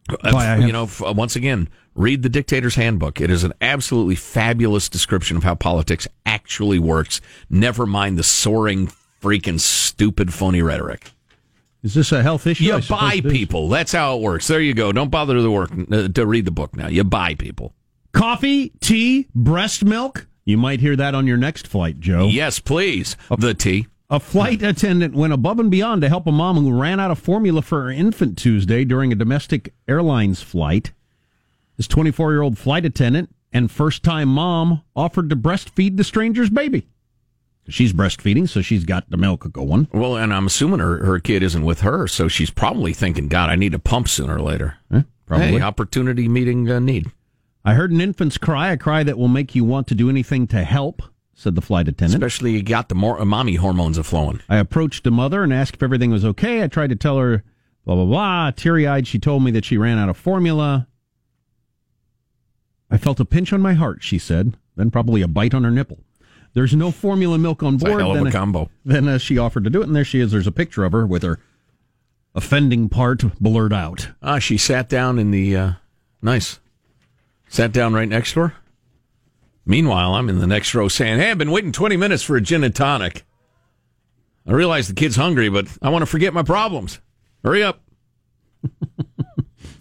Uh, 0.09 0.57
you 0.67 0.71
know 0.71 0.83
f- 0.83 1.01
uh, 1.03 1.13
once 1.15 1.35
again 1.35 1.67
read 1.95 2.21
the 2.21 2.29
dictator's 2.29 2.75
handbook 2.75 3.19
it 3.19 3.29
is 3.29 3.43
an 3.43 3.51
absolutely 3.59 4.15
fabulous 4.15 4.87
description 4.87 5.35
of 5.35 5.43
how 5.43 5.55
politics 5.55 6.07
actually 6.25 6.79
works 6.79 7.19
never 7.49 7.85
mind 7.85 8.17
the 8.17 8.23
soaring 8.23 8.87
freaking 9.21 9.59
stupid 9.59 10.31
phony 10.33 10.61
rhetoric 10.61 11.11
Is 11.85 11.93
this 11.93 12.11
a 12.11 12.23
health 12.23 12.47
issue? 12.47 12.63
You 12.63 12.79
buy 12.89 13.21
people. 13.21 13.69
That's 13.69 13.91
how 13.91 14.17
it 14.17 14.21
works. 14.21 14.47
There 14.47 14.59
you 14.59 14.73
go. 14.73 14.91
Don't 14.91 15.11
bother 15.11 15.35
to 15.35 15.51
work 15.51 15.69
uh, 15.91 16.07
to 16.07 16.25
read 16.25 16.45
the 16.45 16.51
book 16.51 16.75
now. 16.75 16.87
You 16.87 17.03
buy 17.03 17.35
people. 17.35 17.75
Coffee, 18.11 18.69
tea, 18.79 19.27
breast 19.35 19.85
milk. 19.85 20.25
You 20.45 20.57
might 20.57 20.79
hear 20.79 20.95
that 20.95 21.13
on 21.13 21.27
your 21.27 21.37
next 21.37 21.67
flight, 21.67 21.99
Joe. 21.99 22.25
Yes, 22.25 22.57
please. 22.57 23.15
The 23.37 23.53
tea. 23.53 23.85
A 24.09 24.19
flight 24.19 24.63
attendant 24.63 25.13
went 25.13 25.33
above 25.33 25.59
and 25.59 25.69
beyond 25.69 26.01
to 26.01 26.09
help 26.09 26.25
a 26.25 26.31
mom 26.31 26.57
who 26.57 26.71
ran 26.71 26.99
out 26.99 27.11
of 27.11 27.19
formula 27.19 27.61
for 27.61 27.83
her 27.83 27.91
infant 27.91 28.35
Tuesday 28.39 28.83
during 28.83 29.11
a 29.11 29.15
domestic 29.15 29.71
airlines 29.87 30.41
flight. 30.41 30.91
This 31.77 31.87
24 31.87 32.31
year 32.31 32.41
old 32.41 32.57
flight 32.57 32.85
attendant 32.85 33.29
and 33.53 33.69
first 33.69 34.01
time 34.01 34.29
mom 34.29 34.81
offered 34.95 35.29
to 35.29 35.35
breastfeed 35.35 35.97
the 35.97 36.03
stranger's 36.03 36.49
baby. 36.49 36.87
She's 37.67 37.93
breastfeeding, 37.93 38.47
so 38.47 38.61
she's 38.61 38.83
got 38.83 39.09
the 39.09 39.17
milk 39.17 39.51
going. 39.51 39.87
Well, 39.91 40.17
and 40.17 40.33
I'm 40.33 40.45
assuming 40.45 40.79
her, 40.79 41.03
her 41.03 41.19
kid 41.19 41.41
isn't 41.41 41.65
with 41.65 41.81
her, 41.81 42.07
so 42.07 42.27
she's 42.27 42.51
probably 42.51 42.93
thinking, 42.93 43.27
God, 43.27 43.49
I 43.49 43.55
need 43.55 43.73
a 43.73 43.79
pump 43.79 44.07
sooner 44.07 44.35
or 44.35 44.41
later. 44.41 44.77
probably. 45.25 45.47
Hey, 45.47 45.61
opportunity 45.61 46.27
meeting 46.27 46.69
uh, 46.69 46.79
need. 46.79 47.11
I 47.63 47.73
heard 47.73 47.91
an 47.91 48.01
infant's 48.01 48.37
cry, 48.37 48.71
a 48.71 48.77
cry 48.77 49.03
that 49.03 49.17
will 49.17 49.27
make 49.27 49.55
you 49.55 49.65
want 49.65 49.87
to 49.87 49.95
do 49.95 50.09
anything 50.09 50.45
to 50.47 50.63
help, 50.63 51.01
said 51.33 51.55
the 51.55 51.61
flight 51.61 51.87
attendant. 51.87 52.23
Especially 52.23 52.51
you 52.51 52.61
got 52.61 52.89
the 52.89 52.95
more, 52.95 53.19
uh, 53.19 53.25
mommy 53.25 53.55
hormones 53.55 53.97
a 53.97 54.03
flowing. 54.03 54.41
I 54.47 54.57
approached 54.57 55.03
the 55.03 55.11
mother 55.11 55.41
and 55.41 55.51
asked 55.51 55.75
if 55.75 55.83
everything 55.83 56.11
was 56.11 56.23
okay. 56.23 56.61
I 56.61 56.67
tried 56.67 56.91
to 56.91 56.95
tell 56.95 57.17
her, 57.17 57.43
blah, 57.83 57.95
blah, 57.95 58.05
blah. 58.05 58.51
Teary 58.51 58.87
eyed, 58.87 59.07
she 59.07 59.17
told 59.17 59.43
me 59.43 59.49
that 59.51 59.65
she 59.65 59.77
ran 59.77 59.97
out 59.97 60.09
of 60.09 60.17
formula. 60.17 60.87
I 62.91 62.97
felt 62.99 63.19
a 63.19 63.25
pinch 63.25 63.51
on 63.51 63.61
my 63.61 63.73
heart, 63.73 64.03
she 64.03 64.19
said, 64.19 64.55
then 64.75 64.91
probably 64.91 65.23
a 65.23 65.27
bite 65.27 65.55
on 65.55 65.63
her 65.63 65.71
nipple. 65.71 66.04
There's 66.55 66.73
no 66.73 66.89
formula 66.89 67.37
milk 67.37 67.61
on 67.61 67.75
It's 67.75 67.83
a 67.83 67.87
board. 67.87 67.99
hell 68.01 68.11
of 68.11 68.17
then, 68.17 68.27
a 68.27 68.31
combo. 68.31 68.69
then 68.83 69.07
uh, 69.07 69.17
she 69.19 69.37
offered 69.37 69.65
to 69.65 69.69
do 69.69 69.81
it, 69.81 69.87
and 69.87 69.95
there 69.95 70.05
she 70.05 70.19
is. 70.21 70.31
There's 70.31 70.47
a 70.47 70.51
picture 70.51 70.83
of 70.85 70.93
her 70.93 71.05
with 71.05 71.21
her 71.21 71.37
offending 72.33 72.89
part 72.89 73.23
blurred 73.41 73.73
out. 73.73 74.07
Ah, 74.23 74.39
she 74.39 74.57
sat 74.57 74.87
down 74.89 75.19
in 75.19 75.31
the, 75.31 75.55
uh, 75.55 75.71
nice. 76.21 76.59
Sat 77.49 77.71
down 77.71 77.93
right 77.93 78.07
next 78.09 78.33
to 78.33 78.39
her. 78.39 78.53
Meanwhile, 79.65 80.13
I'm 80.15 80.29
in 80.29 80.39
the 80.39 80.47
next 80.47 80.73
row 80.73 80.87
saying, 80.87 81.19
Hey, 81.19 81.29
I've 81.31 81.37
been 81.37 81.51
waiting 81.51 81.71
20 81.71 81.97
minutes 81.97 82.23
for 82.23 82.35
a 82.37 82.41
gin 82.41 82.63
and 82.63 82.73
tonic. 82.75 83.25
I 84.47 84.51
realize 84.53 84.87
the 84.87 84.93
kid's 84.93 85.15
hungry, 85.17 85.49
but 85.49 85.67
I 85.81 85.89
want 85.89 86.03
to 86.03 86.07
forget 86.07 86.33
my 86.33 86.43
problems. 86.43 86.99
Hurry 87.43 87.63
up. 87.63 87.81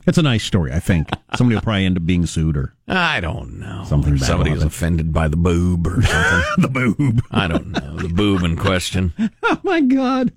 It's 0.06 0.18
a 0.18 0.22
nice 0.22 0.44
story, 0.44 0.72
I 0.72 0.80
think. 0.80 1.08
Somebody 1.36 1.56
will 1.56 1.62
probably 1.62 1.86
end 1.86 1.96
up 1.96 2.04
being 2.06 2.26
sued 2.26 2.56
or 2.56 2.74
I 2.86 3.20
don't 3.20 3.58
know. 3.58 3.84
Something 3.86 4.14
bad 4.14 4.24
somebody 4.24 4.50
will 4.50 4.58
is 4.58 4.64
offended 4.64 5.12
by 5.12 5.28
the 5.28 5.36
boob 5.36 5.86
or 5.86 6.02
something. 6.02 6.42
the 6.58 6.68
boob. 6.68 7.22
I 7.30 7.48
don't 7.48 7.68
know. 7.68 7.96
The 7.96 8.08
boob 8.08 8.42
in 8.42 8.56
question. 8.56 9.12
Oh 9.46 9.60
my 9.62 9.80
God. 9.80 10.32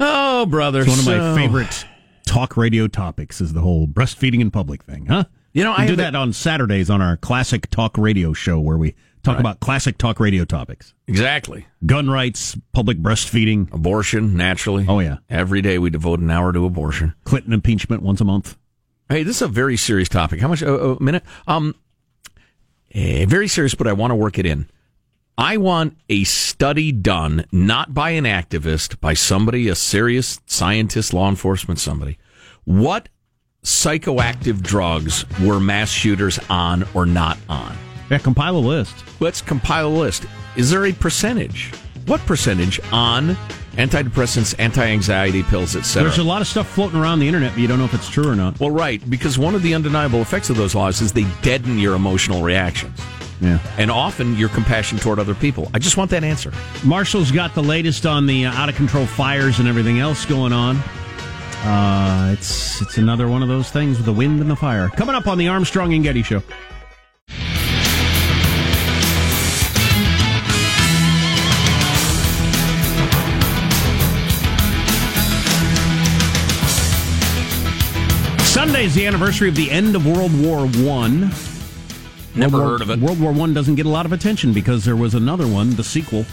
Oh, 0.00 0.46
brother. 0.46 0.80
It's 0.82 0.88
one 0.88 0.98
of 0.98 1.06
my 1.06 1.36
favorite 1.36 1.84
talk 2.26 2.56
radio 2.56 2.88
topics 2.88 3.40
is 3.40 3.52
the 3.52 3.60
whole 3.60 3.86
breastfeeding 3.86 4.40
in 4.40 4.50
public 4.50 4.82
thing, 4.82 5.06
huh? 5.06 5.24
You 5.52 5.62
know, 5.62 5.70
we 5.70 5.84
I 5.84 5.86
do 5.86 5.96
that 5.96 6.14
on 6.16 6.32
Saturdays 6.32 6.90
on 6.90 7.00
our 7.00 7.16
classic 7.16 7.70
talk 7.70 7.96
radio 7.96 8.32
show 8.32 8.58
where 8.58 8.76
we 8.76 8.94
talk 9.22 9.38
about 9.38 9.60
classic 9.60 9.98
talk 9.98 10.18
radio 10.20 10.44
topics. 10.44 10.94
Exactly. 11.06 11.66
Gun 11.86 12.10
rights, 12.10 12.56
public 12.72 12.98
breastfeeding, 12.98 13.72
Abortion, 13.72 14.36
naturally. 14.36 14.84
Oh, 14.88 14.98
yeah. 15.00 15.18
Every 15.30 15.62
day 15.62 15.78
we 15.78 15.90
devote 15.90 16.20
an 16.20 16.30
hour 16.30 16.52
to 16.52 16.64
abortion. 16.64 17.14
Clinton 17.24 17.52
impeachment 17.52 18.02
once 18.02 18.20
a 18.20 18.24
month. 18.24 18.56
Hey, 19.14 19.22
this 19.22 19.36
is 19.36 19.42
a 19.42 19.46
very 19.46 19.76
serious 19.76 20.08
topic. 20.08 20.40
How 20.40 20.48
much? 20.48 20.60
A, 20.60 20.74
a 20.74 21.00
minute? 21.00 21.22
Um, 21.46 21.76
eh, 22.92 23.26
very 23.26 23.46
serious, 23.46 23.76
but 23.76 23.86
I 23.86 23.92
want 23.92 24.10
to 24.10 24.16
work 24.16 24.40
it 24.40 24.44
in. 24.44 24.68
I 25.38 25.56
want 25.56 25.96
a 26.08 26.24
study 26.24 26.90
done, 26.90 27.44
not 27.52 27.94
by 27.94 28.10
an 28.10 28.24
activist, 28.24 28.98
by 28.98 29.14
somebody, 29.14 29.68
a 29.68 29.76
serious 29.76 30.40
scientist, 30.46 31.14
law 31.14 31.28
enforcement, 31.28 31.78
somebody. 31.78 32.18
What 32.64 33.08
psychoactive 33.62 34.60
drugs 34.60 35.24
were 35.40 35.60
mass 35.60 35.92
shooters 35.92 36.40
on 36.50 36.84
or 36.92 37.06
not 37.06 37.38
on? 37.48 37.76
Yeah, 38.10 38.18
compile 38.18 38.56
a 38.56 38.58
list. 38.58 38.96
Let's 39.20 39.40
compile 39.40 39.86
a 39.86 39.96
list. 39.96 40.26
Is 40.56 40.72
there 40.72 40.86
a 40.86 40.92
percentage? 40.92 41.72
What 42.06 42.20
percentage 42.22 42.80
on 42.92 43.36
antidepressants, 43.76 44.54
anti-anxiety 44.58 45.42
pills, 45.44 45.74
etc.? 45.74 46.08
There's 46.08 46.18
a 46.18 46.24
lot 46.28 46.40
of 46.42 46.46
stuff 46.46 46.68
floating 46.68 46.98
around 47.00 47.18
the 47.20 47.26
internet, 47.26 47.52
but 47.52 47.60
you 47.60 47.66
don't 47.68 47.78
know 47.78 47.84
if 47.86 47.94
it's 47.94 48.08
true 48.10 48.28
or 48.28 48.36
not. 48.36 48.60
Well, 48.60 48.70
right, 48.70 49.00
because 49.08 49.38
one 49.38 49.54
of 49.54 49.62
the 49.62 49.74
undeniable 49.74 50.20
effects 50.20 50.50
of 50.50 50.56
those 50.56 50.74
laws 50.74 51.00
is 51.00 51.12
they 51.12 51.26
deaden 51.42 51.78
your 51.78 51.94
emotional 51.94 52.42
reactions 52.42 53.00
Yeah. 53.40 53.58
and 53.78 53.90
often 53.90 54.36
your 54.36 54.48
compassion 54.50 54.98
toward 54.98 55.18
other 55.18 55.34
people. 55.34 55.70
I 55.72 55.78
just 55.78 55.96
want 55.96 56.10
that 56.10 56.24
answer. 56.24 56.52
Marshall's 56.84 57.30
got 57.32 57.54
the 57.54 57.62
latest 57.62 58.04
on 58.06 58.26
the 58.26 58.46
uh, 58.46 58.52
out 58.52 58.68
of 58.68 58.74
control 58.76 59.06
fires 59.06 59.58
and 59.58 59.66
everything 59.68 59.98
else 59.98 60.24
going 60.26 60.52
on. 60.52 60.76
Uh, 61.64 62.30
it's 62.34 62.82
it's 62.82 62.98
another 62.98 63.26
one 63.28 63.42
of 63.42 63.48
those 63.48 63.70
things 63.70 63.96
with 63.96 64.04
the 64.04 64.12
wind 64.12 64.40
and 64.42 64.50
the 64.50 64.56
fire. 64.56 64.90
Coming 64.90 65.14
up 65.14 65.26
on 65.26 65.38
the 65.38 65.48
Armstrong 65.48 65.94
and 65.94 66.04
Getty 66.04 66.22
show. 66.22 66.42
Sunday's 78.64 78.94
the 78.94 79.06
anniversary 79.06 79.50
of 79.50 79.56
the 79.56 79.70
end 79.70 79.94
of 79.94 80.06
World 80.06 80.32
War 80.42 80.66
One. 80.66 81.30
Never 82.34 82.56
World 82.56 82.62
War- 82.62 82.62
heard 82.70 82.80
of 82.80 82.88
it. 82.88 82.98
World 82.98 83.20
War 83.20 83.30
One 83.30 83.52
doesn't 83.52 83.74
get 83.74 83.84
a 83.84 83.90
lot 83.90 84.06
of 84.06 84.12
attention 84.14 84.54
because 84.54 84.86
there 84.86 84.96
was 84.96 85.14
another 85.14 85.46
one, 85.46 85.76
the 85.76 85.84
sequel. 85.84 86.24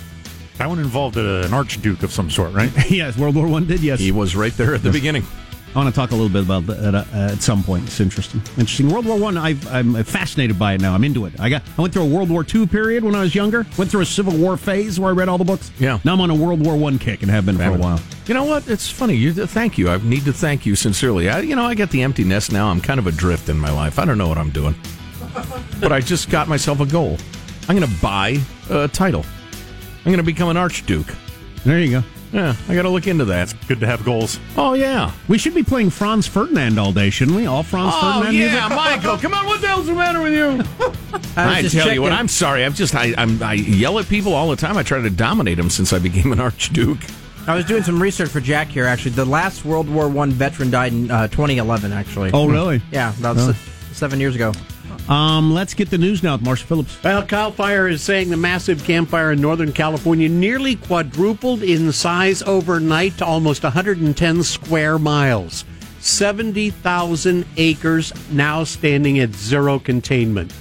That 0.58 0.70
one 0.70 0.80
involved 0.80 1.18
a, 1.18 1.42
an 1.44 1.54
archduke 1.54 2.04
of 2.04 2.14
some 2.14 2.30
sort, 2.30 2.54
right? 2.54 2.72
yes, 2.90 3.18
World 3.18 3.36
War 3.36 3.50
One 3.50 3.68
did. 3.68 3.82
Yes, 3.82 4.00
He 4.00 4.14
was 4.14 4.34
right 4.34 4.56
there 4.56 4.74
at 4.74 4.82
the 4.82 4.92
beginning. 4.92 5.26
I 5.74 5.80
want 5.80 5.88
to 5.88 5.96
talk 5.96 6.12
a 6.12 6.16
little 6.16 6.30
bit 6.30 6.44
about 6.44 6.68
that 6.68 6.94
uh, 6.94 7.06
at 7.14 7.42
some 7.42 7.64
point. 7.64 7.86
It's 7.86 8.02
interesting. 8.02 8.42
Interesting. 8.58 8.90
World 8.90 9.06
War 9.06 9.18
One. 9.18 9.38
I'm 9.38 10.04
fascinated 10.04 10.60
by 10.60 10.74
it 10.74 10.82
now. 10.82 10.94
I'm 10.94 11.04
into 11.06 11.26
it. 11.26 11.40
I 11.40 11.50
got. 11.50 11.64
I 11.78 11.82
went 11.82 11.94
through 11.94 12.04
a 12.04 12.08
World 12.08 12.30
War 12.30 12.44
Two 12.44 12.68
period 12.68 13.06
when 13.06 13.16
I 13.16 13.22
was 13.22 13.34
younger. 13.34 13.66
Went 13.78 13.90
through 13.90 14.02
a 14.02 14.06
Civil 14.06 14.38
War 14.38 14.58
phase 14.58 15.00
where 15.00 15.12
I 15.12 15.14
read 15.14 15.30
all 15.30 15.38
the 15.38 15.46
books. 15.46 15.72
Yeah. 15.80 16.00
Now 16.04 16.14
I'm 16.14 16.22
on 16.22 16.30
a 16.30 16.36
World 16.36 16.66
War 16.66 16.76
One 16.76 17.00
kick 17.00 17.22
and 17.22 17.32
have 17.32 17.46
been 17.46 17.58
for 17.58 17.64
a 17.64 17.78
while. 17.78 18.02
You 18.26 18.34
know 18.34 18.44
what? 18.44 18.68
It's 18.70 18.90
funny. 18.90 19.16
You, 19.16 19.34
thank 19.34 19.78
you. 19.78 19.90
I 19.90 19.98
need 19.98 20.26
to 20.26 20.34
thank 20.34 20.66
you 20.66 20.76
sincerely. 20.76 21.30
I, 21.30 21.40
you 21.40 21.56
know, 21.56 21.66
I 21.66 21.74
get 21.74 21.90
the 21.90 22.02
empty 22.04 22.24
nest 22.26 22.52
now. 22.52 22.68
I'm 22.68 22.82
kind 22.82 23.00
of 23.00 23.08
adrift 23.08 23.48
in 23.48 23.58
my 23.58 23.72
life. 23.72 23.98
I 23.98 24.06
don't 24.06 24.18
know 24.18 24.28
what 24.28 24.38
I'm 24.38 24.52
doing, 24.52 24.76
but 25.80 25.92
I 25.94 26.02
just 26.02 26.30
got 26.30 26.50
myself 26.50 26.82
a 26.82 26.86
goal. 26.86 27.18
I'm 27.70 27.78
going 27.78 27.90
to 27.90 28.02
buy 28.02 28.40
a 28.70 28.88
title. 28.90 29.26
I'm 30.00 30.12
going 30.12 30.18
to 30.18 30.24
become 30.24 30.50
an 30.50 30.58
archduke. 30.58 31.08
There 31.64 31.80
you 31.80 32.02
go. 32.02 32.04
Yeah, 32.32 32.56
I 32.70 32.76
got 32.76 32.84
to 32.84 32.90
look 32.90 33.08
into 33.08 33.26
that. 33.26 33.54
It's 33.54 33.66
Good 33.68 33.82
to 33.82 33.88
have 33.88 34.06
goals. 34.06 34.40
Oh 34.56 34.74
yeah. 34.74 35.12
We 35.28 35.38
should 35.38 35.54
be 35.54 35.64
playing 35.64 35.90
Franz 35.90 36.28
Ferdinand 36.28 36.80
all 36.80 36.94
day, 36.94 37.10
shouldn't 37.10 37.36
we? 37.36 37.46
All 37.46 37.62
Franz 37.64 37.94
Oh 37.96 38.00
Ferdinand 38.22 38.36
yeah, 38.36 38.68
music. 38.70 38.70
Michael. 38.78 39.18
Come 39.18 39.34
on. 39.34 39.46
What 39.48 39.60
the 39.62 39.68
hell's 39.68 39.88
the 39.88 39.94
matter 39.94 40.22
with 40.22 40.34
you? 40.34 40.64
I, 41.36 41.58
I 41.58 41.62
just 41.62 41.76
tell 41.76 41.92
you 41.92 42.02
what. 42.02 42.12
I'm 42.14 42.28
sorry. 42.30 42.64
I'm 42.64 42.74
just. 42.74 42.96
I, 42.96 43.14
I'm. 43.18 43.42
I 43.44 43.54
yell 43.54 44.00
at 44.00 44.08
people 44.08 44.34
all 44.34 44.50
the 44.50 44.56
time. 44.56 44.78
I 44.78 44.84
try 44.84 45.02
to 45.02 45.10
dominate 45.10 45.58
them 45.58 45.70
since 45.70 45.92
I 45.92 46.00
became 46.00 46.32
an 46.32 46.40
archduke. 46.48 47.00
I 47.48 47.56
was 47.56 47.66
doing 47.66 47.84
some 47.84 48.02
research 48.02 48.30
for 48.30 48.40
Jack 48.40 48.68
here. 48.70 48.86
Actually, 48.86 49.12
the 49.12 49.26
last 49.26 49.66
World 49.66 49.90
War 49.90 50.08
One 50.08 50.32
veteran 50.32 50.70
died 50.72 50.94
in 50.94 51.12
uh, 51.12 51.28
2011. 51.28 51.92
Actually. 51.92 52.32
Oh 52.34 52.48
really? 52.48 52.82
Yeah, 52.92 53.14
about 53.20 53.38
Oh. 53.40 53.52
se- 53.52 53.60
seven 53.94 54.20
years 54.22 54.36
ago. 54.36 54.54
Um, 55.12 55.54
let's 55.54 55.74
get 55.74 55.90
the 55.90 55.98
news 55.98 56.24
now 56.24 56.36
with 56.36 56.42
Marshall 56.42 56.68
Phillips. 56.68 57.04
Well, 57.04 57.22
Cal 57.24 57.52
Fire 57.52 57.90
is 57.90 58.02
saying 58.02 58.30
the 58.30 58.38
massive 58.38 58.86
Camp 58.86 59.10
Fire 59.10 59.34
in 59.34 59.42
Northern 59.42 59.74
California 59.74 60.30
nearly 60.30 60.78
quadrupled 60.78 61.64
in 61.64 61.92
size 61.92 62.42
overnight 62.44 63.18
to 63.18 63.26
almost 63.26 63.62
110 63.64 64.44
square 64.44 64.98
miles. 64.98 65.66
70,000 66.00 67.46
acres 67.58 68.14
now 68.32 68.64
standing 68.64 69.20
at 69.20 69.34
zero 69.34 69.80
containment. 69.80 70.54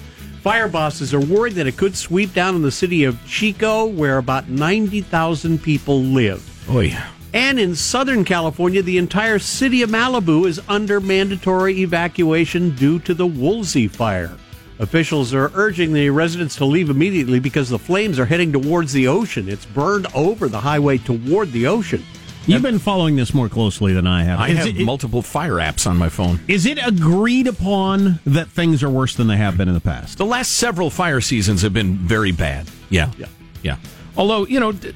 Fire 0.42 0.68
bosses 0.68 1.14
are 1.14 1.20
worried 1.20 1.52
that 1.52 1.68
it 1.68 1.76
could 1.76 1.96
sweep 1.96 2.34
down 2.34 2.56
in 2.56 2.62
the 2.62 2.72
city 2.72 3.04
of 3.04 3.24
Chico, 3.28 3.86
where 3.86 4.18
about 4.18 4.48
90,000 4.48 5.62
people 5.62 6.00
live. 6.00 6.68
Oy. 6.68 6.92
And 7.32 7.60
in 7.60 7.76
Southern 7.76 8.24
California, 8.24 8.82
the 8.82 8.98
entire 8.98 9.38
city 9.38 9.82
of 9.82 9.90
Malibu 9.90 10.46
is 10.48 10.60
under 10.68 11.00
mandatory 11.00 11.80
evacuation 11.82 12.70
due 12.74 12.98
to 13.00 13.14
the 13.14 13.26
Woolsey 13.26 13.86
fire. 13.88 14.36
Officials 14.80 15.32
are 15.34 15.52
urging 15.54 15.92
the 15.92 16.10
residents 16.10 16.56
to 16.56 16.64
leave 16.64 16.90
immediately 16.90 17.38
because 17.38 17.68
the 17.68 17.78
flames 17.78 18.18
are 18.18 18.24
heading 18.24 18.50
towards 18.52 18.92
the 18.92 19.06
ocean. 19.06 19.48
It's 19.48 19.66
burned 19.66 20.06
over 20.14 20.48
the 20.48 20.60
highway 20.60 20.98
toward 20.98 21.52
the 21.52 21.66
ocean. 21.66 22.04
You've 22.46 22.62
been 22.62 22.78
following 22.80 23.14
this 23.14 23.32
more 23.32 23.48
closely 23.48 23.92
than 23.92 24.06
I 24.08 24.24
have. 24.24 24.40
I 24.40 24.48
Is 24.48 24.58
have 24.58 24.66
it- 24.68 24.84
multiple 24.84 25.22
fire 25.22 25.56
apps 25.56 25.86
on 25.86 25.96
my 25.98 26.08
phone. 26.08 26.40
Is 26.48 26.66
it 26.66 26.78
agreed 26.84 27.46
upon 27.46 28.18
that 28.26 28.48
things 28.48 28.82
are 28.82 28.88
worse 28.90 29.14
than 29.14 29.28
they 29.28 29.36
have 29.36 29.56
been 29.56 29.68
in 29.68 29.74
the 29.74 29.80
past? 29.80 30.18
The 30.18 30.24
last 30.24 30.52
several 30.52 30.90
fire 30.90 31.20
seasons 31.20 31.62
have 31.62 31.74
been 31.74 31.96
very 31.98 32.32
bad. 32.32 32.66
Yeah. 32.88 33.12
Yeah. 33.18 33.26
Yeah. 33.62 33.76
Although, 34.16 34.46
you 34.46 34.58
know, 34.58 34.72
d- 34.72 34.94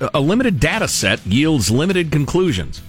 a 0.00 0.20
limited 0.20 0.60
data 0.60 0.88
set 0.88 1.24
yields 1.26 1.70
limited 1.70 2.10
conclusions. 2.12 2.82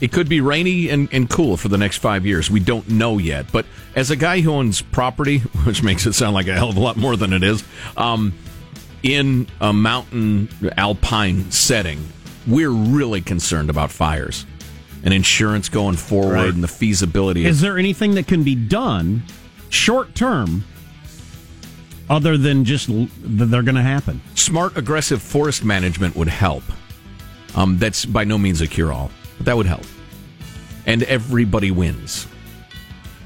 It 0.00 0.12
could 0.12 0.28
be 0.28 0.40
rainy 0.42 0.90
and, 0.90 1.08
and 1.10 1.28
cool 1.30 1.56
for 1.56 1.68
the 1.68 1.78
next 1.78 1.98
five 1.98 2.26
years. 2.26 2.50
We 2.50 2.60
don't 2.60 2.86
know 2.90 3.16
yet. 3.16 3.50
But 3.50 3.64
as 3.94 4.10
a 4.10 4.16
guy 4.16 4.40
who 4.40 4.52
owns 4.52 4.82
property, 4.82 5.38
which 5.64 5.82
makes 5.82 6.04
it 6.06 6.12
sound 6.12 6.34
like 6.34 6.48
a 6.48 6.54
hell 6.54 6.68
of 6.68 6.76
a 6.76 6.80
lot 6.80 6.96
more 6.96 7.16
than 7.16 7.32
it 7.32 7.42
is, 7.42 7.64
um, 7.96 8.34
in 9.02 9.46
a 9.60 9.72
mountain 9.72 10.48
alpine 10.76 11.50
setting, 11.50 12.06
we're 12.46 12.70
really 12.70 13.20
concerned 13.22 13.70
about 13.70 13.90
fires 13.90 14.44
and 15.02 15.14
insurance 15.14 15.68
going 15.68 15.96
forward 15.96 16.32
Right. 16.34 16.48
and 16.52 16.62
the 16.62 16.68
feasibility 16.68 17.44
of 17.44 17.50
Is 17.50 17.60
there 17.60 17.78
anything 17.78 18.16
that 18.16 18.26
can 18.26 18.42
be 18.42 18.54
done 18.54 19.22
short 19.70 20.14
term 20.14 20.64
other 22.08 22.36
than 22.36 22.64
just 22.64 22.88
l- 22.88 23.08
that 23.22 23.46
they're 23.46 23.62
going 23.62 23.74
to 23.76 23.82
happen? 23.82 24.20
smart, 24.34 24.76
aggressive 24.76 25.22
forest 25.22 25.64
management 25.64 26.14
would 26.16 26.28
help. 26.28 26.62
Um, 27.54 27.78
that's 27.78 28.04
by 28.04 28.24
no 28.24 28.38
means 28.38 28.60
a 28.60 28.66
cure 28.66 28.92
all, 28.92 29.10
but 29.38 29.46
that 29.46 29.56
would 29.56 29.66
help. 29.66 29.84
And 30.84 31.02
everybody 31.04 31.70
wins. 31.70 32.26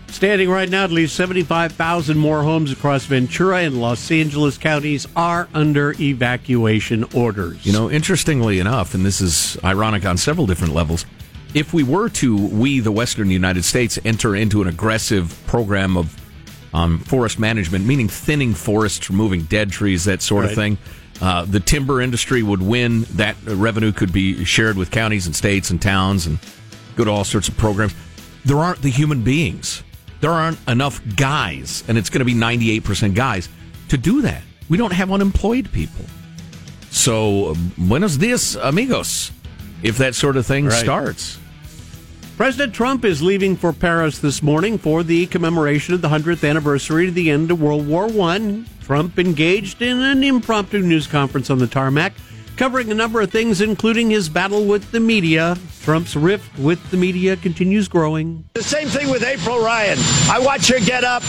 Standing 0.09 0.51
right 0.51 0.69
now, 0.69 0.83
at 0.85 0.91
least 0.91 1.15
75,000 1.15 2.19
more 2.19 2.43
homes 2.43 2.73
across 2.73 3.05
Ventura 3.05 3.59
and 3.59 3.81
Los 3.81 4.11
Angeles 4.11 4.59
counties 4.59 5.07
are 5.15 5.49
under 5.55 5.95
evacuation 6.01 7.05
orders. 7.15 7.65
You 7.65 7.73
know, 7.73 7.91
interestingly 7.91 8.59
enough, 8.59 8.95
and 8.95 9.07
this 9.07 9.21
is 9.21 9.57
ironic 9.63 10.05
on 10.05 10.17
several 10.17 10.47
different 10.47 10.75
levels, 10.75 11.07
if 11.55 11.73
we 11.73 11.83
were 11.85 12.09
to, 12.09 12.37
we, 12.37 12.81
the 12.81 12.93
Western 12.93 13.31
United 13.31 13.65
States, 13.65 13.99
enter 14.05 14.35
into 14.35 14.63
an 14.63 14.69
aggressive 14.69 15.41
program 15.47 15.97
of 15.97 16.20
um, 16.73 16.99
forest 17.01 17.39
management, 17.39 17.85
meaning 17.85 18.09
thinning 18.09 18.55
forests, 18.55 19.11
removing 19.11 19.43
dead 19.45 19.71
trees, 19.73 20.05
that 20.05 20.23
sort 20.23 20.45
of 20.45 20.55
thing, 20.55 20.79
uh, 21.21 21.45
the 21.45 21.61
timber 21.61 22.01
industry 22.01 22.43
would 22.43 22.63
win. 22.63 23.03
That 23.17 23.37
revenue 23.45 23.93
could 23.93 24.13
be 24.13 24.45
shared 24.45 24.77
with 24.77 24.91
counties 24.91 25.27
and 25.27 25.35
states 25.37 25.71
and 25.71 25.81
towns 25.83 26.27
and 26.27 26.39
go 26.97 27.05
to 27.05 27.11
all 27.11 27.25
sorts 27.25 27.49
of 27.49 27.57
programs. 27.57 27.95
There 28.45 28.59
aren't 28.59 28.83
the 28.83 28.91
human 28.91 29.23
beings. 29.23 29.83
There 30.21 30.31
aren't 30.31 30.59
enough 30.69 31.01
guys, 31.17 31.83
and 31.89 31.97
it's 31.99 32.11
going 32.11 32.21
to 32.21 32.25
be 32.25 32.35
98% 32.35 33.15
guys, 33.15 33.49
to 33.89 33.97
do 33.99 34.23
that. 34.23 34.43
We 34.69 34.77
don't 34.79 34.93
have 34.93 35.11
unemployed 35.11 35.71
people. 35.73 36.05
So, 36.91 37.55
buenos 37.79 38.17
dias, 38.17 38.55
amigos, 38.57 39.31
if 39.83 39.99
that 39.99 40.15
sort 40.15 40.37
of 40.37 40.47
thing 40.47 40.67
Right. 40.67 40.75
starts. 40.83 41.39
President 42.41 42.73
Trump 42.73 43.05
is 43.05 43.21
leaving 43.21 43.55
for 43.55 43.71
Paris 43.71 44.19
this 44.19 44.43
morning 44.43 44.79
for 44.79 45.03
the 45.03 45.27
commemoration 45.27 45.93
of 45.93 46.01
the 46.01 46.09
100th 46.09 46.49
anniversary 46.49 47.09
of 47.09 47.15
the 47.15 47.31
end 47.31 47.51
of 47.51 47.61
World 47.61 47.87
War 47.87 48.07
I. 48.07 48.65
Trump 48.81 49.19
engaged 49.19 49.83
in 49.83 50.01
an 50.01 50.25
impromptu 50.25 50.81
news 50.81 51.07
conference 51.07 51.51
on 51.51 51.59
the 51.59 51.67
tarmac, 51.67 52.15
covering 52.57 52.91
a 52.91 52.95
number 52.95 53.21
of 53.21 53.31
things, 53.31 53.61
including 53.61 54.09
his 54.09 54.31
battle 54.31 54.65
with 54.65 54.91
the 54.91 55.01
media. 55.01 55.59
Trump's 55.83 56.17
rift 56.17 56.59
with 56.59 56.83
the 56.91 56.97
media 56.97 57.37
continues 57.37 57.89
growing. 57.89 58.49
The 58.55 58.63
same 58.63 58.89
thing 58.89 59.11
with 59.11 59.23
April 59.23 59.63
Ryan. 59.63 59.99
I 60.31 60.39
watch 60.43 60.67
her 60.69 60.81
get 60.81 61.05
up. 61.05 61.23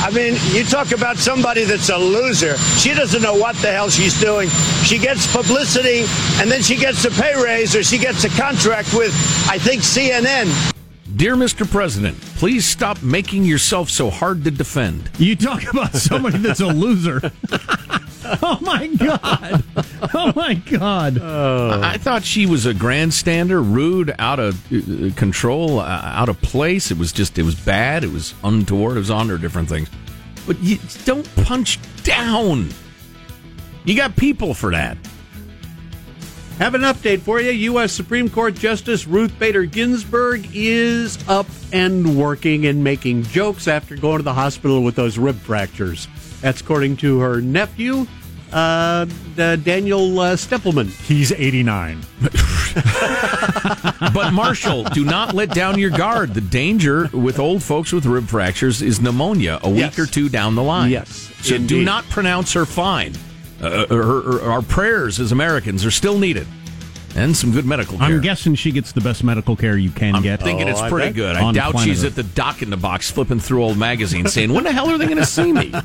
I 0.00 0.10
mean, 0.10 0.36
you 0.54 0.64
talk 0.64 0.92
about 0.92 1.16
somebody 1.16 1.64
that's 1.64 1.88
a 1.90 1.98
loser. 1.98 2.56
She 2.78 2.94
doesn't 2.94 3.20
know 3.20 3.34
what 3.34 3.56
the 3.56 3.72
hell 3.72 3.90
she's 3.90 4.18
doing. 4.20 4.48
She 4.84 4.98
gets 4.98 5.30
publicity, 5.30 6.04
and 6.40 6.50
then 6.50 6.62
she 6.62 6.76
gets 6.76 7.04
a 7.04 7.10
pay 7.10 7.34
raise 7.34 7.74
or 7.74 7.82
she 7.82 7.98
gets 7.98 8.24
a 8.24 8.28
contract 8.30 8.94
with, 8.94 9.12
I 9.50 9.58
think, 9.58 9.82
CNN. 9.82 10.72
Dear 11.16 11.34
Mr. 11.34 11.68
President, 11.68 12.20
please 12.36 12.64
stop 12.64 13.02
making 13.02 13.44
yourself 13.44 13.90
so 13.90 14.08
hard 14.08 14.44
to 14.44 14.52
defend. 14.52 15.10
You 15.18 15.34
talk 15.34 15.64
about 15.72 15.94
somebody 15.94 16.38
that's 16.38 16.60
a 16.60 16.66
loser. 16.66 17.20
oh 18.42 18.58
my 18.60 18.86
god! 18.88 19.64
Oh 20.14 20.32
my 20.36 20.54
god! 20.54 21.20
I 21.20 21.94
I 21.94 21.98
thought 21.98 22.22
she 22.24 22.46
was 22.46 22.66
a 22.66 22.74
grandstander, 22.74 23.62
rude, 23.62 24.14
out 24.18 24.38
of 24.38 24.72
uh, 24.72 25.14
control, 25.14 25.80
uh, 25.80 25.84
out 25.84 26.28
of 26.28 26.40
place. 26.42 26.90
It 26.90 26.98
was 26.98 27.12
just, 27.12 27.38
it 27.38 27.42
was 27.42 27.54
bad. 27.54 28.04
It 28.04 28.12
was 28.12 28.34
untoward. 28.44 28.96
It 28.96 29.00
was 29.00 29.10
on 29.10 29.28
her 29.28 29.38
different 29.38 29.68
things. 29.68 29.88
But 30.46 30.60
you 30.60 30.78
don't 31.04 31.28
punch 31.44 31.78
down. 32.02 32.68
You 33.84 33.96
got 33.96 34.16
people 34.16 34.54
for 34.54 34.70
that. 34.72 34.98
Have 36.58 36.74
an 36.74 36.82
update 36.82 37.20
for 37.20 37.40
you. 37.40 37.50
U.S. 37.52 37.92
Supreme 37.92 38.28
Court 38.28 38.54
Justice 38.54 39.06
Ruth 39.06 39.38
Bader 39.38 39.64
Ginsburg 39.64 40.48
is 40.52 41.18
up 41.28 41.46
and 41.72 42.18
working 42.18 42.66
and 42.66 42.82
making 42.82 43.22
jokes 43.24 43.68
after 43.68 43.96
going 43.96 44.18
to 44.18 44.24
the 44.24 44.34
hospital 44.34 44.82
with 44.82 44.96
those 44.96 45.18
rib 45.18 45.36
fractures. 45.36 46.08
That's 46.40 46.60
according 46.60 46.96
to 46.98 47.20
her 47.20 47.40
nephew, 47.40 48.06
uh, 48.52 49.06
uh, 49.38 49.56
Daniel 49.56 50.18
uh, 50.20 50.36
Steppelman. 50.36 50.88
He's 51.06 51.32
89. 51.32 52.02
But 54.14 54.32
Marshall, 54.32 54.84
do 54.84 55.04
not 55.04 55.34
let 55.34 55.50
down 55.50 55.78
your 55.78 55.90
guard. 55.90 56.34
The 56.34 56.40
danger 56.40 57.08
with 57.12 57.38
old 57.38 57.62
folks 57.62 57.92
with 57.92 58.06
rib 58.06 58.26
fractures 58.28 58.80
is 58.82 59.00
pneumonia 59.00 59.58
a 59.62 59.68
week 59.68 59.78
Yes. 59.80 59.98
or 59.98 60.06
two 60.06 60.28
down 60.28 60.54
the 60.54 60.62
line. 60.62 60.90
Yes, 60.90 61.30
So 61.42 61.58
do 61.58 61.84
not 61.84 62.04
pronounce 62.08 62.52
her 62.52 62.64
fine. 62.64 63.14
Uh, 63.60 63.86
her, 63.88 64.20
her- 64.22 64.50
our 64.50 64.62
prayers 64.62 65.18
as 65.20 65.32
Americans 65.32 65.84
are 65.84 65.90
still 65.90 66.18
needed, 66.18 66.46
and 67.16 67.36
some 67.36 67.50
good 67.50 67.64
medical 67.66 67.98
care. 67.98 68.06
I'm 68.06 68.20
guessing 68.20 68.54
she 68.54 68.70
gets 68.70 68.92
the 68.92 69.00
best 69.00 69.24
medical 69.24 69.56
care 69.56 69.76
you 69.76 69.90
can 69.90 70.22
get. 70.22 70.40
I'm 70.40 70.44
thinking 70.46 70.68
it's 70.68 70.80
Oh, 70.80 70.84
I 70.84 70.88
pretty 70.90 71.08
bet. 71.08 71.16
good. 71.16 71.36
I 71.36 71.52
doubt 71.52 71.80
she's 71.80 72.04
Earth. 72.04 72.10
at 72.18 72.24
the 72.26 72.34
doc 72.34 72.62
in 72.62 72.70
the 72.70 72.76
box 72.76 73.10
flipping 73.10 73.40
through 73.40 73.64
old 73.64 73.76
magazines 73.78 74.32
saying, 74.32 74.52
when 74.52 74.64
the 74.64 74.72
hell 74.72 74.88
are 74.90 74.98
they 74.98 75.06
going 75.06 75.18
to 75.18 75.26
see 75.26 75.52
me? 75.52 75.72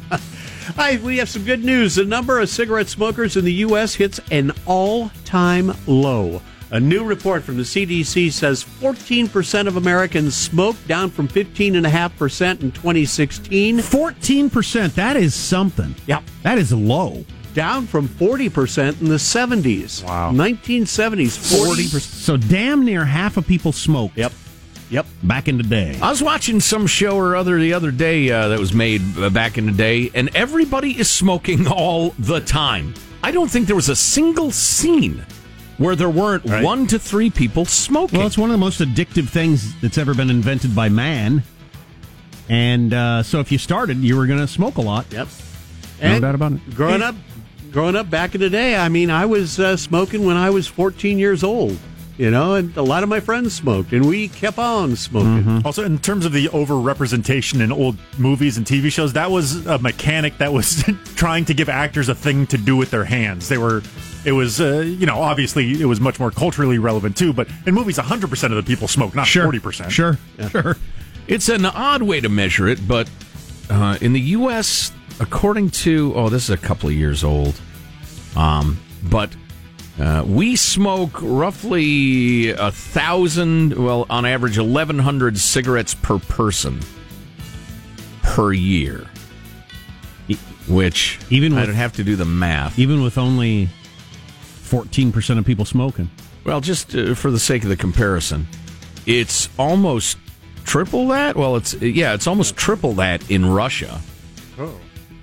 Hi, 0.75 0.97
we 1.03 1.17
have 1.17 1.27
some 1.27 1.43
good 1.43 1.63
news. 1.63 1.95
The 1.95 2.05
number 2.05 2.39
of 2.39 2.47
cigarette 2.47 2.87
smokers 2.87 3.35
in 3.35 3.43
the 3.43 3.53
U.S. 3.53 3.95
hits 3.95 4.21
an 4.31 4.53
all 4.65 5.11
time 5.25 5.73
low. 5.87 6.41
A 6.71 6.79
new 6.79 7.03
report 7.03 7.43
from 7.43 7.57
the 7.57 7.63
CDC 7.63 8.31
says 8.31 8.63
14% 8.63 9.67
of 9.67 9.75
Americans 9.75 10.35
smoke, 10.35 10.77
down 10.87 11.09
from 11.09 11.27
15.5% 11.27 12.63
in 12.63 12.71
2016. 12.71 13.77
14%. 13.79 14.93
That 14.93 15.17
is 15.17 15.35
something. 15.35 15.93
Yep. 16.07 16.23
That 16.43 16.57
is 16.57 16.71
low. 16.71 17.25
Down 17.53 17.85
from 17.85 18.07
40% 18.07 19.01
in 19.01 19.09
the 19.09 19.15
70s. 19.15 20.03
Wow. 20.05 20.31
1970s, 20.31 21.37
40%. 21.37 21.99
So 21.99 22.37
damn 22.37 22.85
near 22.85 23.03
half 23.05 23.35
of 23.37 23.45
people 23.45 23.73
smoked. 23.73 24.17
Yep. 24.17 24.31
Yep. 24.89 25.05
Back 25.23 25.47
in 25.47 25.57
the 25.57 25.63
day. 25.63 25.97
I 26.01 26.09
was 26.09 26.21
watching 26.21 26.59
some 26.59 26.85
show 26.87 27.17
or 27.17 27.35
other 27.35 27.59
the 27.59 27.73
other 27.73 27.91
day 27.91 28.29
uh, 28.29 28.49
that 28.49 28.59
was 28.59 28.73
made 28.73 29.01
uh, 29.17 29.29
back 29.29 29.57
in 29.57 29.65
the 29.65 29.71
day, 29.71 30.11
and 30.13 30.29
everybody 30.35 30.99
is 30.99 31.09
smoking 31.09 31.67
all 31.71 32.11
the 32.19 32.39
time. 32.39 32.93
I 33.23 33.31
don't 33.31 33.49
think 33.49 33.67
there 33.67 33.75
was 33.75 33.89
a 33.89 33.95
single 33.95 34.51
scene 34.51 35.25
where 35.77 35.95
there 35.95 36.09
weren't 36.09 36.45
Right. 36.45 36.63
one 36.63 36.85
to 36.87 36.99
three 36.99 37.29
people 37.29 37.65
smoking. 37.65 38.19
Well, 38.19 38.27
it's 38.27 38.37
one 38.37 38.49
of 38.49 38.53
the 38.53 38.59
most 38.59 38.79
addictive 38.81 39.29
things 39.29 39.73
that's 39.81 39.97
ever 39.97 40.13
been 40.13 40.29
invented 40.29 40.75
by 40.75 40.89
man. 40.89 41.41
And 42.49 42.93
uh, 42.93 43.23
so 43.23 43.39
if 43.39 43.51
you 43.51 43.57
started, 43.57 43.97
you 43.99 44.17
were 44.17 44.27
going 44.27 44.39
to 44.39 44.47
smoke 44.47 44.77
a 44.77 44.81
lot. 44.81 45.05
Yep. 45.11 45.27
No 46.01 46.19
doubt 46.19 46.35
about 46.35 46.51
it. 46.53 46.75
Growing 46.75 47.01
up, 47.01 47.15
growing 47.71 47.95
up 47.95 48.09
back 48.09 48.35
in 48.35 48.41
the 48.41 48.49
day, 48.49 48.75
I 48.75 48.89
mean, 48.89 49.09
I 49.09 49.25
was 49.25 49.59
uh, 49.59 49.77
smoking 49.77 50.25
when 50.25 50.35
I 50.35 50.49
was 50.49 50.67
14 50.67 51.17
years 51.17 51.43
old. 51.43 51.77
You 52.15 52.29
know, 52.29 52.53
and 52.53 52.77
a 52.77 52.83
lot 52.83 53.01
of 53.01 53.09
my 53.09 53.19
friends 53.19 53.53
smoked, 53.55 53.91
and 53.91 54.07
we 54.07 54.27
kept 54.27 54.59
on 54.59 54.95
smoking. 54.95 55.65
Also, 55.65 55.83
in 55.83 55.97
terms 55.97 56.25
of 56.27 56.31
the 56.31 56.45
overrepresentation 56.49 57.59
in 57.59 57.71
old 57.71 57.97
movies 58.19 58.55
and 58.57 58.67
TV 58.67 58.91
shows, 58.91 59.13
that 59.13 59.31
was 59.31 59.65
a 59.65 59.79
mechanic 59.79 60.37
that 60.37 60.53
was 60.53 60.83
trying 61.15 61.43
to 61.45 61.55
give 61.55 61.69
actors 61.69 62.09
a 62.09 62.15
thing 62.15 62.45
to 62.47 62.57
do 62.57 62.75
with 62.77 62.91
their 62.91 63.03
hands. 63.03 63.49
They 63.49 63.57
were, 63.57 63.81
it 64.25 64.31
was, 64.33 64.61
uh, 64.61 64.81
you 64.85 65.07
know, 65.07 65.19
obviously 65.23 65.81
it 65.81 65.85
was 65.85 65.99
much 65.99 66.19
more 66.19 66.29
culturally 66.29 66.77
relevant 66.77 67.17
too. 67.17 67.33
But 67.33 67.47
in 67.65 67.73
movies, 67.73 67.97
100% 67.97 68.43
of 68.43 68.51
the 68.51 68.63
people 68.63 68.87
smoke, 68.87 69.15
not 69.15 69.25
Sure. 69.25 69.51
40%. 69.51 69.89
Sure. 69.89 70.19
Sure. 70.49 70.77
It's 71.27 71.49
an 71.49 71.65
odd 71.65 72.03
way 72.03 72.19
to 72.21 72.29
measure 72.29 72.67
it, 72.67 72.87
but 72.87 73.09
uh, 73.71 73.97
in 74.01 74.13
the 74.13 74.21
U.S., 74.21 74.91
according 75.19 75.71
to 75.71 76.13
oh, 76.15 76.29
this 76.29 76.43
is 76.43 76.49
a 76.51 76.57
couple 76.57 76.89
of 76.89 76.95
years 76.95 77.23
old, 77.23 77.59
um, 78.35 78.77
but 79.03 79.35
uh, 79.99 80.23
we 80.25 80.55
smoke 80.55 81.11
roughly 81.21 82.49
a 82.51 82.71
thousand, 82.71 83.73
well, 83.77 84.05
on 84.09 84.25
average, 84.25 84.57
eleven 84.57 84.99
hundred 84.99 85.37
cigarettes 85.37 85.93
per 85.93 86.17
person 86.19 86.79
per 88.23 88.51
year. 88.53 89.07
Which 90.67 91.19
Even 91.29 91.53
I'd 91.57 91.67
with- 91.67 91.75
have 91.75 91.91
to 91.93 92.03
do 92.05 92.15
the 92.15 92.23
math. 92.25 92.79
Even 92.79 93.03
with 93.03 93.17
only 93.17 93.67
14% 94.63 95.37
of 95.37 95.43
people 95.45 95.65
smoking. 95.65 96.09
Well, 96.45 96.61
just 96.61 96.95
uh, 96.95 97.15
for 97.15 97.31
the 97.31 97.39
sake 97.39 97.63
of 97.63 97.69
the 97.69 97.75
comparison, 97.75 98.47
it's 99.05 99.49
almost 99.59 100.17
triple 100.63 101.09
that. 101.09 101.35
Well, 101.35 101.57
it's 101.57 101.73
yeah, 101.75 102.13
it's 102.13 102.27
almost 102.27 102.55
triple 102.55 102.93
that 102.93 103.29
in 103.29 103.45
Russia. 103.45 103.99
Oh. 104.57 104.79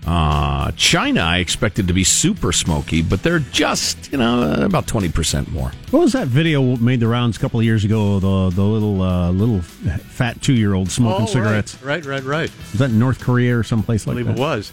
Uh, 0.06 0.70
China, 0.76 1.20
I 1.20 1.38
expected 1.38 1.86
to 1.88 1.92
be 1.92 2.04
super 2.04 2.52
smoky, 2.52 3.02
but 3.02 3.22
they're 3.22 3.38
just 3.38 4.10
you 4.10 4.18
know 4.18 4.42
uh, 4.42 4.64
about 4.64 4.86
twenty 4.86 5.10
percent 5.10 5.50
more. 5.52 5.72
What 5.90 6.00
was 6.00 6.12
that 6.14 6.26
video 6.26 6.76
made 6.76 7.00
the 7.00 7.06
rounds 7.08 7.36
a 7.36 7.40
couple 7.40 7.60
of 7.60 7.64
years 7.66 7.84
ago? 7.84 8.18
The 8.18 8.50
the 8.56 8.64
little 8.64 9.02
uh, 9.02 9.30
little 9.30 9.60
fat 9.60 10.40
two 10.40 10.54
year 10.54 10.72
old 10.74 10.90
smoking 10.90 11.24
Oh, 11.24 11.26
cigarettes. 11.30 11.80
Right, 11.82 12.04
right, 12.06 12.22
right. 12.22 12.24
right. 12.24 12.50
Was 12.72 12.78
that 12.80 12.90
in 12.90 12.98
North 12.98 13.20
Korea 13.20 13.58
or 13.58 13.62
someplace 13.62 14.06
like 14.06 14.16
that? 14.16 14.20
I 14.20 14.24
believe 14.24 14.36
that? 14.36 14.42
it 14.42 14.46
was. 14.58 14.72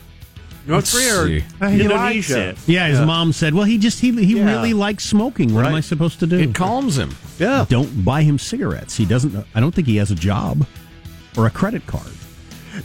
North 0.65 0.93
Let's 0.93 0.93
Korea 0.93 1.21
or 1.21 1.27
see. 1.27 1.45
Uh, 1.61 1.67
he 1.69 1.81
Indonesia. 1.81 2.33
likes 2.37 2.63
it. 2.65 2.69
Yeah, 2.69 2.87
his 2.87 2.99
mom 3.01 3.31
said, 3.33 3.53
"Well, 3.53 3.63
he 3.65 3.77
just 3.77 3.99
he 3.99 4.11
he 4.25 4.37
Yeah. 4.37 4.45
really 4.45 4.73
likes 4.73 5.03
smoking. 5.05 5.53
What 5.53 5.65
am 5.65 5.75
I 5.75 5.81
supposed 5.81 6.19
to 6.21 6.27
do?" 6.27 6.37
It 6.39 6.55
calms 6.55 6.97
him. 6.97 7.15
Yeah. 7.37 7.65
Don't 7.67 8.03
buy 8.05 8.23
him 8.23 8.37
cigarettes. 8.39 8.95
He 8.95 9.05
doesn't. 9.05 9.45
I 9.53 9.59
don't 9.59 9.75
think 9.75 9.87
he 9.87 9.97
has 9.97 10.09
a 10.11 10.15
job 10.15 10.65
or 11.37 11.45
a 11.47 11.49
credit 11.49 11.85
card. 11.85 12.11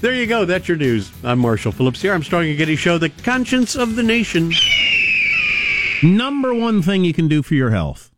There 0.00 0.14
you 0.14 0.26
go. 0.26 0.44
That's 0.44 0.68
your 0.68 0.76
news. 0.76 1.10
I'm 1.22 1.38
Marshall 1.38 1.72
Phillips 1.72 2.02
here. 2.02 2.12
Armstrong 2.12 2.46
and 2.48 2.56
Getty 2.58 2.76
Show, 2.76 2.98
the 2.98 3.08
conscience 3.10 3.76
of 3.76 3.94
the 3.96 4.02
nation. 4.02 4.52
Number 6.02 6.54
one 6.54 6.82
thing 6.82 7.04
you 7.04 7.12
can 7.12 7.28
do 7.28 7.42
for 7.42 7.54
your 7.54 7.70
health. 7.70 8.10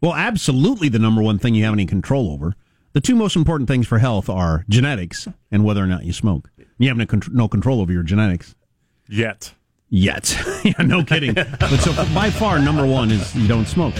Well, 0.00 0.14
absolutely 0.14 0.88
the 0.88 0.98
number 0.98 1.22
one 1.22 1.38
thing 1.38 1.54
you 1.54 1.64
have 1.64 1.72
any 1.74 1.86
control 1.86 2.30
over. 2.32 2.54
The 2.92 3.00
two 3.00 3.14
most 3.14 3.36
important 3.36 3.68
things 3.68 3.86
for 3.86 3.98
health 3.98 4.28
are 4.28 4.64
genetics 4.68 5.28
and 5.50 5.64
whether 5.64 5.82
or 5.82 5.86
not 5.86 6.04
you 6.04 6.12
smoke. 6.12 6.50
You 6.78 6.88
have 6.88 6.96
no, 6.96 7.06
contr- 7.06 7.32
no 7.32 7.48
control 7.48 7.80
over 7.80 7.92
your 7.92 8.02
genetics 8.02 8.54
Yet. 9.08 9.54
yet. 9.88 10.36
yeah, 10.64 10.82
no 10.82 11.04
kidding. 11.04 11.34
but 11.34 11.76
so 11.78 11.92
by 12.14 12.30
far, 12.30 12.58
number 12.58 12.86
one 12.86 13.10
is 13.10 13.34
you 13.34 13.46
don't 13.46 13.66
smoke. 13.66 13.94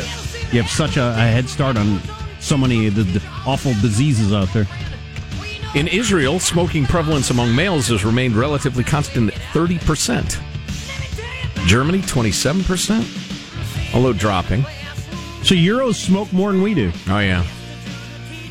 You 0.53 0.63
have 0.63 0.71
such 0.71 0.97
a, 0.97 1.11
a 1.11 1.15
head 1.15 1.49
start 1.49 1.77
on 1.77 2.01
so 2.41 2.57
many 2.57 2.87
of 2.87 2.95
the, 2.95 3.03
the 3.05 3.23
awful 3.47 3.73
diseases 3.75 4.33
out 4.33 4.53
there. 4.53 4.67
In 5.75 5.89
Israel, 5.89 6.39
smoking 6.39 6.87
prevalence 6.87 7.31
among 7.31 7.55
males 7.55 7.89
has 7.89 8.05
remained 8.05 8.37
relatively 8.37 8.85
constant 8.85 9.35
at 9.35 9.41
thirty 9.53 9.79
percent. 9.79 10.39
Germany, 11.67 12.01
twenty-seven 12.03 12.63
percent, 12.63 13.05
although 13.93 14.13
dropping. 14.13 14.63
So 15.43 15.55
Euros 15.55 15.97
smoke 15.97 16.33
more 16.33 16.53
than 16.53 16.63
we 16.63 16.75
do. 16.75 16.93
Oh 17.09 17.19
yeah. 17.19 17.45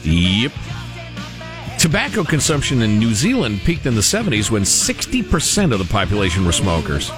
Yep. 0.03 0.51
Tobacco 1.79 2.23
consumption 2.23 2.81
in 2.81 2.99
New 2.99 3.13
Zealand 3.13 3.61
peaked 3.61 3.85
in 3.85 3.95
the 3.95 4.01
70s 4.01 4.49
when 4.49 4.61
60% 4.61 5.73
of 5.73 5.79
the 5.79 5.85
population 5.85 6.45
were 6.45 6.53
smokers, 6.53 7.09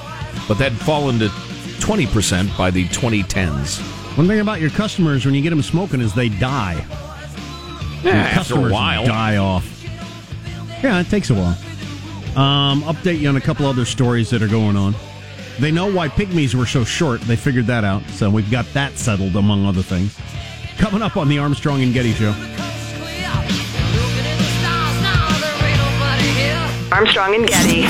but 0.47 0.55
that 0.55 0.71
had 0.71 0.81
fallen 0.81 1.19
to 1.19 1.27
20% 1.27 2.57
by 2.57 2.71
the 2.71 2.85
2010s. 2.85 3.79
One 4.17 4.27
thing 4.27 4.39
about 4.39 4.61
your 4.61 4.71
customers 4.71 5.23
when 5.25 5.35
you 5.35 5.43
get 5.43 5.51
them 5.51 5.61
smoking 5.61 6.01
is 6.01 6.15
they 6.15 6.29
die. 6.29 6.83
Yeah, 8.03 8.13
after 8.13 8.55
a 8.55 8.71
while. 8.71 9.05
die 9.05 9.37
off. 9.37 9.74
Yeah, 10.83 10.99
it 10.99 11.09
takes 11.09 11.29
a 11.29 11.33
while. 11.33 11.57
Um, 12.37 12.81
update 12.83 13.19
you 13.19 13.29
on 13.29 13.37
a 13.37 13.41
couple 13.41 13.65
other 13.65 13.85
stories 13.85 14.29
that 14.31 14.41
are 14.41 14.47
going 14.47 14.75
on. 14.75 14.93
They 15.59 15.71
know 15.71 15.91
why 15.91 16.09
pygmies 16.09 16.53
were 16.53 16.65
so 16.65 16.83
short. 16.83 17.21
They 17.21 17.37
figured 17.37 17.67
that 17.67 17.83
out. 17.83 18.03
So 18.09 18.29
we've 18.29 18.49
got 18.51 18.65
that 18.73 18.97
settled, 18.97 19.35
among 19.35 19.65
other 19.65 19.81
things. 19.81 20.17
Coming 20.77 21.01
up 21.01 21.15
on 21.15 21.29
the 21.29 21.39
Armstrong 21.39 21.81
and 21.81 21.93
Getty 21.93 22.11
Show. 22.13 22.33
Armstrong 26.91 27.35
and 27.35 27.47
Getty. 27.47 27.81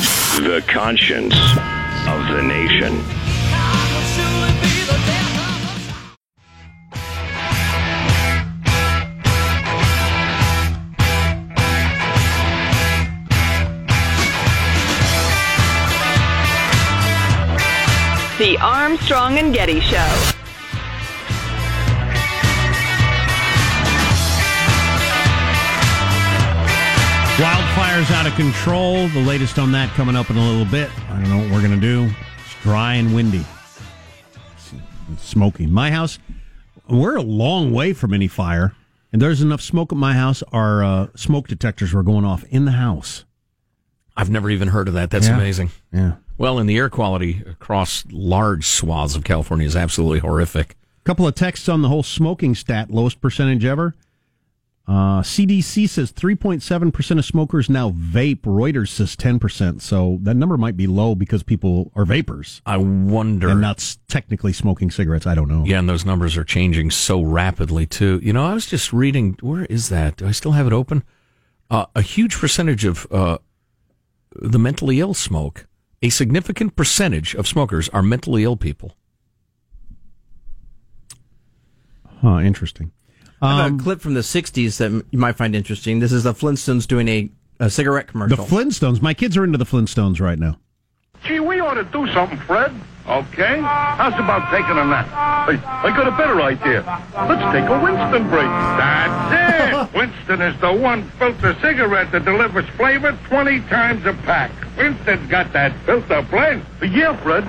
The 0.44 0.64
conscience 0.68 1.36
of 2.08 2.36
the 2.36 2.44
nation. 2.44 3.25
The 18.46 18.60
Armstrong 18.60 19.40
and 19.40 19.52
Getty 19.52 19.80
Show. 19.80 20.32
Wildfires 27.38 28.12
out 28.12 28.28
of 28.28 28.36
control. 28.36 29.08
The 29.08 29.22
latest 29.22 29.58
on 29.58 29.72
that 29.72 29.90
coming 29.96 30.16
up 30.16 30.30
in 30.30 30.38
a 30.38 30.48
little 30.48 30.64
bit. 30.64 30.92
I 31.10 31.20
don't 31.20 31.30
know 31.30 31.38
what 31.40 31.52
we're 31.52 31.68
going 31.68 31.74
to 31.74 31.82
do. 31.82 32.04
It's 32.46 32.62
dry 32.62 32.94
and 32.94 33.16
windy. 33.16 33.44
It's 35.12 35.26
smoky. 35.28 35.66
My 35.66 35.90
house, 35.90 36.20
we're 36.88 37.16
a 37.16 37.24
long 37.24 37.74
way 37.74 37.94
from 37.94 38.14
any 38.14 38.28
fire. 38.28 38.76
And 39.12 39.20
there's 39.20 39.42
enough 39.42 39.62
smoke 39.62 39.92
at 39.92 39.98
my 39.98 40.14
house. 40.14 40.44
Our 40.54 40.84
uh, 40.84 41.08
smoke 41.16 41.48
detectors 41.48 41.94
were 41.94 42.04
going 42.04 42.26
off 42.26 42.44
in 42.46 42.66
the 42.66 42.74
house. 42.74 43.26
I've 44.16 44.30
never 44.30 44.52
even 44.52 44.68
heard 44.68 44.88
of 44.88 44.94
that. 44.94 45.10
That's 45.10 45.28
Yeah. 45.28 45.36
amazing. 45.36 45.72
Yeah. 45.92 46.14
Well, 46.38 46.60
and 46.60 46.70
the 46.70 46.78
air 46.78 46.90
quality 46.90 47.42
across 47.48 48.04
large 48.12 48.66
swaths 48.66 49.16
of 49.16 49.24
California 49.24 49.66
is 49.66 49.76
absolutely 49.76 50.20
horrific. 50.20 50.72
A 50.72 51.04
couple 51.06 51.28
of 51.28 51.36
texts 51.36 51.70
on 51.70 51.82
the 51.82 51.88
whole 51.88 52.04
smoking 52.04 52.56
stat, 52.56 52.92
lowest 52.92 53.22
percentage 53.22 53.64
ever. 53.64 53.96
Uh, 54.88 55.22
CDC 55.22 55.90
says 55.90 56.12
3.7% 56.12 57.18
of 57.18 57.26
smokers 57.26 57.70
now 57.72 57.90
vape. 57.90 58.42
Reuters 58.42 58.90
says 58.90 59.16
10%. 59.16 59.82
So 59.82 60.20
that 60.22 60.36
number 60.36 60.58
might 60.58 60.78
be 60.78 60.86
low 60.86 61.16
because 61.16 61.42
people 61.42 61.92
are 61.96 62.06
vapors 62.06 62.62
I 62.68 62.78
wonder. 62.78 63.50
and 63.50 63.62
not 63.62 63.98
technically 64.08 64.54
smoking 64.54 64.92
cigarettes. 64.92 65.26
I 65.26 65.34
don't 65.34 65.48
know. 65.48 65.64
Yeah, 65.66 65.80
and 65.80 65.90
those 65.90 66.06
numbers 66.06 66.38
are 66.38 66.44
changing 66.44 66.92
so 66.92 67.22
rapidly 67.22 67.88
too. 67.88 68.20
You 68.22 68.34
know, 68.34 68.46
I 68.46 68.54
was 68.54 68.68
just 68.68 68.94
reading. 68.94 69.38
Where 69.42 69.66
is 69.66 69.90
that? 69.90 70.18
Do 70.18 70.28
I 70.28 70.32
still 70.32 70.52
have 70.52 70.68
it 70.68 70.74
open? 70.74 71.04
Uh, 71.72 71.86
a 71.96 72.04
huge 72.04 72.38
percentage 72.38 72.86
of 72.86 73.08
uh, 73.10 73.40
the 74.36 74.60
mentally 74.60 75.00
ill 75.00 75.16
smoke. 75.16 75.66
A 76.06 76.10
significant 76.10 76.76
percentage 76.76 77.34
of 77.34 77.48
smokers 77.48 77.90
are 77.90 78.04
mentally 78.04 78.44
ill 78.44 78.56
people. 78.56 78.96
Huh, 82.22 82.42
interesting. 82.42 82.92
I 83.42 83.58
have 83.64 83.72
Um, 83.74 83.80
a 83.80 83.84
clip 83.84 84.02
from 84.02 84.14
the 84.14 84.20
60s 84.22 84.78
that 84.78 84.92
you 85.10 85.18
might 85.18 85.36
find 85.36 85.56
interesting. 85.56 85.98
This 85.98 86.12
is 86.12 86.22
the 86.26 86.34
Flintstones 86.36 86.86
doing 86.88 87.08
a, 87.08 87.30
a 87.60 87.72
cigarette 87.72 88.06
commercial. 88.06 88.38
The. 88.38 88.44
Flintstones. 88.44 89.02
My 89.02 89.16
kids 89.16 89.36
are 89.36 89.44
into 89.44 89.58
the 89.58 89.66
Flintstones 89.66 90.22
right 90.22 90.38
now. 90.38 90.60
Gee, 91.24 91.40
we 91.40 91.60
ought 91.60 91.74
to 91.74 91.84
do 91.86 92.06
something, 92.14 92.38
Fred. 92.38 92.72
Okay? 93.08 93.62
How's 93.62 94.14
about 94.16 94.50
taking 94.50 94.78
a 94.80 94.86
nap? 94.86 95.06
Hey, 95.48 95.62
I 95.64 95.96
got 95.96 96.08
a 96.08 96.18
better 96.18 96.42
idea. 96.42 96.82
Let's 97.14 97.54
take 97.54 97.70
a 97.70 97.80
Winston 97.84 98.28
break. 98.30 98.48
That's 98.48 99.94
it! 99.94 99.94
Winston 99.96 100.42
is 100.42 100.60
the 100.60 100.74
one 100.74 101.08
filter 101.12 101.56
cigarette 101.62 102.12
that 102.14 102.26
delivers 102.26 102.68
flavor 102.70 103.12
20 103.28 103.60
times 103.62 104.06
a 104.08 104.14
pack. 104.14 104.52
Winston's 104.76 105.30
got 105.30 105.54
that 105.54 105.72
filter 105.86 106.24
blend. 106.24 106.66
Yeah, 106.82 107.16
Fred. 107.22 107.44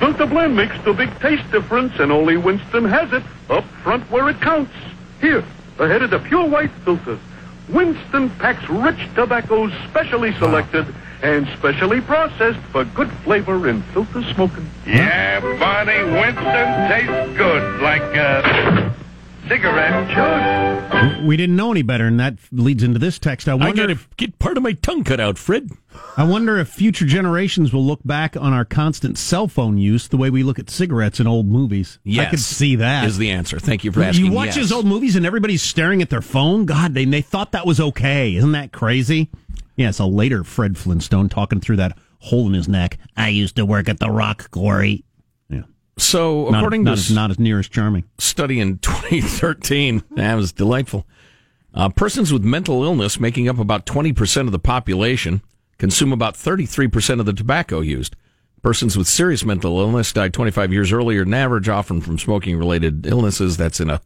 Filter 0.00 0.24
blend 0.24 0.56
makes 0.56 0.82
the 0.82 0.94
big 0.94 1.10
taste 1.20 1.50
difference, 1.52 1.92
and 1.98 2.10
only 2.10 2.38
Winston 2.38 2.86
has 2.86 3.12
it 3.12 3.22
up 3.50 3.64
front 3.82 4.10
where 4.10 4.30
it 4.30 4.40
counts. 4.40 4.72
Here, 5.20 5.44
ahead 5.78 6.00
of 6.00 6.08
the 6.08 6.18
pure 6.18 6.48
white 6.48 6.70
filters. 6.86 7.20
Winston 7.68 8.30
packs 8.30 8.66
rich 8.70 8.98
tobaccos 9.14 9.70
specially 9.90 10.32
selected 10.38 10.86
and 11.22 11.46
specially 11.58 12.00
processed 12.00 12.60
for 12.72 12.84
good 12.84 13.10
flavor 13.24 13.68
in 13.68 13.82
filter 13.94 14.22
smoking. 14.34 14.68
Yeah, 14.86 15.40
Barney, 15.58 16.02
Winston 16.12 16.88
tastes 16.88 17.36
good 17.36 17.80
like 17.80 18.02
a 18.02 18.94
cigarette 19.48 20.10
should. 20.10 21.26
We 21.26 21.36
didn't 21.36 21.56
know 21.56 21.70
any 21.70 21.82
better, 21.82 22.06
and 22.06 22.18
that 22.20 22.38
leads 22.52 22.82
into 22.82 22.98
this 22.98 23.18
text. 23.18 23.48
I 23.48 23.52
I 23.52 23.54
wonder. 23.56 23.88
gotta 23.88 24.00
get 24.16 24.38
part 24.38 24.56
of 24.56 24.62
my 24.62 24.72
tongue 24.72 25.04
cut 25.04 25.20
out, 25.20 25.38
Fred. 25.38 25.70
I 26.16 26.24
wonder 26.24 26.56
if 26.58 26.68
future 26.68 27.04
generations 27.04 27.72
will 27.72 27.84
look 27.84 28.00
back 28.04 28.36
on 28.36 28.52
our 28.52 28.64
constant 28.64 29.18
cell 29.18 29.48
phone 29.48 29.76
use 29.76 30.08
the 30.08 30.16
way 30.16 30.30
we 30.30 30.42
look 30.42 30.58
at 30.58 30.70
cigarettes 30.70 31.18
in 31.18 31.26
old 31.26 31.46
movies. 31.46 31.98
Yes, 32.04 32.26
I 32.26 32.30
could 32.30 32.40
see 32.40 32.76
that. 32.76 33.04
Is 33.04 33.18
the 33.18 33.30
answer. 33.30 33.58
Thank 33.58 33.84
you 33.84 33.90
for 33.92 34.02
asking. 34.02 34.26
You 34.26 34.32
watch 34.32 34.48
yes. 34.48 34.56
his 34.56 34.72
old 34.72 34.86
movies 34.86 35.16
and 35.16 35.26
everybody's 35.26 35.62
staring 35.62 36.00
at 36.00 36.10
their 36.10 36.22
phone. 36.22 36.64
God, 36.64 36.94
they 36.94 37.04
they 37.04 37.22
thought 37.22 37.52
that 37.52 37.66
was 37.66 37.80
okay. 37.80 38.34
Isn't 38.36 38.52
that 38.52 38.72
crazy? 38.72 39.30
Yeah, 39.76 39.88
it's 39.88 39.98
a 39.98 40.04
later 40.06 40.44
Fred 40.44 40.76
Flintstone 40.76 41.28
talking 41.28 41.60
through 41.60 41.76
that 41.76 41.96
hole 42.18 42.46
in 42.46 42.52
his 42.54 42.68
neck. 42.68 42.98
I 43.16 43.28
used 43.28 43.56
to 43.56 43.64
work 43.64 43.88
at 43.88 43.98
the 43.98 44.10
Rock 44.10 44.50
Quarry. 44.50 45.04
Yeah, 45.48 45.62
So, 45.96 46.50
not, 46.50 46.58
according 46.58 46.84
not, 46.84 46.90
to 46.96 47.00
as, 47.00 47.10
not 47.10 47.30
as 47.30 47.38
near 47.38 47.58
as 47.58 47.68
charming. 47.68 48.04
study 48.18 48.60
in 48.60 48.78
2013. 48.82 50.02
That 50.12 50.34
was 50.34 50.52
delightful. 50.52 51.06
Uh, 51.72 51.88
persons 51.88 52.32
with 52.32 52.42
mental 52.42 52.82
illness, 52.82 53.20
making 53.20 53.48
up 53.48 53.58
about 53.58 53.86
20% 53.86 54.40
of 54.46 54.52
the 54.52 54.58
population, 54.58 55.40
consume 55.78 56.12
about 56.12 56.34
33% 56.34 57.20
of 57.20 57.26
the 57.26 57.32
tobacco 57.32 57.80
used. 57.80 58.16
Persons 58.62 58.98
with 58.98 59.06
serious 59.06 59.44
mental 59.44 59.80
illness 59.80 60.12
died 60.12 60.34
25 60.34 60.72
years 60.72 60.92
earlier 60.92 61.24
than 61.24 61.32
average, 61.32 61.68
often 61.68 62.00
from 62.02 62.18
smoking 62.18 62.58
related 62.58 63.06
illnesses. 63.06 63.56
That's 63.56 63.80
in 63.80 63.88
a 63.88 64.02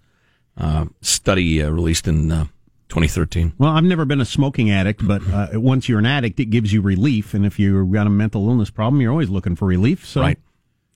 uh, 0.57 0.85
study 1.01 1.61
uh, 1.61 1.71
released 1.71 2.07
in 2.07 2.31
uh, 2.31 2.47
2013. 2.89 3.55
Well, 3.59 3.71
I've 3.73 3.85
never 3.85 4.05
been 4.05 4.21
a 4.21 4.25
smoking 4.25 4.71
addict, 4.71 5.07
but 5.07 5.23
uh, 5.29 5.49
once 5.55 5.89
you're 5.89 5.99
an 5.99 6.07
addict, 6.07 6.39
it 6.41 6.47
gives 6.47 6.73
you 6.73 6.81
relief. 6.83 7.35
And 7.35 7.45
if 7.47 7.59
you've 7.59 7.91
got 7.93 8.07
a 8.07 8.11
mental 8.11 8.49
illness 8.49 8.71
problem, 8.71 9.01
you're 9.01 9.11
always 9.11 9.31
looking 9.31 9.57
for 9.57 9.67
relief. 9.67 10.07
So, 10.07 10.21
Right. 10.21 10.39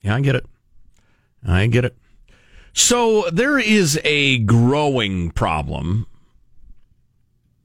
Yeah, 0.01 0.15
I 0.15 0.21
get 0.21 0.35
it. 0.35 0.45
I 1.45 1.67
get 1.67 1.85
it. 1.85 1.97
So 2.73 3.29
there 3.31 3.57
is 3.59 3.99
a 4.03 4.37
growing 4.39 5.31
problem 5.31 6.05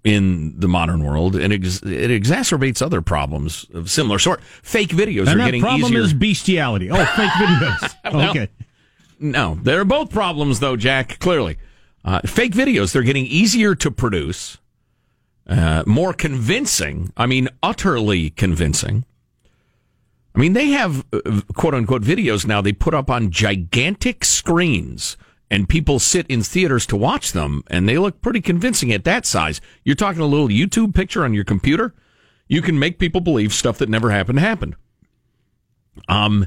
in 0.02 0.58
the 0.58 0.68
modern 0.68 1.02
world, 1.04 1.34
and 1.36 1.52
ex- 1.52 1.82
it 1.82 2.10
exacerbates 2.10 2.82
other 2.82 3.00
problems 3.00 3.66
of 3.72 3.90
similar 3.90 4.18
sort. 4.18 4.42
Fake 4.42 4.90
videos 4.90 5.28
and 5.28 5.40
are 5.40 5.44
getting 5.46 5.60
problem 5.62 5.80
easier. 5.80 6.00
Problem 6.00 6.04
is 6.06 6.14
bestiality. 6.14 6.90
Oh, 6.90 6.96
fake 7.04 7.30
videos. 7.30 7.94
Well, 8.12 8.30
okay. 8.30 8.48
No, 9.20 9.58
they're 9.62 9.84
both 9.84 10.10
problems, 10.10 10.60
though, 10.60 10.76
Jack. 10.76 11.18
Clearly, 11.20 11.56
uh, 12.04 12.20
fake 12.26 12.52
videos 12.52 12.92
they're 12.92 13.02
getting 13.02 13.26
easier 13.26 13.74
to 13.74 13.90
produce, 13.90 14.58
uh, 15.46 15.82
more 15.86 16.12
convincing. 16.12 17.12
I 17.16 17.26
mean, 17.26 17.48
utterly 17.62 18.30
convincing. 18.30 19.04
I 20.34 20.40
mean, 20.40 20.52
they 20.52 20.68
have 20.68 21.04
uh, 21.12 21.40
quote 21.54 21.74
unquote 21.74 22.02
videos 22.02 22.46
now. 22.46 22.60
They 22.60 22.72
put 22.72 22.94
up 22.94 23.10
on 23.10 23.30
gigantic 23.30 24.24
screens, 24.24 25.16
and 25.50 25.68
people 25.68 25.98
sit 25.98 26.26
in 26.26 26.42
theaters 26.42 26.86
to 26.86 26.96
watch 26.96 27.32
them, 27.32 27.62
and 27.68 27.88
they 27.88 27.98
look 27.98 28.20
pretty 28.20 28.40
convincing 28.40 28.92
at 28.92 29.04
that 29.04 29.26
size. 29.26 29.60
You're 29.84 29.94
talking 29.94 30.22
a 30.22 30.26
little 30.26 30.48
YouTube 30.48 30.94
picture 30.94 31.24
on 31.24 31.34
your 31.34 31.44
computer. 31.44 31.94
You 32.48 32.62
can 32.62 32.78
make 32.78 32.98
people 32.98 33.20
believe 33.20 33.52
stuff 33.52 33.78
that 33.78 33.88
never 33.88 34.10
happened 34.10 34.40
happened. 34.40 34.76
Um, 36.08 36.46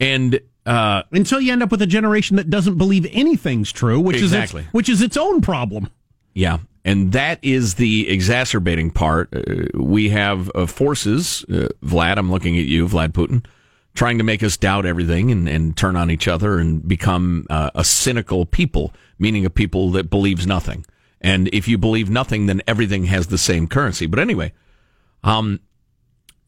and 0.00 0.40
uh, 0.66 1.02
Until 1.12 1.40
you 1.40 1.52
end 1.52 1.62
up 1.62 1.70
with 1.70 1.80
a 1.82 1.86
generation 1.86 2.36
that 2.36 2.50
doesn't 2.50 2.76
believe 2.76 3.06
anything's 3.12 3.72
true, 3.72 4.00
which 4.00 4.16
Exactly. 4.16 4.60
is 4.62 4.66
its, 4.66 4.74
which 4.74 4.88
is 4.88 5.00
its 5.02 5.16
own 5.16 5.40
problem. 5.40 5.88
Yeah, 6.34 6.58
and 6.84 7.12
that 7.12 7.38
is 7.42 7.74
the 7.74 8.08
exacerbating 8.08 8.90
part. 8.90 9.34
Uh, 9.34 9.66
we 9.74 10.10
have 10.10 10.50
uh, 10.54 10.66
forces, 10.66 11.44
uh, 11.48 11.68
Vlad, 11.82 12.18
I'm 12.18 12.30
looking 12.30 12.58
at 12.58 12.66
you, 12.66 12.86
Vlad 12.86 13.12
Putin, 13.12 13.44
trying 13.94 14.18
to 14.18 14.24
make 14.24 14.42
us 14.42 14.56
doubt 14.56 14.84
everything 14.84 15.30
and, 15.30 15.48
and 15.48 15.76
turn 15.76 15.96
on 15.96 16.10
each 16.10 16.28
other 16.28 16.58
and 16.58 16.86
become 16.86 17.46
uh, 17.48 17.70
a 17.74 17.82
cynical 17.82 18.44
people, 18.44 18.92
meaning 19.18 19.46
a 19.46 19.50
people 19.50 19.90
that 19.92 20.10
believes 20.10 20.46
nothing. 20.46 20.84
And 21.22 21.48
if 21.52 21.66
you 21.66 21.78
believe 21.78 22.10
nothing, 22.10 22.46
then 22.46 22.60
everything 22.66 23.04
has 23.06 23.28
the 23.28 23.38
same 23.38 23.66
currency. 23.66 24.06
But 24.06 24.18
anyway, 24.20 24.52
um, 25.24 25.60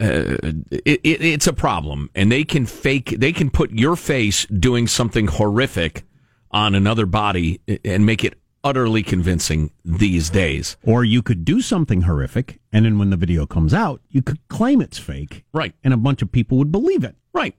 uh, 0.00 0.36
it, 0.70 1.00
it, 1.02 1.22
it's 1.24 1.46
a 1.46 1.52
problem, 1.52 2.10
and 2.14 2.30
they 2.30 2.44
can 2.44 2.66
fake. 2.66 3.16
They 3.18 3.32
can 3.32 3.50
put 3.50 3.70
your 3.72 3.96
face 3.96 4.46
doing 4.46 4.86
something 4.86 5.26
horrific 5.26 6.04
on 6.50 6.74
another 6.74 7.04
body 7.06 7.60
and 7.84 8.06
make 8.06 8.24
it 8.24 8.38
utterly 8.64 9.02
convincing 9.02 9.70
these 9.84 10.30
days. 10.30 10.76
Or 10.84 11.04
you 11.04 11.22
could 11.22 11.44
do 11.44 11.60
something 11.60 12.02
horrific, 12.02 12.60
and 12.72 12.84
then 12.84 12.98
when 12.98 13.10
the 13.10 13.16
video 13.16 13.46
comes 13.46 13.74
out, 13.74 14.00
you 14.08 14.22
could 14.22 14.38
claim 14.48 14.80
it's 14.80 14.98
fake, 14.98 15.44
Right. 15.52 15.74
and 15.84 15.92
a 15.92 15.96
bunch 15.98 16.22
of 16.22 16.30
people 16.32 16.58
would 16.58 16.72
believe 16.72 17.04
it. 17.04 17.16
Right. 17.32 17.54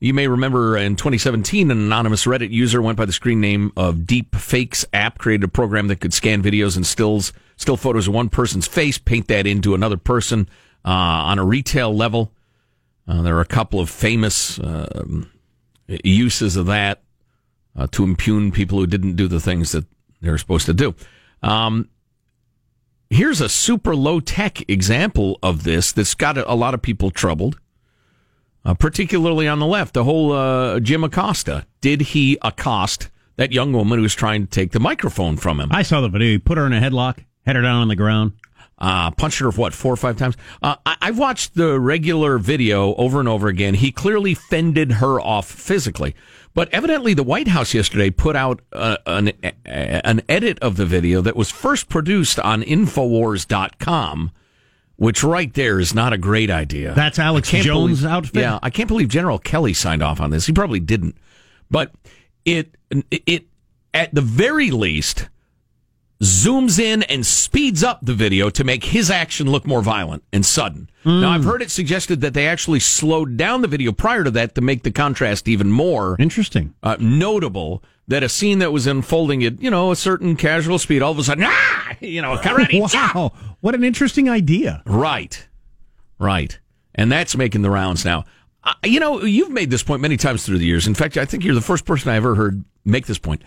You 0.00 0.14
may 0.14 0.28
remember 0.28 0.76
in 0.76 0.94
2017, 0.94 1.70
an 1.72 1.78
anonymous 1.78 2.24
Reddit 2.24 2.50
user 2.50 2.80
went 2.80 2.96
by 2.96 3.04
the 3.04 3.12
screen 3.12 3.40
name 3.40 3.72
of 3.76 4.06
Deep 4.06 4.36
Fakes 4.36 4.84
app, 4.92 5.18
created 5.18 5.44
a 5.44 5.48
program 5.48 5.88
that 5.88 6.00
could 6.00 6.14
scan 6.14 6.40
videos 6.42 6.76
and 6.76 6.86
stills, 6.86 7.32
still 7.56 7.76
photos 7.76 8.06
of 8.06 8.14
one 8.14 8.28
person's 8.28 8.68
face, 8.68 8.96
paint 8.96 9.26
that 9.26 9.46
into 9.46 9.74
another 9.74 9.96
person 9.96 10.48
uh, 10.84 10.90
on 10.90 11.38
a 11.38 11.44
retail 11.44 11.94
level. 11.94 12.32
Uh, 13.06 13.22
there 13.22 13.36
are 13.36 13.40
a 13.40 13.46
couple 13.46 13.80
of 13.80 13.88
famous 13.88 14.58
um, 14.60 15.30
uses 15.86 16.56
of 16.56 16.66
that 16.66 17.02
uh, 17.76 17.86
to 17.92 18.04
impugn 18.04 18.52
people 18.52 18.78
who 18.78 18.86
didn't 18.86 19.16
do 19.16 19.28
the 19.28 19.40
things 19.40 19.72
that 19.72 19.84
they 20.20 20.30
were 20.30 20.38
supposed 20.38 20.66
to 20.66 20.74
do. 20.74 20.94
Um, 21.42 21.88
here's 23.08 23.40
a 23.40 23.48
super 23.48 23.96
low 23.96 24.20
tech 24.20 24.68
example 24.68 25.38
of 25.42 25.64
this 25.64 25.92
that's 25.92 26.14
got 26.14 26.36
a, 26.36 26.50
a 26.50 26.54
lot 26.54 26.74
of 26.74 26.82
people 26.82 27.10
troubled 27.10 27.58
uh, 28.68 28.74
particularly 28.74 29.48
on 29.48 29.58
the 29.58 29.66
left. 29.66 29.94
The 29.94 30.04
whole 30.04 30.32
uh, 30.32 30.78
Jim 30.80 31.02
Acosta. 31.02 31.66
Did 31.80 32.02
he 32.02 32.38
accost 32.42 33.08
that 33.36 33.50
young 33.50 33.72
woman 33.72 33.98
who 33.98 34.02
was 34.02 34.14
trying 34.14 34.46
to 34.46 34.50
take 34.50 34.72
the 34.72 34.80
microphone 34.80 35.36
from 35.38 35.58
him? 35.58 35.70
I 35.72 35.82
saw 35.82 36.02
the 36.02 36.08
video. 36.08 36.32
He 36.32 36.38
put 36.38 36.58
her 36.58 36.66
in 36.66 36.74
a 36.74 36.80
headlock, 36.80 37.24
had 37.46 37.56
her 37.56 37.62
down 37.62 37.80
on 37.80 37.88
the 37.88 37.96
ground. 37.96 38.32
Uh, 38.80 39.10
punched 39.10 39.40
her, 39.40 39.50
what, 39.50 39.74
four 39.74 39.92
or 39.92 39.96
five 39.96 40.16
times? 40.16 40.36
Uh, 40.62 40.76
I- 40.86 40.96
I've 41.02 41.18
watched 41.18 41.54
the 41.54 41.80
regular 41.80 42.38
video 42.38 42.94
over 42.94 43.18
and 43.18 43.28
over 43.28 43.48
again. 43.48 43.74
He 43.74 43.90
clearly 43.90 44.34
fended 44.34 44.92
her 44.92 45.20
off 45.20 45.50
physically. 45.50 46.14
But 46.54 46.68
evidently, 46.72 47.12
the 47.14 47.24
White 47.24 47.48
House 47.48 47.74
yesterday 47.74 48.10
put 48.10 48.36
out 48.36 48.62
uh, 48.72 48.96
an, 49.06 49.32
an 49.64 50.22
edit 50.28 50.58
of 50.60 50.76
the 50.76 50.86
video 50.86 51.20
that 51.20 51.34
was 51.36 51.50
first 51.50 51.88
produced 51.88 52.38
on 52.40 52.62
Infowars.com, 52.62 54.30
which 54.96 55.22
right 55.22 55.52
there 55.54 55.78
is 55.80 55.94
not 55.94 56.12
a 56.12 56.18
great 56.18 56.50
idea. 56.50 56.94
That's 56.94 57.18
Alex 57.18 57.50
Jones' 57.50 58.00
believe- 58.00 58.04
outfit? 58.04 58.36
Yeah, 58.42 58.58
I 58.62 58.70
can't 58.70 58.88
believe 58.88 59.08
General 59.08 59.38
Kelly 59.38 59.72
signed 59.74 60.02
off 60.02 60.20
on 60.20 60.30
this. 60.30 60.46
He 60.46 60.52
probably 60.52 60.80
didn't. 60.80 61.16
But 61.70 61.92
it, 62.44 62.76
it, 63.10 63.46
at 63.94 64.14
the 64.14 64.22
very 64.22 64.70
least, 64.70 65.28
zooms 66.22 66.78
in 66.78 67.02
and 67.04 67.24
speeds 67.24 67.84
up 67.84 68.00
the 68.02 68.14
video 68.14 68.50
to 68.50 68.64
make 68.64 68.84
his 68.84 69.10
action 69.10 69.50
look 69.50 69.66
more 69.66 69.82
violent 69.82 70.24
and 70.32 70.44
sudden. 70.44 70.90
Now, 71.04 71.30
I've 71.30 71.44
heard 71.44 71.62
it 71.62 71.70
suggested 71.70 72.20
that 72.20 72.34
they 72.34 72.46
actually 72.46 72.80
slowed 72.80 73.38
down 73.38 73.62
the 73.62 73.68
video 73.68 73.92
prior 73.92 74.24
to 74.24 74.30
that 74.32 74.54
to 74.56 74.60
make 74.60 74.82
the 74.82 74.90
contrast 74.90 75.48
even 75.48 75.70
more 75.70 76.16
Interesting. 76.18 76.74
uh, 76.82 76.96
notable. 77.00 77.82
That 78.08 78.22
a 78.22 78.28
scene 78.28 78.58
that 78.60 78.72
was 78.72 78.86
unfolding 78.86 79.44
at 79.44 79.60
you 79.62 79.70
know 79.70 79.90
a 79.90 79.96
certain 79.96 80.34
casual 80.36 80.78
speed, 80.78 81.02
all 81.02 81.12
of 81.12 81.18
a 81.18 81.24
sudden, 81.24 81.44
ah, 81.46 81.94
you 82.00 82.20
know, 82.22 82.36
karate, 82.36 82.80
Wow, 82.94 83.32
what 83.60 83.74
an 83.74 83.84
interesting 83.84 84.28
idea. 84.30 84.82
Right. 84.86 85.46
Right. 86.18 86.58
And 86.94 87.12
that's 87.12 87.36
making 87.36 87.62
the 87.62 87.70
rounds 87.70 88.04
now. 88.04 88.24
Uh, 88.64 88.72
you 88.84 88.98
know, 88.98 89.22
you've 89.22 89.50
made 89.50 89.70
this 89.70 89.82
point 89.82 90.02
many 90.02 90.16
times 90.16 90.44
through 90.44 90.58
the 90.58 90.66
years. 90.66 90.86
In 90.86 90.94
fact, 90.94 91.16
I 91.16 91.24
think 91.26 91.44
you're 91.44 91.54
the 91.54 91.60
first 91.60 91.84
person 91.84 92.10
I 92.10 92.16
ever 92.16 92.34
heard 92.34 92.64
make 92.84 93.06
this 93.06 93.18
point. 93.18 93.42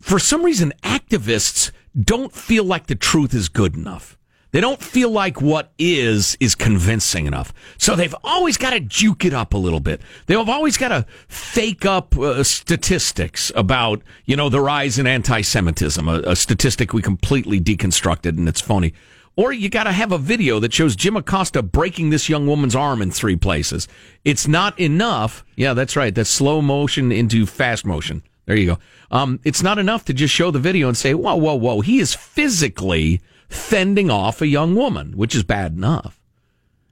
For 0.00 0.18
some 0.18 0.44
reason, 0.44 0.72
activists 0.82 1.70
don't 2.00 2.32
feel 2.32 2.64
like 2.64 2.86
the 2.86 2.94
truth 2.94 3.34
is 3.34 3.48
good 3.48 3.76
enough. 3.76 4.16
They 4.52 4.60
don't 4.60 4.82
feel 4.82 5.10
like 5.10 5.40
what 5.40 5.72
is 5.78 6.36
is 6.38 6.54
convincing 6.54 7.24
enough. 7.24 7.54
So 7.78 7.96
they've 7.96 8.14
always 8.22 8.58
got 8.58 8.70
to 8.70 8.80
juke 8.80 9.24
it 9.24 9.32
up 9.32 9.54
a 9.54 9.58
little 9.58 9.80
bit. 9.80 10.02
They've 10.26 10.36
always 10.48 10.76
got 10.76 10.88
to 10.88 11.06
fake 11.26 11.86
up 11.86 12.16
uh, 12.18 12.44
statistics 12.44 13.50
about, 13.56 14.02
you 14.26 14.36
know, 14.36 14.50
the 14.50 14.60
rise 14.60 14.98
in 14.98 15.06
anti-Semitism, 15.06 16.06
a, 16.06 16.20
a 16.26 16.36
statistic 16.36 16.92
we 16.92 17.00
completely 17.00 17.60
deconstructed 17.60 18.36
and 18.36 18.46
it's 18.46 18.60
phony. 18.60 18.92
Or 19.36 19.54
you 19.54 19.70
got 19.70 19.84
to 19.84 19.92
have 19.92 20.12
a 20.12 20.18
video 20.18 20.60
that 20.60 20.74
shows 20.74 20.94
Jim 20.94 21.16
Acosta 21.16 21.62
breaking 21.62 22.10
this 22.10 22.28
young 22.28 22.46
woman's 22.46 22.76
arm 22.76 23.00
in 23.00 23.10
three 23.10 23.36
places. 23.36 23.88
It's 24.22 24.46
not 24.46 24.78
enough. 24.78 25.42
Yeah, 25.56 25.72
that's 25.72 25.96
right. 25.96 26.14
That's 26.14 26.28
slow 26.28 26.60
motion 26.60 27.10
into 27.10 27.46
fast 27.46 27.86
motion. 27.86 28.22
There 28.46 28.56
you 28.56 28.66
go. 28.66 28.78
Um, 29.10 29.40
it's 29.44 29.62
not 29.62 29.78
enough 29.78 30.04
to 30.06 30.14
just 30.14 30.34
show 30.34 30.50
the 30.50 30.58
video 30.58 30.88
and 30.88 30.96
say, 30.96 31.14
whoa, 31.14 31.36
whoa, 31.36 31.54
whoa. 31.54 31.80
He 31.80 31.98
is 31.98 32.14
physically 32.14 33.20
fending 33.48 34.10
off 34.10 34.40
a 34.40 34.46
young 34.46 34.74
woman, 34.74 35.16
which 35.16 35.34
is 35.34 35.44
bad 35.44 35.72
enough. 35.72 36.20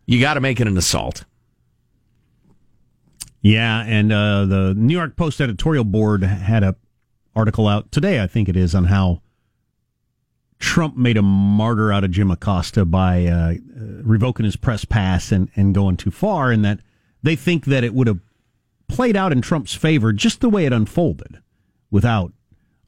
You 0.06 0.20
got 0.20 0.34
to 0.34 0.40
make 0.40 0.60
it 0.60 0.66
an 0.66 0.76
assault. 0.76 1.24
Yeah, 3.42 3.82
and 3.86 4.12
uh, 4.12 4.44
the 4.44 4.74
New 4.76 4.94
York 4.94 5.16
Post 5.16 5.40
editorial 5.40 5.84
board 5.84 6.22
had 6.22 6.62
a 6.62 6.76
article 7.34 7.66
out 7.68 7.90
today, 7.90 8.22
I 8.22 8.26
think 8.26 8.48
it 8.48 8.56
is, 8.56 8.74
on 8.74 8.84
how 8.84 9.22
Trump 10.58 10.96
made 10.96 11.16
a 11.16 11.22
martyr 11.22 11.90
out 11.90 12.04
of 12.04 12.10
Jim 12.10 12.30
Acosta 12.30 12.84
by 12.84 13.24
uh, 13.26 13.54
revoking 13.74 14.44
his 14.44 14.56
press 14.56 14.84
pass 14.84 15.32
and, 15.32 15.48
and 15.56 15.74
going 15.74 15.96
too 15.96 16.10
far, 16.10 16.50
and 16.50 16.64
that 16.64 16.80
they 17.22 17.34
think 17.34 17.64
that 17.64 17.82
it 17.82 17.94
would 17.94 18.06
have 18.06 18.20
played 18.90 19.16
out 19.16 19.32
in 19.32 19.40
Trump's 19.40 19.74
favor 19.74 20.12
just 20.12 20.40
the 20.40 20.48
way 20.48 20.66
it 20.66 20.72
unfolded 20.72 21.38
without 21.90 22.32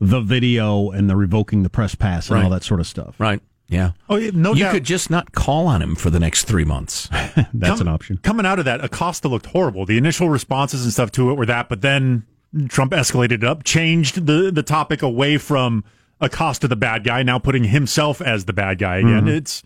the 0.00 0.20
video 0.20 0.90
and 0.90 1.08
the 1.08 1.16
revoking 1.16 1.62
the 1.62 1.70
press 1.70 1.94
pass 1.94 2.28
and 2.28 2.36
Right. 2.36 2.44
all 2.44 2.50
that 2.50 2.64
sort 2.64 2.80
of 2.80 2.86
stuff. 2.86 3.14
Right. 3.18 3.40
Yeah. 3.68 3.92
Oh, 4.10 4.16
yeah, 4.16 4.30
no 4.34 4.52
you 4.52 4.64
doubt. 4.64 4.72
could 4.74 4.84
just 4.84 5.08
not 5.10 5.32
call 5.32 5.66
on 5.66 5.80
him 5.80 5.94
for 5.94 6.10
the 6.10 6.20
next 6.20 6.44
three 6.44 6.64
months. 6.64 7.08
That's 7.54 7.78
Com- 7.78 7.80
an 7.82 7.88
option. 7.88 8.18
Coming 8.18 8.44
out 8.44 8.58
of 8.58 8.64
that, 8.66 8.84
Acosta 8.84 9.28
looked 9.28 9.46
horrible. 9.46 9.86
The 9.86 9.96
initial 9.96 10.28
responses 10.28 10.82
and 10.84 10.92
stuff 10.92 11.10
to 11.12 11.30
it 11.30 11.34
were 11.34 11.46
that, 11.46 11.68
but 11.70 11.80
then 11.80 12.24
Trump 12.68 12.92
escalated 12.92 13.32
it 13.32 13.44
up, 13.44 13.64
changed 13.64 14.26
the, 14.26 14.50
the 14.52 14.62
topic 14.62 15.00
away 15.02 15.38
from 15.38 15.84
Acosta 16.20 16.68
the 16.68 16.76
bad 16.76 17.02
guy, 17.04 17.22
now 17.22 17.38
putting 17.38 17.64
himself 17.64 18.20
as 18.20 18.44
the 18.44 18.52
bad 18.52 18.78
guy 18.78 18.96
again. 18.98 19.24
Mhm. 19.24 19.36
It's 19.36 19.62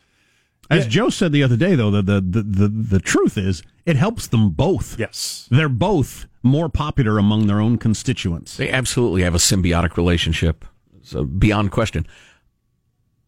As 0.70 0.86
Joe 0.86 1.10
said 1.10 1.32
the 1.32 1.42
other 1.42 1.56
day, 1.56 1.74
though, 1.74 1.90
the, 1.90 2.02
the, 2.02 2.20
the, 2.20 2.42
the, 2.42 2.68
the 2.68 2.98
truth 2.98 3.38
is 3.38 3.62
it 3.84 3.96
helps 3.96 4.26
them 4.26 4.50
both. 4.50 4.98
Yes. 4.98 5.48
They're 5.50 5.68
both 5.68 6.26
more 6.42 6.68
popular 6.68 7.18
among 7.18 7.46
their 7.46 7.60
own 7.60 7.78
constituents. 7.78 8.56
They 8.56 8.70
absolutely 8.70 9.22
have 9.22 9.34
a 9.34 9.38
symbiotic 9.38 9.96
relationship. 9.96 10.64
So 11.02 11.24
beyond 11.24 11.70
question. 11.70 12.06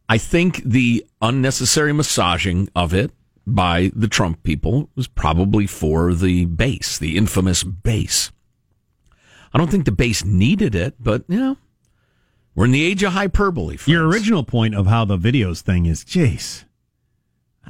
I 0.08 0.18
think 0.18 0.62
the 0.64 1.06
unnecessary 1.20 1.92
massaging 1.92 2.68
of 2.74 2.94
it 2.94 3.12
by 3.46 3.90
the 3.94 4.08
Trump 4.08 4.42
people 4.42 4.90
was 4.94 5.06
probably 5.06 5.66
for 5.66 6.14
the 6.14 6.46
base, 6.46 6.98
the 6.98 7.16
infamous 7.16 7.62
base. 7.62 8.32
I 9.52 9.58
don't 9.58 9.70
think 9.70 9.84
the 9.84 9.92
base 9.92 10.24
needed 10.24 10.74
it, 10.74 10.94
but 10.98 11.24
you 11.28 11.38
know, 11.38 11.56
we're 12.54 12.66
in 12.66 12.72
the 12.72 12.84
age 12.84 13.02
of 13.02 13.12
hyperbole. 13.12 13.78
Your 13.86 14.06
original 14.06 14.44
point 14.44 14.74
of 14.74 14.86
how 14.86 15.04
the 15.04 15.16
videos 15.16 15.60
thing 15.60 15.86
is, 15.86 16.04
jeez. 16.04 16.64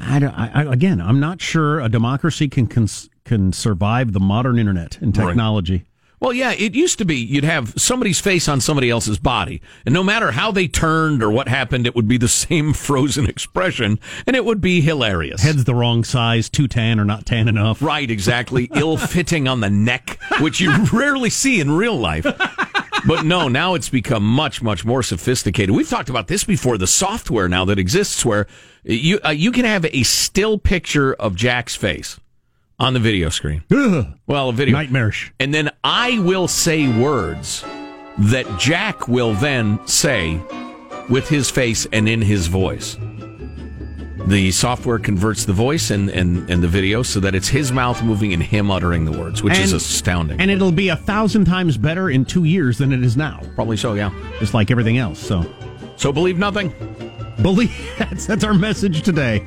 I, 0.01 0.19
don't, 0.19 0.35
I, 0.35 0.51
I 0.65 0.73
again, 0.73 1.01
I'm 1.01 1.21
not 1.21 1.41
sure 1.41 1.81
a 1.81 1.89
democracy 1.89 2.49
can 2.49 2.67
cons- 2.67 3.09
can 3.25 3.53
survive 3.53 4.13
the 4.13 4.21
modern 4.21 4.59
internet 4.59 4.99
and 5.01 5.17
Right. 5.17 5.27
technology. 5.27 5.85
Well, 6.21 6.33
yeah, 6.33 6.51
it 6.51 6.75
used 6.75 6.99
to 6.99 7.05
be 7.05 7.15
you'd 7.15 7.45
have 7.45 7.75
somebody's 7.77 8.19
face 8.19 8.49
on 8.49 8.61
somebody 8.61 8.91
else's 8.91 9.19
body, 9.21 9.63
and 9.87 9.93
no 9.95 10.03
matter 10.03 10.33
how 10.33 10.51
they 10.51 10.67
turned 10.67 11.23
or 11.23 11.31
what 11.31 11.47
happened, 11.47 11.87
it 11.87 11.95
would 11.95 12.09
be 12.09 12.17
the 12.19 12.27
same 12.47 12.73
frozen 12.73 13.27
expression, 13.27 14.01
and 14.27 14.35
it 14.35 14.45
would 14.45 14.61
be 14.61 14.81
hilarious. 14.81 15.43
Head's 15.43 15.63
the 15.63 15.77
wrong 15.77 16.03
size, 16.03 16.49
too 16.49 16.67
tan 16.67 16.99
or 16.99 17.05
not 17.05 17.25
tan 17.25 17.47
enough. 17.47 17.81
Right, 17.81 18.11
exactly. 18.11 18.69
Ill 18.75 18.97
fitting 18.97 19.47
on 19.47 19.61
the 19.61 19.71
neck, 19.71 20.19
which 20.41 20.59
you 20.61 20.75
rarely 20.93 21.31
see 21.31 21.61
in 21.61 21.71
real 21.71 21.97
life. 21.97 22.27
But 23.07 23.25
no, 23.25 23.47
now 23.47 23.75
it's 23.75 23.89
become 23.89 24.25
much, 24.25 24.61
much 24.61 24.85
more 24.85 25.05
sophisticated. 25.05 25.73
We've 25.73 25.89
talked 25.89 26.11
about 26.11 26.27
this 26.27 26.43
before. 26.43 26.79
The 26.79 26.89
software 26.89 27.49
now 27.49 27.65
that 27.67 27.79
exists 27.79 28.25
where 28.25 28.49
you 28.89 29.21
uh, 29.25 29.31
you 29.31 29.53
can 29.53 29.65
have 29.65 29.85
a 29.87 30.03
still 30.03 30.59
picture 30.59 31.15
of 31.15 31.35
Jack's 31.35 31.77
face 31.77 32.19
on 32.79 32.95
the 32.95 33.01
video 33.01 33.29
screen. 33.29 33.63
Well, 34.27 34.49
a 34.49 34.53
video 34.53 34.75
nightmarish, 34.75 35.33
and 35.39 35.53
then 35.53 35.71
I 35.85 36.19
will 36.21 36.49
say 36.49 36.89
words 36.89 37.65
that 38.19 38.47
Jack 38.59 39.07
will 39.09 39.35
then 39.35 39.79
say 39.87 40.41
with 41.09 41.29
his 41.29 41.51
face 41.51 41.87
and 41.93 42.09
in 42.09 42.21
his 42.21 42.47
voice. 42.49 42.97
The 44.27 44.51
software 44.51 44.99
converts 44.99 45.47
the 45.47 45.55
voice 45.55 45.91
and, 45.91 46.11
and, 46.11 46.51
and 46.51 46.63
the 46.63 46.69
video 46.69 47.03
so 47.03 47.19
that 47.21 47.35
it's 47.35 47.49
his 47.49 47.73
mouth 47.73 48.03
moving 48.03 48.35
and 48.35 48.43
him 48.43 48.71
uttering 48.71 49.07
the 49.07 49.13
words, 49.13 49.43
which 49.43 49.59
is 49.59 49.73
astounding. 49.73 50.39
And 50.39 50.51
it'll 50.51 50.73
be 50.73 50.91
a 50.91 50.97
thousand 50.97 51.47
times 51.47 51.79
better 51.79 52.11
in 52.11 52.27
two 52.27 52.45
years 52.45 52.77
than 52.77 52.93
it 52.93 53.03
is 53.03 53.17
now. 53.17 53.41
Probably 53.55 53.79
so, 53.79 53.95
yeah. 53.95 54.11
Just 54.39 54.53
like 54.53 54.71
everything 54.71 54.99
else. 54.99 55.19
So, 55.19 55.51
so 55.97 56.13
believe 56.13 56.37
nothing. 56.37 56.75
Believe 57.43 57.95
that's 57.99 58.27
that's 58.27 58.45
our 58.45 58.55
message 58.55 59.03
today. 59.03 59.47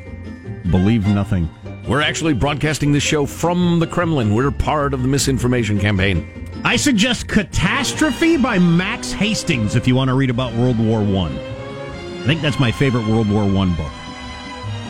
Believe 0.69 1.07
nothing. 1.07 1.49
We're 1.87 2.01
actually 2.01 2.33
broadcasting 2.33 2.91
this 2.91 3.03
show 3.03 3.25
from 3.25 3.79
the 3.79 3.87
Kremlin. 3.87 4.33
We're 4.33 4.51
part 4.51 4.93
of 4.93 5.01
the 5.01 5.07
misinformation 5.07 5.79
campaign. 5.79 6.49
I 6.63 6.75
suggest 6.75 7.27
Catastrophe 7.27 8.37
by 8.37 8.59
Max 8.59 9.11
Hastings 9.11 9.75
if 9.75 9.87
you 9.87 9.95
want 9.95 10.09
to 10.09 10.13
read 10.13 10.29
about 10.29 10.53
World 10.53 10.79
War 10.79 11.01
One. 11.01 11.37
I. 11.37 12.23
think 12.25 12.41
that's 12.41 12.59
my 12.59 12.71
favorite 12.71 13.07
World 13.07 13.29
War 13.29 13.43
One 13.51 13.73
book. 13.75 13.91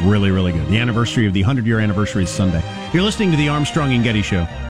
Really, 0.04 0.32
really 0.32 0.52
good. 0.52 0.68
The 0.68 0.78
anniversary 0.80 1.28
of 1.28 1.34
the 1.34 1.42
100 1.42 1.66
year 1.66 1.80
anniversary 1.80 2.24
is 2.24 2.30
Sunday. 2.30 2.62
You're 2.92 3.04
listening 3.04 3.32
to 3.32 3.38
the 3.38 3.50
Armstrong 3.50 3.94
and 3.94 4.04
Getty 4.04 4.22
Show. 4.22 4.46